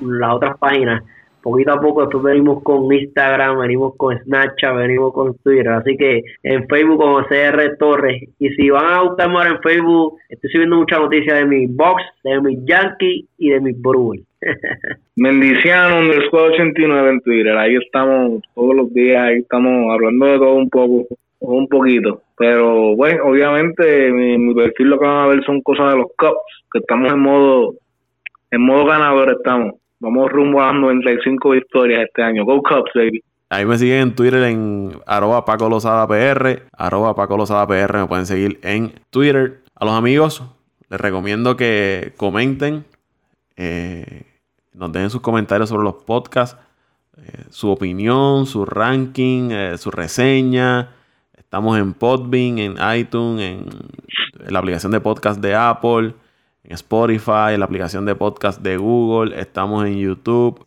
las 0.00 0.34
otras 0.34 0.58
páginas 0.58 1.04
poquito 1.46 1.72
a 1.72 1.80
poco 1.80 2.00
después 2.00 2.24
venimos 2.24 2.60
con 2.64 2.92
Instagram, 2.92 3.60
venimos 3.60 3.94
con 3.96 4.18
Snapchat, 4.18 4.76
venimos 4.76 5.12
con 5.12 5.36
Twitter, 5.38 5.68
así 5.68 5.96
que 5.96 6.24
en 6.42 6.66
Facebook 6.66 6.98
como 6.98 7.22
CR 7.22 7.76
Torres, 7.78 8.20
y 8.40 8.48
si 8.50 8.68
van 8.68 8.92
a 8.92 9.02
buscarme 9.02 9.36
ahora 9.36 9.50
en 9.50 9.62
Facebook, 9.62 10.18
estoy 10.28 10.50
subiendo 10.50 10.76
mucha 10.76 10.98
noticia 10.98 11.34
de 11.34 11.44
mi 11.44 11.66
box, 11.66 12.02
de 12.24 12.40
mis 12.40 12.58
Yankees 12.64 13.26
y 13.38 13.50
de 13.50 13.60
mis 13.60 13.80
Brewers. 13.80 14.24
Mendiciano 15.16 16.00
underscore 16.00 16.54
89 16.54 17.10
en 17.10 17.20
Twitter, 17.20 17.56
ahí 17.56 17.76
estamos 17.76 18.42
todos 18.56 18.74
los 18.74 18.92
días, 18.92 19.22
ahí 19.22 19.38
estamos 19.38 19.92
hablando 19.92 20.26
de 20.26 20.38
todo 20.38 20.54
un 20.54 20.68
poco, 20.68 21.06
un 21.38 21.68
poquito, 21.68 22.22
pero 22.36 22.96
bueno, 22.96 23.22
obviamente 23.24 24.10
mi, 24.10 24.36
mi 24.36 24.52
perfil 24.52 24.88
lo 24.88 24.98
que 24.98 25.06
van 25.06 25.24
a 25.24 25.26
ver 25.28 25.44
son 25.44 25.60
cosas 25.62 25.92
de 25.92 25.98
los 25.98 26.08
Cubs, 26.18 26.64
que 26.72 26.80
estamos 26.80 27.12
en 27.12 27.20
modo, 27.20 27.74
en 28.50 28.62
modo 28.62 28.86
ganador 28.86 29.30
estamos 29.30 29.74
Vamos 29.98 30.30
rumbo 30.30 30.60
a 30.62 30.72
95 30.72 31.50
victorias 31.50 32.04
este 32.06 32.22
año. 32.22 32.44
Go 32.44 32.62
Cubs, 32.62 32.90
baby. 32.94 33.22
Ahí 33.48 33.64
me 33.64 33.78
siguen 33.78 33.98
en 33.98 34.14
Twitter 34.14 34.42
en 34.42 34.98
arroba 35.06 35.44
Paco 35.44 35.68
Lozada 35.68 36.06
PR, 36.08 36.64
arroba 36.72 37.14
Paco 37.14 37.38
PR, 37.38 37.98
me 37.98 38.06
pueden 38.06 38.26
seguir 38.26 38.58
en 38.62 38.92
Twitter. 39.10 39.62
A 39.76 39.84
los 39.84 39.94
amigos, 39.94 40.42
les 40.90 41.00
recomiendo 41.00 41.56
que 41.56 42.12
comenten, 42.16 42.84
eh, 43.56 44.24
nos 44.74 44.90
dejen 44.90 45.10
sus 45.10 45.20
comentarios 45.20 45.68
sobre 45.68 45.84
los 45.84 45.94
podcasts, 45.94 46.60
eh, 47.18 47.44
su 47.50 47.70
opinión, 47.70 48.46
su 48.46 48.64
ranking, 48.64 49.50
eh, 49.52 49.78
su 49.78 49.92
reseña. 49.92 50.90
Estamos 51.36 51.78
en 51.78 51.94
Podbean, 51.94 52.58
en 52.58 52.76
iTunes, 52.96 53.42
en 53.42 54.52
la 54.52 54.58
aplicación 54.58 54.90
de 54.90 55.00
podcast 55.00 55.40
de 55.40 55.54
Apple, 55.54 56.14
en 56.66 56.74
Spotify, 56.74 57.52
en 57.52 57.60
la 57.60 57.66
aplicación 57.66 58.04
de 58.04 58.14
podcast 58.14 58.60
de 58.60 58.76
Google. 58.76 59.40
Estamos 59.40 59.86
en 59.86 59.98
YouTube. 59.98 60.66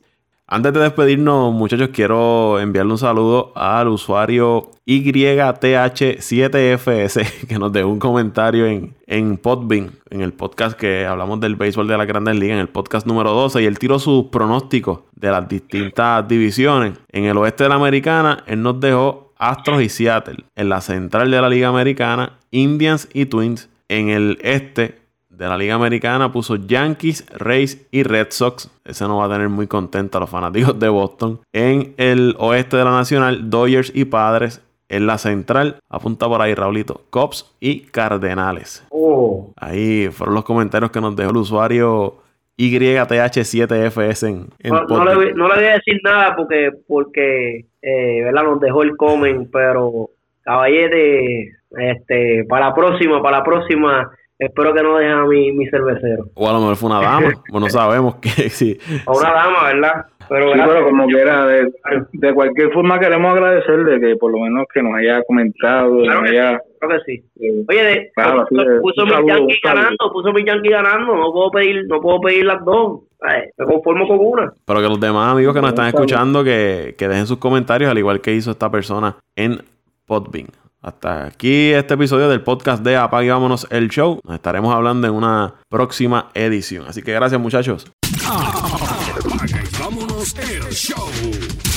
Antes 0.52 0.74
de 0.74 0.80
despedirnos, 0.80 1.54
muchachos, 1.54 1.90
quiero 1.94 2.60
enviarle 2.60 2.94
un 2.94 2.98
saludo 2.98 3.52
al 3.56 3.88
usuario 3.90 4.72
YTH7FS 4.88 7.46
que 7.48 7.60
nos 7.60 7.72
dejó 7.72 7.90
un 7.90 8.00
comentario 8.00 8.66
en, 8.66 8.96
en 9.06 9.38
Podbean, 9.38 9.92
en 10.10 10.22
el 10.22 10.34
podcast 10.34 10.76
que 10.76 11.06
hablamos 11.06 11.40
del 11.40 11.56
béisbol 11.56 11.88
de 11.88 12.00
la 12.00 12.06
Grandes 12.06 12.36
Ligas, 12.36 12.56
en 12.56 12.62
el 12.62 12.70
podcast 12.70 13.06
número 13.06 13.32
12, 13.32 13.62
y 13.62 13.66
él 13.66 13.78
tiró 13.78 14.00
sus 14.00 14.30
pronósticos 14.30 15.02
de 15.16 15.30
las 15.30 15.48
distintas 15.48 16.28
divisiones. 16.28 16.98
En 17.12 17.26
el 17.26 17.38
oeste 17.38 17.66
de 17.66 17.70
la 17.70 17.76
Americana, 17.76 18.44
él 18.48 18.64
nos 18.64 18.80
dejó 18.80 19.36
Astros 19.38 19.84
y 19.84 19.90
Seattle. 19.90 20.46
En 20.56 20.70
la 20.70 20.82
central 20.82 21.30
de 21.30 21.42
la 21.42 21.50
Liga 21.50 21.68
Americana, 21.68 22.40
Indians 22.50 23.08
y 23.14 23.28
Twins. 23.28 23.70
En 23.88 24.10
el 24.10 24.40
este, 24.42 24.98
de 25.40 25.48
la 25.48 25.58
Liga 25.58 25.74
Americana 25.76 26.32
puso 26.32 26.58
Yankees, 26.58 27.26
Rays 27.36 27.88
y 27.92 28.04
Red 28.04 28.28
Sox. 28.32 28.70
Ese 28.86 29.06
no 29.06 29.18
va 29.18 29.26
a 29.26 29.30
tener 29.30 29.50
muy 29.50 29.68
contento 29.68 30.18
a 30.18 30.22
los 30.22 30.30
fanáticos 30.30 30.78
de 30.78 30.90
Boston. 30.90 31.40
En 31.54 31.94
el 31.98 32.36
oeste 32.38 32.76
de 32.78 32.84
la 32.84 32.92
Nacional, 32.92 33.50
Dodgers 33.50 33.92
y 33.96 34.06
Padres. 34.06 34.62
En 34.90 35.06
la 35.06 35.20
central, 35.20 35.76
apunta 35.88 36.28
por 36.28 36.42
ahí 36.42 36.56
Raulito, 36.56 37.04
Cops 37.12 37.56
y 37.60 37.82
Cardenales. 37.82 38.84
Oh. 38.90 39.54
Ahí 39.56 40.10
fueron 40.12 40.34
los 40.34 40.44
comentarios 40.44 40.90
que 40.90 41.00
nos 41.00 41.16
dejó 41.16 41.30
el 41.30 41.38
usuario 41.38 42.16
YTH7FS 42.58 44.28
en, 44.28 44.48
en 44.60 44.72
No, 44.74 44.82
no 44.86 45.06
le, 45.06 45.16
voy- 45.16 45.34
no 45.36 45.48
le 45.48 45.56
voy 45.56 45.66
a 45.66 45.74
decir 45.74 46.00
nada 46.04 46.36
porque, 46.36 46.72
porque 46.88 47.66
eh, 47.82 48.24
¿verdad? 48.24 48.44
nos 48.44 48.60
dejó 48.60 48.82
el 48.84 48.98
comen, 48.98 49.50
pero 49.52 50.10
caballete, 50.42 51.52
este, 51.78 52.46
para 52.50 52.70
la 52.70 52.74
próxima, 52.76 53.22
para 53.22 53.38
la 53.38 53.44
próxima, 53.44 54.10
espero 54.40 54.74
que 54.74 54.82
no 54.82 54.98
dejen 54.98 55.14
a 55.14 55.26
mi, 55.26 55.52
mi 55.52 55.68
cervecero. 55.68 56.26
O 56.34 56.50
a 56.50 56.54
lo 56.54 56.60
mejor 56.60 56.76
fue 56.78 56.90
una 56.90 57.02
dama. 57.02 57.30
bueno, 57.52 57.70
sabemos 57.70 58.16
que 58.16 58.30
sí. 58.50 58.78
A 59.06 59.12
una 59.12 59.32
dama, 59.32 59.64
¿verdad? 59.66 60.06
Pero, 60.30 60.54
Sí, 60.54 60.60
pero 60.64 60.84
como 60.86 61.08
quiera, 61.08 61.46
de, 61.48 61.72
de 62.14 62.34
cualquier 62.36 62.72
forma 62.72 63.00
queremos 63.00 63.34
agradecerle 63.34 64.00
que 64.00 64.16
por 64.16 64.32
lo 64.32 64.38
menos 64.40 64.66
que 64.72 64.84
nos 64.84 64.94
haya 64.96 65.24
comentado, 65.24 65.98
Claro 66.04 66.22
nos 66.22 66.30
que 66.30 66.38
haya... 66.40 66.62
Creo 66.80 66.92
que 66.92 67.00
sí. 67.06 67.24
eh, 67.42 67.66
Oye, 67.68 67.84
de- 67.84 68.12
Claro, 68.14 68.46
puso, 68.82 69.06
mi 69.06 69.28
Yankee 69.28 69.60
ganando, 69.64 70.12
puso 70.14 70.32
mi 70.32 70.46
Yankee 70.46 70.70
ganando, 70.70 71.16
no 71.16 71.32
puedo 71.34 71.50
pedir, 71.50 71.84
no 71.88 72.00
puedo 72.00 72.22
pedir 72.22 72.46
las 72.46 72.64
dos. 72.64 73.00
Ay, 73.22 73.42
me 73.58 73.66
conformo 73.66 74.08
con 74.08 74.18
una. 74.22 74.54
Pero 74.66 74.80
que 74.82 74.88
los 74.88 75.00
demás 75.00 75.34
amigos 75.34 75.56
que 75.56 75.62
nos 75.62 75.72
están 75.72 75.88
escuchando 75.88 76.44
que, 76.44 76.94
que 76.98 77.08
dejen 77.08 77.26
sus 77.26 77.40
comentarios, 77.40 77.90
al 77.90 77.98
igual 77.98 78.22
que 78.22 78.32
hizo 78.34 78.52
esta 78.52 78.70
persona 78.70 79.16
en 79.36 79.58
Podbean. 80.06 80.48
Hasta 80.82 81.26
aquí 81.26 81.72
este 81.72 81.96
episodio 81.96 82.30
del 82.30 82.42
podcast 82.42 82.82
de 82.84 82.96
Apague 82.96 83.30
Vámonos 83.32 83.68
el 83.70 83.90
Show. 83.90 84.22
Nos 84.24 84.36
estaremos 84.36 84.74
hablando 84.74 85.08
en 85.08 85.14
una 85.14 85.56
próxima 85.68 86.30
edición. 86.34 86.86
Así 86.88 87.02
que 87.02 87.12
gracias 87.12 87.42
muchachos. 87.42 87.86
Apaga 88.26 89.62
y 89.62 89.82
vámonos 89.82 90.36
el 90.38 90.70
show. 90.74 91.69